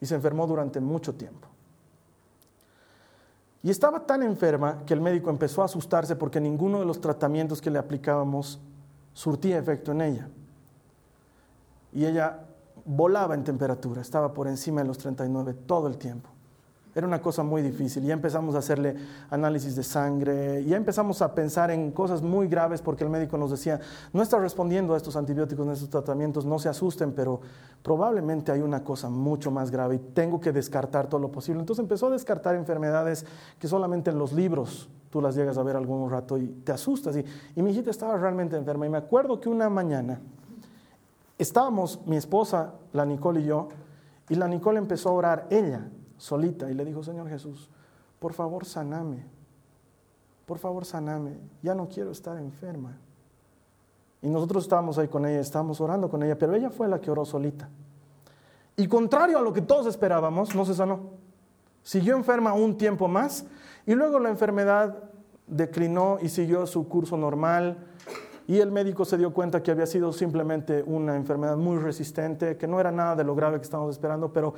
Y 0.00 0.06
se 0.06 0.14
enfermó 0.14 0.46
durante 0.46 0.80
mucho 0.80 1.16
tiempo. 1.16 1.48
Y 3.64 3.70
estaba 3.70 4.06
tan 4.06 4.22
enferma 4.22 4.84
que 4.86 4.94
el 4.94 5.00
médico 5.00 5.30
empezó 5.30 5.62
a 5.62 5.64
asustarse 5.64 6.14
porque 6.14 6.40
ninguno 6.40 6.78
de 6.78 6.86
los 6.86 7.00
tratamientos 7.00 7.60
que 7.60 7.72
le 7.72 7.80
aplicábamos 7.80 8.60
surtía 9.14 9.58
efecto 9.58 9.90
en 9.90 10.00
ella. 10.02 10.28
Y 11.92 12.04
ella 12.04 12.45
volaba 12.86 13.34
en 13.34 13.44
temperatura, 13.44 14.00
estaba 14.00 14.32
por 14.32 14.46
encima 14.46 14.80
de 14.80 14.88
los 14.88 14.98
39 14.98 15.54
todo 15.66 15.88
el 15.88 15.98
tiempo. 15.98 16.30
Era 16.96 17.06
una 17.06 17.20
cosa 17.20 17.42
muy 17.42 17.60
difícil. 17.60 18.04
Ya 18.04 18.14
empezamos 18.14 18.54
a 18.54 18.58
hacerle 18.58 18.96
análisis 19.28 19.76
de 19.76 19.82
sangre, 19.82 20.64
ya 20.64 20.78
empezamos 20.78 21.20
a 21.20 21.34
pensar 21.34 21.70
en 21.70 21.90
cosas 21.90 22.22
muy 22.22 22.48
graves 22.48 22.80
porque 22.80 23.04
el 23.04 23.10
médico 23.10 23.36
nos 23.36 23.50
decía, 23.50 23.78
no 24.14 24.22
está 24.22 24.38
respondiendo 24.38 24.94
a 24.94 24.96
estos 24.96 25.14
antibióticos, 25.14 25.68
a 25.68 25.72
estos 25.74 25.90
tratamientos, 25.90 26.46
no 26.46 26.58
se 26.58 26.70
asusten, 26.70 27.12
pero 27.12 27.42
probablemente 27.82 28.50
hay 28.50 28.62
una 28.62 28.82
cosa 28.82 29.10
mucho 29.10 29.50
más 29.50 29.70
grave 29.70 29.96
y 29.96 29.98
tengo 29.98 30.40
que 30.40 30.52
descartar 30.52 31.06
todo 31.06 31.20
lo 31.20 31.30
posible. 31.30 31.60
Entonces 31.60 31.82
empezó 31.82 32.06
a 32.06 32.10
descartar 32.12 32.54
enfermedades 32.54 33.26
que 33.58 33.68
solamente 33.68 34.08
en 34.08 34.18
los 34.18 34.32
libros 34.32 34.88
tú 35.10 35.20
las 35.20 35.34
llegas 35.34 35.58
a 35.58 35.62
ver 35.62 35.76
algún 35.76 36.08
rato 36.08 36.38
y 36.38 36.46
te 36.46 36.72
asustas. 36.72 37.14
Y, 37.14 37.24
y 37.56 37.62
mi 37.62 37.72
hijita 37.72 37.90
estaba 37.90 38.16
realmente 38.16 38.56
enferma 38.56 38.86
y 38.86 38.88
me 38.88 38.98
acuerdo 38.98 39.38
que 39.38 39.50
una 39.50 39.68
mañana 39.68 40.18
estábamos, 41.38 42.00
mi 42.06 42.16
esposa, 42.16 42.74
la 42.92 43.04
Nicole 43.04 43.40
y 43.40 43.44
yo, 43.44 43.68
y 44.28 44.34
la 44.34 44.48
Nicole 44.48 44.78
empezó 44.78 45.10
a 45.10 45.12
orar 45.12 45.46
ella 45.50 45.88
solita 46.16 46.70
y 46.70 46.74
le 46.74 46.84
dijo, 46.84 47.02
Señor 47.02 47.28
Jesús, 47.28 47.70
por 48.18 48.32
favor 48.32 48.64
saname, 48.64 49.26
por 50.46 50.58
favor 50.58 50.84
saname, 50.84 51.38
ya 51.62 51.74
no 51.74 51.88
quiero 51.88 52.10
estar 52.10 52.36
enferma. 52.38 52.96
Y 54.22 54.28
nosotros 54.28 54.64
estábamos 54.64 54.98
ahí 54.98 55.08
con 55.08 55.26
ella, 55.26 55.40
estábamos 55.40 55.80
orando 55.80 56.08
con 56.08 56.22
ella, 56.22 56.38
pero 56.38 56.54
ella 56.54 56.70
fue 56.70 56.88
la 56.88 57.00
que 57.00 57.10
oró 57.10 57.24
solita. 57.24 57.68
Y 58.76 58.88
contrario 58.88 59.38
a 59.38 59.42
lo 59.42 59.52
que 59.52 59.62
todos 59.62 59.86
esperábamos, 59.86 60.54
no 60.54 60.64
se 60.64 60.74
sanó. 60.74 61.00
Siguió 61.82 62.16
enferma 62.16 62.52
un 62.52 62.76
tiempo 62.76 63.08
más 63.08 63.46
y 63.86 63.94
luego 63.94 64.18
la 64.18 64.28
enfermedad 64.28 64.96
declinó 65.46 66.18
y 66.20 66.28
siguió 66.28 66.66
su 66.66 66.88
curso 66.88 67.16
normal. 67.16 67.78
Y 68.46 68.60
el 68.60 68.70
médico 68.70 69.04
se 69.04 69.18
dio 69.18 69.34
cuenta 69.34 69.62
que 69.62 69.72
había 69.72 69.86
sido 69.86 70.12
simplemente 70.12 70.82
una 70.84 71.16
enfermedad 71.16 71.56
muy 71.56 71.78
resistente, 71.78 72.56
que 72.56 72.68
no 72.68 72.78
era 72.78 72.92
nada 72.92 73.16
de 73.16 73.24
lo 73.24 73.34
grave 73.34 73.58
que 73.58 73.64
estábamos 73.64 73.92
esperando, 73.92 74.32
pero 74.32 74.54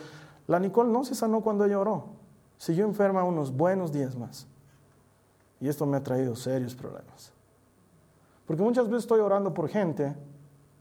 la 0.46 0.58
Nicole 0.58 0.90
no 0.92 1.04
se 1.04 1.14
sanó 1.14 1.40
cuando 1.40 1.64
ella 1.64 1.78
oró. 1.78 2.04
Siguió 2.58 2.84
enferma 2.84 3.24
unos 3.24 3.56
buenos 3.56 3.92
días 3.92 4.16
más. 4.16 4.46
Y 5.60 5.68
esto 5.68 5.86
me 5.86 5.96
ha 5.96 6.02
traído 6.02 6.36
serios 6.36 6.74
problemas. 6.74 7.32
Porque 8.46 8.62
muchas 8.62 8.86
veces 8.86 9.04
estoy 9.04 9.20
orando 9.20 9.54
por 9.54 9.68
gente, 9.68 10.14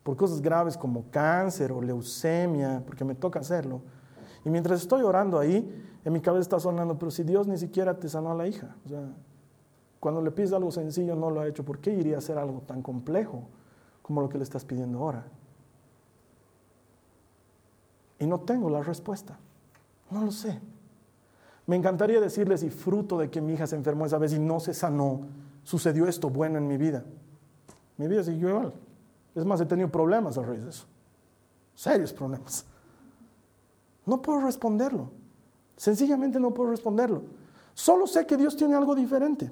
por 0.04 0.18
cosas 0.18 0.42
graves 0.42 0.78
como 0.78 1.06
cáncer 1.10 1.72
o 1.72 1.82
leucemia, 1.82 2.82
porque 2.86 3.06
me 3.06 3.16
toca 3.16 3.40
hacerlo. 3.40 3.82
Y 4.44 4.50
mientras 4.50 4.82
estoy 4.82 5.02
orando 5.02 5.40
ahí, 5.40 5.86
en 6.04 6.14
mi 6.14 6.22
cabeza 6.22 6.42
está 6.42 6.60
sonando, 6.60 6.98
pero 6.98 7.12
si 7.12 7.24
Dios 7.24 7.48
ni 7.48 7.58
siquiera 7.58 8.00
te 8.00 8.08
sanó 8.08 8.32
a 8.32 8.36
la 8.36 8.48
hija. 8.48 8.76
O 8.86 8.90
sea, 8.90 9.02
cuando 10.00 10.22
le 10.22 10.32
pides 10.32 10.54
algo 10.54 10.72
sencillo 10.72 11.16
no 11.16 11.30
lo 11.30 11.42
ha 11.42 11.48
hecho, 11.48 11.66
¿por 11.66 11.80
qué 11.80 11.92
iría 11.92 12.16
a 12.16 12.20
hacer 12.20 12.38
algo 12.38 12.62
tan 12.62 12.82
complejo 12.82 13.44
como 14.02 14.22
lo 14.22 14.30
que 14.30 14.38
le 14.38 14.44
estás 14.44 14.64
pidiendo 14.64 15.00
ahora? 15.00 15.26
Y 18.20 18.26
no 18.26 18.40
tengo 18.40 18.70
la 18.70 18.82
respuesta. 18.82 19.38
No 20.10 20.24
lo 20.26 20.32
sé. 20.32 20.60
Me 21.66 21.76
encantaría 21.76 22.22
decirles, 22.22 22.64
y 22.64 22.70
fruto 22.70 23.18
de 23.18 23.30
que 23.30 23.42
mi 23.42 23.54
hija 23.54 23.68
se 23.68 23.76
enfermó 23.76 24.06
esa 24.06 24.18
vez 24.18 24.34
y 24.34 24.40
no 24.40 24.60
se 24.60 24.74
sanó, 24.74 25.22
sucedió 25.64 26.08
esto 26.08 26.30
bueno 26.30 26.58
en 26.58 26.68
mi 26.68 26.78
vida. 26.78 27.04
Mi 27.98 28.08
vida 28.08 28.24
siguió 28.24 28.50
igual. 28.50 28.74
Es 29.36 29.46
más, 29.46 29.60
he 29.60 29.66
tenido 29.66 29.90
problemas 29.90 30.38
a 30.38 30.44
raíz 30.44 30.64
de 30.64 30.70
eso. 30.70 30.86
Serios 31.76 32.14
problemas. 32.14 32.66
No 34.06 34.22
puedo 34.22 34.40
responderlo. 34.40 35.12
Sencillamente 35.76 36.40
no 36.40 36.54
puedo 36.54 36.72
responderlo. 36.72 37.24
Solo 37.74 38.08
sé 38.08 38.26
que 38.26 38.38
Dios 38.38 38.56
tiene 38.56 38.76
algo 38.76 38.96
diferente. 38.96 39.52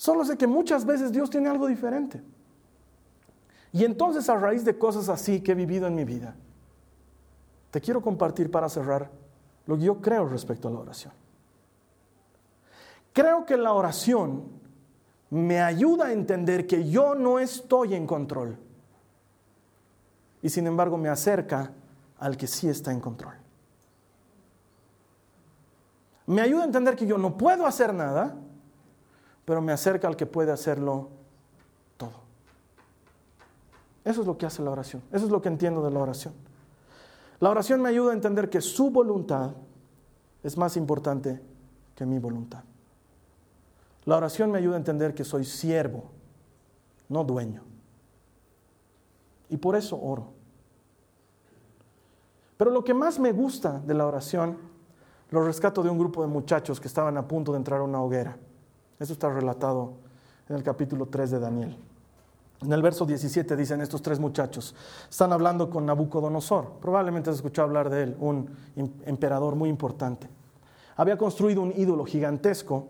Solo 0.00 0.24
sé 0.24 0.38
que 0.38 0.46
muchas 0.46 0.86
veces 0.86 1.12
Dios 1.12 1.28
tiene 1.28 1.50
algo 1.50 1.66
diferente. 1.66 2.22
Y 3.70 3.84
entonces 3.84 4.30
a 4.30 4.34
raíz 4.34 4.64
de 4.64 4.78
cosas 4.78 5.10
así 5.10 5.42
que 5.42 5.52
he 5.52 5.54
vivido 5.54 5.86
en 5.86 5.94
mi 5.94 6.06
vida, 6.06 6.34
te 7.70 7.82
quiero 7.82 8.00
compartir 8.00 8.50
para 8.50 8.70
cerrar 8.70 9.10
lo 9.66 9.76
que 9.76 9.82
yo 9.82 10.00
creo 10.00 10.26
respecto 10.26 10.68
a 10.68 10.70
la 10.70 10.78
oración. 10.78 11.12
Creo 13.12 13.44
que 13.44 13.58
la 13.58 13.74
oración 13.74 14.44
me 15.28 15.60
ayuda 15.60 16.06
a 16.06 16.12
entender 16.12 16.66
que 16.66 16.88
yo 16.88 17.14
no 17.14 17.38
estoy 17.38 17.94
en 17.94 18.06
control 18.06 18.56
y 20.40 20.48
sin 20.48 20.66
embargo 20.66 20.96
me 20.96 21.10
acerca 21.10 21.72
al 22.18 22.38
que 22.38 22.46
sí 22.46 22.70
está 22.70 22.90
en 22.90 23.00
control. 23.00 23.34
Me 26.24 26.40
ayuda 26.40 26.62
a 26.62 26.66
entender 26.66 26.96
que 26.96 27.06
yo 27.06 27.18
no 27.18 27.36
puedo 27.36 27.66
hacer 27.66 27.92
nada, 27.92 28.34
pero 29.44 29.60
me 29.60 29.72
acerca 29.72 30.08
al 30.08 30.16
que 30.16 30.26
puede 30.26 30.52
hacerlo 30.52 31.08
todo. 31.96 32.20
Eso 34.04 34.20
es 34.22 34.26
lo 34.26 34.38
que 34.38 34.46
hace 34.46 34.62
la 34.62 34.70
oración. 34.70 35.02
Eso 35.12 35.26
es 35.26 35.30
lo 35.30 35.40
que 35.42 35.48
entiendo 35.48 35.82
de 35.82 35.90
la 35.90 36.00
oración. 36.00 36.34
La 37.40 37.50
oración 37.50 37.80
me 37.80 37.88
ayuda 37.88 38.10
a 38.10 38.14
entender 38.14 38.50
que 38.50 38.60
su 38.60 38.90
voluntad 38.90 39.52
es 40.42 40.56
más 40.56 40.76
importante 40.76 41.40
que 41.94 42.06
mi 42.06 42.18
voluntad. 42.18 42.64
La 44.04 44.16
oración 44.16 44.50
me 44.50 44.58
ayuda 44.58 44.74
a 44.74 44.78
entender 44.78 45.14
que 45.14 45.24
soy 45.24 45.44
siervo, 45.44 46.04
no 47.08 47.24
dueño. 47.24 47.62
Y 49.48 49.56
por 49.56 49.76
eso 49.76 50.00
oro. 50.00 50.32
Pero 52.56 52.70
lo 52.70 52.84
que 52.84 52.94
más 52.94 53.18
me 53.18 53.32
gusta 53.32 53.80
de 53.80 53.94
la 53.94 54.06
oración 54.06 54.58
lo 55.30 55.44
rescato 55.44 55.82
de 55.82 55.90
un 55.90 55.98
grupo 55.98 56.22
de 56.22 56.28
muchachos 56.28 56.80
que 56.80 56.88
estaban 56.88 57.16
a 57.16 57.26
punto 57.26 57.52
de 57.52 57.58
entrar 57.58 57.80
a 57.80 57.84
una 57.84 58.02
hoguera. 58.02 58.36
Eso 59.00 59.14
está 59.14 59.30
relatado 59.30 59.94
en 60.46 60.56
el 60.56 60.62
capítulo 60.62 61.06
3 61.06 61.30
de 61.30 61.40
Daniel. 61.40 61.76
En 62.60 62.70
el 62.70 62.82
verso 62.82 63.06
17 63.06 63.56
dicen 63.56 63.80
estos 63.80 64.02
tres 64.02 64.20
muchachos, 64.20 64.74
están 65.08 65.32
hablando 65.32 65.70
con 65.70 65.86
Nabucodonosor, 65.86 66.72
probablemente 66.82 67.30
has 67.30 67.36
escuchado 67.36 67.66
hablar 67.66 67.88
de 67.88 68.02
él, 68.02 68.16
un 68.20 68.50
emperador 69.06 69.56
muy 69.56 69.70
importante. 69.70 70.28
Había 70.96 71.16
construido 71.16 71.62
un 71.62 71.72
ídolo 71.74 72.04
gigantesco 72.04 72.88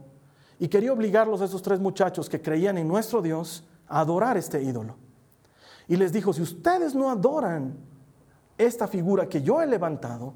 y 0.59 0.67
quería 0.67 0.93
obligarlos 0.93 1.43
a 1.43 1.45
esos 1.45 1.63
tres 1.63 1.79
muchachos 1.79 2.29
que 2.29 2.43
creían 2.43 2.77
en 2.79 2.89
nuestro 2.89 3.23
Dios 3.23 3.65
a 3.87 4.01
adorar 4.01 4.37
este 4.37 4.61
ídolo. 4.61 4.97
Y 5.87 5.95
les 5.95 6.13
dijo, 6.13 6.33
si 6.33 6.43
ustedes 6.43 6.93
no 6.97 7.09
adoran 7.09 7.77
esta 8.59 8.89
figura 8.89 9.29
que 9.29 9.43
yo 9.43 9.63
he 9.63 9.67
levantado, 9.67 10.35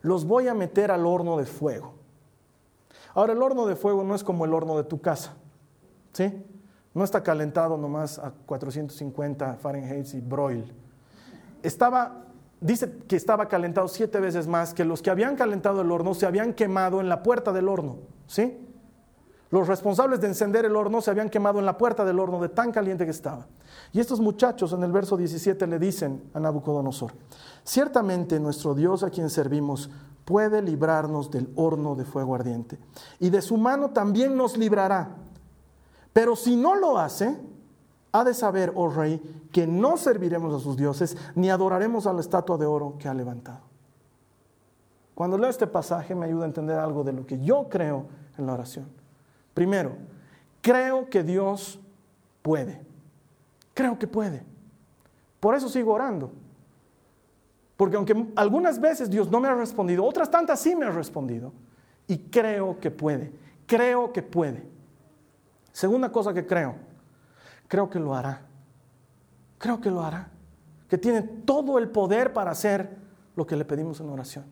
los 0.00 0.24
voy 0.24 0.48
a 0.48 0.54
meter 0.54 0.90
al 0.90 1.04
horno 1.04 1.36
de 1.36 1.44
fuego. 1.44 2.03
Ahora 3.14 3.32
el 3.32 3.42
horno 3.42 3.66
de 3.66 3.76
fuego 3.76 4.04
no 4.04 4.14
es 4.14 4.24
como 4.24 4.44
el 4.44 4.52
horno 4.52 4.76
de 4.76 4.84
tu 4.84 5.00
casa, 5.00 5.34
¿sí? 6.12 6.44
No 6.92 7.04
está 7.04 7.22
calentado 7.22 7.76
nomás 7.76 8.18
a 8.18 8.32
450 8.46 9.56
Fahrenheit 9.56 10.12
y 10.14 10.20
broil. 10.20 10.72
Estaba 11.62 12.24
dice 12.64 12.90
que 13.06 13.16
estaba 13.16 13.46
calentado 13.46 13.88
siete 13.88 14.20
veces 14.20 14.46
más, 14.46 14.72
que 14.72 14.84
los 14.84 15.02
que 15.02 15.10
habían 15.10 15.36
calentado 15.36 15.82
el 15.82 15.92
horno 15.92 16.14
se 16.14 16.24
habían 16.24 16.54
quemado 16.54 17.00
en 17.00 17.08
la 17.08 17.22
puerta 17.22 17.52
del 17.52 17.68
horno. 17.68 17.98
¿Sí? 18.26 18.58
Los 19.50 19.68
responsables 19.68 20.20
de 20.20 20.28
encender 20.28 20.64
el 20.64 20.74
horno 20.74 21.02
se 21.02 21.10
habían 21.10 21.28
quemado 21.28 21.58
en 21.58 21.66
la 21.66 21.76
puerta 21.76 22.04
del 22.04 22.18
horno 22.18 22.40
de 22.40 22.48
tan 22.48 22.72
caliente 22.72 23.04
que 23.04 23.10
estaba. 23.10 23.46
Y 23.92 24.00
estos 24.00 24.18
muchachos 24.18 24.72
en 24.72 24.82
el 24.82 24.90
verso 24.90 25.16
17 25.16 25.66
le 25.66 25.78
dicen 25.78 26.22
a 26.32 26.40
Nabucodonosor, 26.40 27.12
ciertamente 27.62 28.40
nuestro 28.40 28.74
Dios 28.74 29.02
a 29.02 29.10
quien 29.10 29.28
servimos 29.28 29.90
puede 30.24 30.62
librarnos 30.62 31.30
del 31.30 31.50
horno 31.56 31.94
de 31.94 32.04
fuego 32.04 32.34
ardiente 32.34 32.78
y 33.18 33.30
de 33.30 33.42
su 33.42 33.56
mano 33.56 33.90
también 33.90 34.36
nos 34.36 34.56
librará. 34.56 35.16
Pero 36.12 36.36
si 36.36 36.56
no 36.56 36.74
lo 36.74 36.98
hace, 36.98 37.36
ha 38.12 38.24
de 38.24 38.34
saber, 38.34 38.72
oh 38.76 38.88
rey, 38.88 39.20
que 39.52 39.66
no 39.66 39.96
serviremos 39.96 40.54
a 40.54 40.62
sus 40.62 40.76
dioses 40.76 41.16
ni 41.34 41.50
adoraremos 41.50 42.06
a 42.06 42.12
la 42.12 42.20
estatua 42.20 42.56
de 42.56 42.66
oro 42.66 42.96
que 42.98 43.08
ha 43.08 43.14
levantado. 43.14 43.62
Cuando 45.14 45.38
leo 45.38 45.50
este 45.50 45.66
pasaje 45.66 46.14
me 46.14 46.26
ayuda 46.26 46.44
a 46.44 46.48
entender 46.48 46.78
algo 46.78 47.04
de 47.04 47.12
lo 47.12 47.26
que 47.26 47.40
yo 47.40 47.68
creo 47.68 48.06
en 48.36 48.46
la 48.46 48.54
oración. 48.54 48.88
Primero, 49.52 49.92
creo 50.60 51.08
que 51.08 51.22
Dios 51.22 51.80
puede. 52.42 52.80
Creo 53.74 53.98
que 53.98 54.06
puede. 54.06 54.44
Por 55.40 55.54
eso 55.54 55.68
sigo 55.68 55.92
orando. 55.92 56.32
Porque 57.76 57.96
aunque 57.96 58.32
algunas 58.36 58.80
veces 58.80 59.10
Dios 59.10 59.30
no 59.30 59.40
me 59.40 59.48
ha 59.48 59.54
respondido, 59.54 60.04
otras 60.04 60.30
tantas 60.30 60.60
sí 60.60 60.76
me 60.76 60.86
ha 60.86 60.90
respondido. 60.90 61.52
Y 62.06 62.18
creo 62.18 62.78
que 62.78 62.90
puede. 62.90 63.32
Creo 63.66 64.12
que 64.12 64.22
puede. 64.22 64.64
Segunda 65.72 66.12
cosa 66.12 66.32
que 66.32 66.46
creo. 66.46 66.76
Creo 67.66 67.90
que 67.90 67.98
lo 67.98 68.14
hará. 68.14 68.42
Creo 69.58 69.80
que 69.80 69.90
lo 69.90 70.02
hará. 70.02 70.28
Que 70.88 70.98
tiene 70.98 71.22
todo 71.22 71.78
el 71.78 71.88
poder 71.88 72.32
para 72.32 72.52
hacer 72.52 72.96
lo 73.34 73.46
que 73.46 73.56
le 73.56 73.64
pedimos 73.64 74.00
en 74.00 74.10
oración. 74.10 74.44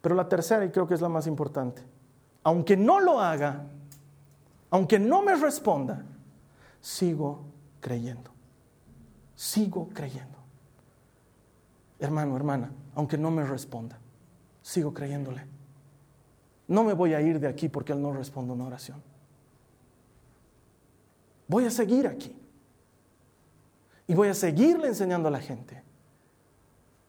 Pero 0.00 0.14
la 0.14 0.28
tercera, 0.28 0.64
y 0.64 0.70
creo 0.70 0.86
que 0.86 0.94
es 0.94 1.02
la 1.02 1.10
más 1.10 1.26
importante, 1.26 1.82
aunque 2.42 2.76
no 2.76 3.00
lo 3.00 3.20
haga, 3.20 3.64
aunque 4.70 4.98
no 4.98 5.20
me 5.20 5.34
responda, 5.34 6.02
sigo 6.80 7.42
creyendo. 7.80 8.30
Sigo 9.34 9.90
creyendo 9.92 10.39
hermano, 12.00 12.36
hermana, 12.36 12.72
aunque 12.94 13.16
no 13.16 13.30
me 13.30 13.44
responda, 13.44 13.98
sigo 14.62 14.92
creyéndole. 14.92 15.46
No 16.66 16.82
me 16.82 16.94
voy 16.94 17.14
a 17.14 17.20
ir 17.20 17.38
de 17.38 17.46
aquí 17.46 17.68
porque 17.68 17.92
Él 17.92 18.00
no 18.00 18.12
responde 18.12 18.52
una 18.52 18.66
oración. 18.66 19.02
Voy 21.46 21.66
a 21.66 21.70
seguir 21.70 22.06
aquí. 22.06 22.36
Y 24.06 24.14
voy 24.14 24.28
a 24.28 24.34
seguirle 24.34 24.88
enseñando 24.88 25.28
a 25.28 25.30
la 25.30 25.40
gente 25.40 25.82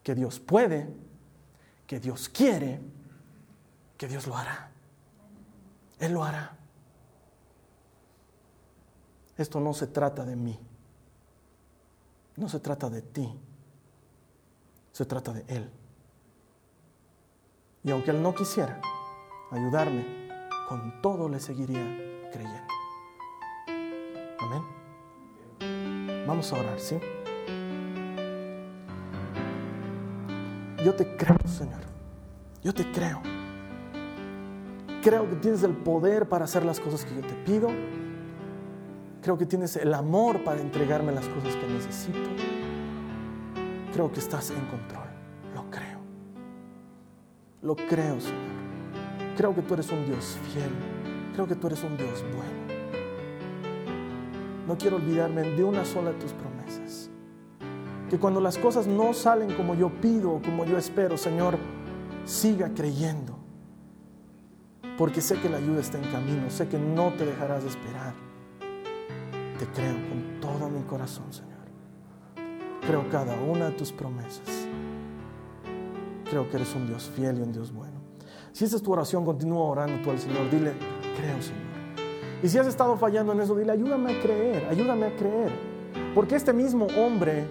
que 0.03 0.13
Dios 0.13 0.39
puede, 0.39 0.87
que 1.87 1.99
Dios 1.99 2.27
quiere, 2.29 2.79
que 3.97 4.07
Dios 4.07 4.27
lo 4.27 4.35
hará. 4.35 4.71
Él 5.99 6.13
lo 6.13 6.23
hará. 6.23 6.57
Esto 9.37 9.59
no 9.59 9.73
se 9.73 9.87
trata 9.87 10.25
de 10.25 10.35
mí. 10.35 10.59
No 12.35 12.49
se 12.49 12.59
trata 12.59 12.89
de 12.89 13.01
ti 13.01 13.39
se 14.91 15.05
trata 15.05 15.33
de 15.33 15.43
Él. 15.47 15.69
Y 17.83 17.91
aunque 17.91 18.11
Él 18.11 18.21
no 18.21 18.35
quisiera 18.35 18.79
ayudarme, 19.49 20.05
con 20.67 21.01
todo 21.01 21.27
le 21.27 21.39
seguiría 21.39 21.83
creyendo. 22.31 22.73
Amén. 24.39 26.25
Vamos 26.27 26.51
a 26.53 26.59
orar, 26.59 26.79
¿sí? 26.79 26.99
Yo 30.83 30.95
te 30.95 31.15
creo, 31.15 31.37
Señor. 31.45 31.81
Yo 32.63 32.73
te 32.73 32.89
creo. 32.91 33.21
Creo 35.01 35.27
que 35.29 35.35
tienes 35.37 35.63
el 35.63 35.75
poder 35.75 36.29
para 36.29 36.45
hacer 36.45 36.63
las 36.63 36.79
cosas 36.79 37.05
que 37.05 37.15
yo 37.15 37.21
te 37.21 37.33
pido. 37.33 37.69
Creo 39.21 39.37
que 39.37 39.45
tienes 39.45 39.75
el 39.75 39.93
amor 39.93 40.43
para 40.43 40.61
entregarme 40.61 41.11
las 41.11 41.27
cosas 41.27 41.55
que 41.55 41.67
necesito 41.67 42.19
creo 43.91 44.11
que 44.11 44.19
estás 44.19 44.49
en 44.51 44.65
control. 44.65 45.07
Lo 45.53 45.69
creo. 45.69 45.99
Lo 47.61 47.75
creo, 47.75 48.19
Señor. 48.19 48.51
Creo 49.37 49.55
que 49.55 49.61
tú 49.61 49.73
eres 49.73 49.91
un 49.91 50.05
Dios 50.05 50.37
fiel. 50.51 50.71
Creo 51.33 51.47
que 51.47 51.55
tú 51.55 51.67
eres 51.67 51.83
un 51.83 51.97
Dios 51.97 52.23
bueno. 52.35 52.61
No 54.67 54.77
quiero 54.77 54.97
olvidarme 54.97 55.41
de 55.41 55.63
una 55.63 55.85
sola 55.85 56.11
de 56.11 56.19
tus 56.19 56.33
promesas. 56.33 57.09
Que 58.09 58.19
cuando 58.19 58.41
las 58.41 58.57
cosas 58.57 58.87
no 58.87 59.13
salen 59.13 59.53
como 59.55 59.75
yo 59.75 59.89
pido 59.89 60.33
o 60.33 60.41
como 60.41 60.65
yo 60.65 60.77
espero, 60.77 61.17
Señor, 61.17 61.57
siga 62.25 62.71
creyendo. 62.73 63.37
Porque 64.97 65.21
sé 65.21 65.39
que 65.39 65.49
la 65.49 65.57
ayuda 65.57 65.81
está 65.81 65.97
en 65.97 66.11
camino. 66.11 66.49
Sé 66.49 66.67
que 66.67 66.77
no 66.77 67.13
te 67.13 67.25
dejarás 67.25 67.63
de 67.63 67.69
esperar. 67.69 68.13
Te 69.57 69.65
creo 69.67 69.95
con 70.09 70.39
todo 70.41 70.69
mi 70.69 70.81
corazón, 70.83 71.31
Señor. 71.31 71.50
Creo 72.86 73.07
cada 73.09 73.36
una 73.36 73.67
de 73.67 73.71
tus 73.73 73.91
promesas. 73.91 74.67
Creo 76.29 76.49
que 76.49 76.57
eres 76.57 76.73
un 76.75 76.88
Dios 76.88 77.11
fiel 77.15 77.38
y 77.38 77.41
un 77.41 77.51
Dios 77.51 77.71
bueno. 77.71 78.01
Si 78.53 78.65
esa 78.65 78.75
es 78.75 78.82
tu 78.82 78.91
oración, 78.91 79.23
continúa 79.23 79.65
orando 79.65 80.01
tú 80.01 80.09
al 80.09 80.19
Señor. 80.19 80.49
Dile, 80.49 80.73
creo, 81.15 81.41
Señor. 81.41 81.61
Y 82.43 82.49
si 82.49 82.57
has 82.57 82.67
estado 82.67 82.97
fallando 82.97 83.34
en 83.34 83.41
eso, 83.41 83.55
dile, 83.55 83.71
ayúdame 83.71 84.13
a 84.13 84.21
creer, 84.21 84.65
ayúdame 84.69 85.05
a 85.05 85.15
creer. 85.15 85.51
Porque 86.15 86.36
este 86.36 86.53
mismo 86.53 86.88
hombre 86.97 87.45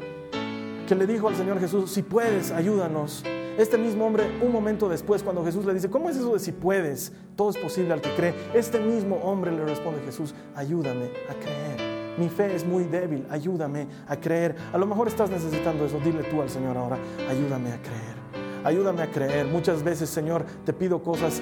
que 0.88 0.94
le 0.94 1.06
dijo 1.06 1.28
al 1.28 1.36
Señor 1.36 1.60
Jesús, 1.60 1.90
si 1.90 2.02
puedes, 2.02 2.50
ayúdanos. 2.50 3.22
Este 3.56 3.78
mismo 3.78 4.06
hombre, 4.06 4.24
un 4.42 4.50
momento 4.50 4.88
después, 4.88 5.22
cuando 5.22 5.44
Jesús 5.44 5.64
le 5.64 5.74
dice, 5.74 5.90
¿cómo 5.90 6.08
es 6.08 6.16
eso 6.16 6.32
de 6.32 6.40
si 6.40 6.50
puedes? 6.50 7.12
Todo 7.36 7.50
es 7.50 7.58
posible 7.58 7.92
al 7.92 8.00
que 8.00 8.12
cree. 8.14 8.34
Este 8.54 8.80
mismo 8.80 9.16
hombre 9.16 9.52
le 9.52 9.64
responde 9.64 10.00
Jesús, 10.02 10.34
ayúdame 10.56 11.10
a 11.28 11.34
creer 11.34 11.89
mi 12.20 12.28
fe 12.28 12.54
es 12.54 12.66
muy 12.66 12.84
débil, 12.84 13.26
ayúdame 13.30 13.88
a 14.06 14.16
creer. 14.16 14.54
A 14.72 14.78
lo 14.78 14.86
mejor 14.86 15.08
estás 15.08 15.30
necesitando 15.30 15.86
eso, 15.86 15.98
dile 16.04 16.22
tú 16.24 16.42
al 16.42 16.50
Señor 16.50 16.76
ahora, 16.76 16.98
ayúdame 17.28 17.72
a 17.72 17.80
creer, 17.80 18.14
ayúdame 18.62 19.02
a 19.02 19.10
creer. 19.10 19.46
Muchas 19.46 19.82
veces, 19.82 20.10
Señor, 20.10 20.44
te 20.66 20.74
pido 20.74 21.02
cosas 21.02 21.40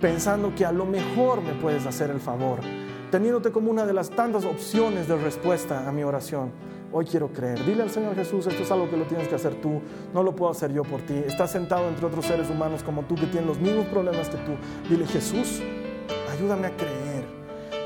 pensando 0.00 0.54
que 0.54 0.64
a 0.64 0.72
lo 0.72 0.86
mejor 0.86 1.42
me 1.42 1.52
puedes 1.52 1.84
hacer 1.84 2.08
el 2.08 2.20
favor, 2.20 2.60
teniéndote 3.10 3.52
como 3.52 3.70
una 3.70 3.84
de 3.84 3.92
las 3.92 4.08
tantas 4.08 4.46
opciones 4.46 5.06
de 5.06 5.16
respuesta 5.16 5.86
a 5.86 5.92
mi 5.92 6.02
oración. 6.02 6.50
Hoy 6.92 7.04
quiero 7.04 7.28
creer. 7.28 7.62
Dile 7.66 7.82
al 7.82 7.90
Señor 7.90 8.14
Jesús, 8.14 8.46
esto 8.46 8.62
es 8.62 8.70
algo 8.70 8.88
que 8.88 8.96
lo 8.96 9.04
tienes 9.04 9.28
que 9.28 9.34
hacer 9.34 9.60
tú, 9.60 9.82
no 10.14 10.22
lo 10.22 10.34
puedo 10.34 10.50
hacer 10.50 10.72
yo 10.72 10.82
por 10.82 11.02
ti. 11.02 11.14
Estás 11.26 11.50
sentado 11.50 11.88
entre 11.88 12.06
otros 12.06 12.24
seres 12.24 12.48
humanos 12.48 12.82
como 12.82 13.02
tú 13.02 13.16
que 13.16 13.26
tienen 13.26 13.46
los 13.46 13.58
mismos 13.58 13.84
problemas 13.86 14.30
que 14.30 14.38
tú. 14.38 14.52
Dile, 14.88 15.06
Jesús, 15.06 15.60
ayúdame 16.32 16.68
a 16.68 16.70
creer. 16.70 17.05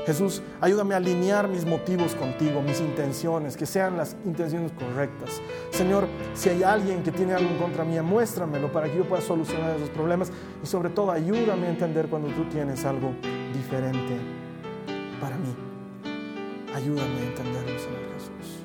Jesús, 0.05 0.41
ayúdame 0.59 0.95
a 0.95 0.97
alinear 0.97 1.47
mis 1.47 1.65
motivos 1.65 2.15
contigo, 2.15 2.61
mis 2.61 2.79
intenciones, 2.79 3.55
que 3.55 3.67
sean 3.67 3.97
las 3.97 4.15
intenciones 4.25 4.71
correctas. 4.71 5.41
Señor, 5.69 6.07
si 6.33 6.49
hay 6.49 6.63
alguien 6.63 7.03
que 7.03 7.11
tiene 7.11 7.33
algo 7.33 7.49
en 7.49 7.57
contra 7.57 7.83
mía, 7.83 8.01
muéstramelo 8.01 8.71
para 8.71 8.89
que 8.89 8.97
yo 8.97 9.07
pueda 9.07 9.21
solucionar 9.21 9.75
esos 9.75 9.89
problemas 9.89 10.31
y 10.63 10.65
sobre 10.65 10.89
todo 10.89 11.11
ayúdame 11.11 11.67
a 11.67 11.69
entender 11.69 12.07
cuando 12.07 12.29
tú 12.29 12.45
tienes 12.45 12.83
algo 12.85 13.13
diferente 13.53 14.17
para 15.19 15.37
mí. 15.37 15.55
Ayúdame 16.73 17.19
a 17.19 17.23
entenderlo, 17.23 17.79
Señor 17.79 18.01
Jesús. 18.15 18.63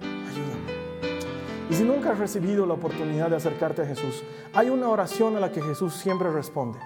Ayúdame. 0.00 0.74
Y 1.68 1.74
si 1.74 1.84
nunca 1.84 2.12
has 2.12 2.18
recibido 2.18 2.64
la 2.64 2.74
oportunidad 2.74 3.28
de 3.28 3.36
acercarte 3.36 3.82
a 3.82 3.86
Jesús, 3.86 4.22
hay 4.54 4.70
una 4.70 4.88
oración 4.88 5.36
a 5.36 5.40
la 5.40 5.52
que 5.52 5.60
Jesús 5.60 5.92
siempre 5.94 6.30
responde. 6.30 6.78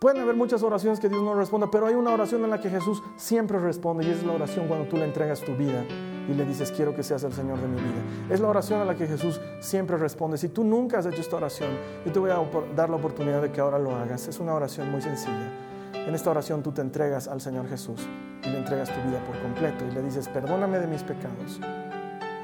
Pueden 0.00 0.22
haber 0.22 0.34
muchas 0.34 0.62
oraciones 0.62 0.98
que 0.98 1.10
Dios 1.10 1.22
no 1.22 1.34
responda, 1.34 1.70
pero 1.70 1.86
hay 1.86 1.94
una 1.94 2.14
oración 2.14 2.42
en 2.42 2.48
la 2.48 2.58
que 2.58 2.70
Jesús 2.70 3.02
siempre 3.16 3.58
responde 3.58 4.02
y 4.06 4.08
es 4.08 4.24
la 4.24 4.32
oración 4.32 4.66
cuando 4.66 4.88
tú 4.88 4.96
le 4.96 5.04
entregas 5.04 5.42
tu 5.42 5.54
vida 5.54 5.84
y 6.26 6.32
le 6.32 6.46
dices, 6.46 6.72
quiero 6.72 6.96
que 6.96 7.02
seas 7.02 7.22
el 7.24 7.34
Señor 7.34 7.60
de 7.60 7.68
mi 7.68 7.76
vida. 7.76 8.02
Es 8.30 8.40
la 8.40 8.48
oración 8.48 8.80
a 8.80 8.86
la 8.86 8.94
que 8.94 9.06
Jesús 9.06 9.38
siempre 9.60 9.98
responde. 9.98 10.38
Si 10.38 10.48
tú 10.48 10.64
nunca 10.64 11.00
has 11.00 11.04
hecho 11.04 11.20
esta 11.20 11.36
oración, 11.36 11.68
yo 12.06 12.12
te 12.12 12.18
voy 12.18 12.30
a 12.30 12.40
dar 12.74 12.88
la 12.88 12.96
oportunidad 12.96 13.42
de 13.42 13.52
que 13.52 13.60
ahora 13.60 13.78
lo 13.78 13.94
hagas. 13.94 14.26
Es 14.26 14.40
una 14.40 14.54
oración 14.54 14.90
muy 14.90 15.02
sencilla. 15.02 15.52
En 15.92 16.14
esta 16.14 16.30
oración 16.30 16.62
tú 16.62 16.72
te 16.72 16.80
entregas 16.80 17.28
al 17.28 17.42
Señor 17.42 17.68
Jesús 17.68 18.08
y 18.42 18.48
le 18.48 18.56
entregas 18.56 18.88
tu 18.88 19.06
vida 19.06 19.22
por 19.26 19.38
completo 19.42 19.84
y 19.84 19.90
le 19.90 20.00
dices, 20.02 20.30
perdóname 20.30 20.78
de 20.78 20.86
mis 20.86 21.02
pecados, 21.02 21.60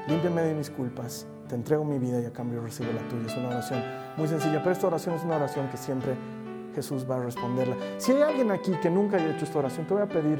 límpiame 0.07 0.43
de 0.43 0.53
mis 0.53 0.69
culpas, 0.69 1.25
te 1.49 1.55
entrego 1.55 1.83
mi 1.83 1.97
vida 1.97 2.21
y 2.21 2.25
a 2.25 2.31
cambio 2.31 2.61
recibo 2.61 2.91
la 2.93 3.01
tuya. 3.09 3.25
Es 3.25 3.35
una 3.35 3.47
oración 3.47 3.81
muy 4.15 4.27
sencilla, 4.27 4.59
pero 4.59 4.73
esta 4.73 4.85
oración 4.85 5.15
es 5.15 5.23
una 5.23 5.37
oración 5.37 5.67
que 5.69 5.77
siempre 5.77 6.15
Jesús 6.77 7.09
va 7.09 7.15
a 7.15 7.19
responderla. 7.21 7.75
Si 7.97 8.11
hay 8.11 8.21
alguien 8.21 8.51
aquí 8.51 8.71
que 8.73 8.91
nunca 8.91 9.17
haya 9.17 9.35
hecho 9.35 9.45
esta 9.45 9.57
oración, 9.57 9.87
te 9.87 9.95
voy 9.95 10.03
a 10.03 10.05
pedir 10.07 10.39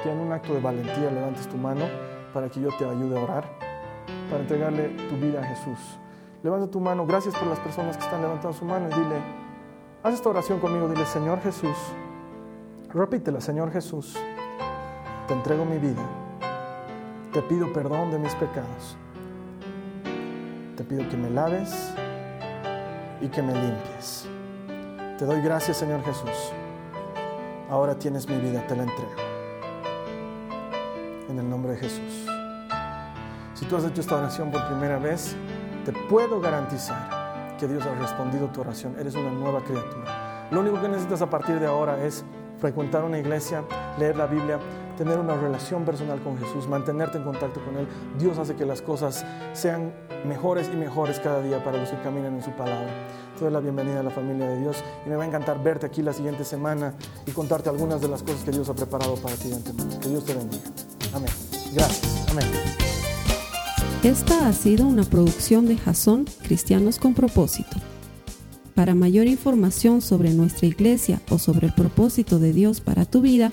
que 0.00 0.08
en 0.08 0.20
un 0.20 0.30
acto 0.30 0.54
de 0.54 0.60
valentía 0.60 1.10
levantes 1.10 1.48
tu 1.48 1.56
mano 1.56 1.84
para 2.32 2.48
que 2.48 2.60
yo 2.60 2.68
te 2.78 2.84
ayude 2.84 3.18
a 3.18 3.22
orar, 3.24 3.44
para 4.30 4.42
entregarle 4.42 4.90
tu 5.08 5.16
vida 5.16 5.40
a 5.40 5.44
Jesús. 5.44 5.98
Levanta 6.44 6.70
tu 6.70 6.78
mano, 6.78 7.04
gracias 7.04 7.34
por 7.34 7.48
las 7.48 7.58
personas 7.58 7.96
que 7.96 8.04
están 8.04 8.22
levantando 8.22 8.56
su 8.56 8.64
mano 8.64 8.86
y 8.88 8.94
dile, 8.94 9.16
haz 10.04 10.14
esta 10.14 10.28
oración 10.28 10.60
conmigo, 10.60 10.88
dile, 10.88 11.04
Señor 11.06 11.40
Jesús, 11.40 11.76
repítela, 12.92 13.40
Señor 13.40 13.72
Jesús, 13.72 14.16
te 15.26 15.34
entrego 15.34 15.64
mi 15.64 15.78
vida, 15.78 16.02
te 17.32 17.42
pido 17.42 17.72
perdón 17.72 18.12
de 18.12 18.20
mis 18.20 18.34
pecados, 18.36 18.96
pido 20.84 21.08
que 21.08 21.16
me 21.16 21.30
laves 21.30 21.92
y 23.20 23.28
que 23.28 23.42
me 23.42 23.54
limpies. 23.54 24.28
Te 25.18 25.24
doy 25.26 25.40
gracias, 25.40 25.76
Señor 25.76 26.02
Jesús. 26.04 26.52
Ahora 27.70 27.94
tienes 27.94 28.28
mi 28.28 28.36
vida, 28.36 28.66
te 28.66 28.74
la 28.74 28.82
entrego. 28.82 29.12
En 31.28 31.38
el 31.38 31.48
nombre 31.48 31.72
de 31.72 31.78
Jesús. 31.78 32.26
Si 33.54 33.64
tú 33.66 33.76
has 33.76 33.84
hecho 33.84 34.00
esta 34.00 34.16
oración 34.16 34.50
por 34.50 34.66
primera 34.66 34.98
vez, 34.98 35.36
te 35.84 35.92
puedo 35.92 36.40
garantizar 36.40 37.56
que 37.60 37.68
Dios 37.68 37.84
ha 37.86 37.94
respondido 37.94 38.48
tu 38.48 38.62
oración. 38.62 38.96
Eres 38.98 39.14
una 39.14 39.30
nueva 39.30 39.60
criatura. 39.60 40.48
Lo 40.50 40.60
único 40.60 40.80
que 40.80 40.88
necesitas 40.88 41.22
a 41.22 41.30
partir 41.30 41.60
de 41.60 41.66
ahora 41.68 42.04
es 42.04 42.24
frecuentar 42.58 43.04
una 43.04 43.18
iglesia, 43.18 43.62
leer 43.98 44.16
la 44.16 44.26
Biblia, 44.26 44.58
tener 44.96 45.18
una 45.18 45.34
relación 45.34 45.84
personal 45.84 46.22
con 46.22 46.38
Jesús, 46.38 46.68
mantenerte 46.68 47.18
en 47.18 47.24
contacto 47.24 47.64
con 47.64 47.76
Él. 47.76 47.86
Dios 48.18 48.38
hace 48.38 48.54
que 48.54 48.64
las 48.64 48.82
cosas 48.82 49.24
sean 49.52 49.92
mejores 50.26 50.70
y 50.72 50.76
mejores 50.76 51.20
cada 51.20 51.42
día 51.42 51.62
para 51.62 51.78
los 51.78 51.90
que 51.90 52.00
caminan 52.02 52.34
en 52.34 52.42
su 52.42 52.50
palabra. 52.52 52.88
Te 53.36 53.44
doy 53.44 53.52
la 53.52 53.60
bienvenida 53.60 54.00
a 54.00 54.02
la 54.02 54.10
familia 54.10 54.48
de 54.48 54.60
Dios 54.60 54.82
y 55.04 55.08
me 55.08 55.16
va 55.16 55.24
a 55.24 55.26
encantar 55.26 55.62
verte 55.62 55.86
aquí 55.86 56.02
la 56.02 56.12
siguiente 56.12 56.44
semana 56.44 56.94
y 57.26 57.32
contarte 57.32 57.68
algunas 57.68 58.00
de 58.00 58.08
las 58.08 58.22
cosas 58.22 58.44
que 58.44 58.52
Dios 58.52 58.68
ha 58.68 58.74
preparado 58.74 59.16
para 59.16 59.34
ti 59.34 59.48
de. 59.48 59.98
Que 60.00 60.08
Dios 60.08 60.24
te 60.24 60.34
bendiga. 60.34 60.62
Amén. 61.12 61.30
Gracias. 61.72 62.26
Amén. 62.30 62.46
Esta 64.04 64.48
ha 64.48 64.52
sido 64.52 64.86
una 64.86 65.02
producción 65.04 65.66
de 65.66 65.76
Jason 65.78 66.26
Cristianos 66.42 66.98
con 66.98 67.14
Propósito. 67.14 67.76
Para 68.74 68.94
mayor 68.94 69.28
información 69.28 70.02
sobre 70.02 70.34
nuestra 70.34 70.66
iglesia 70.66 71.20
o 71.30 71.38
sobre 71.38 71.68
el 71.68 71.74
propósito 71.74 72.38
de 72.38 72.52
Dios 72.52 72.80
para 72.80 73.04
tu 73.04 73.20
vida, 73.20 73.52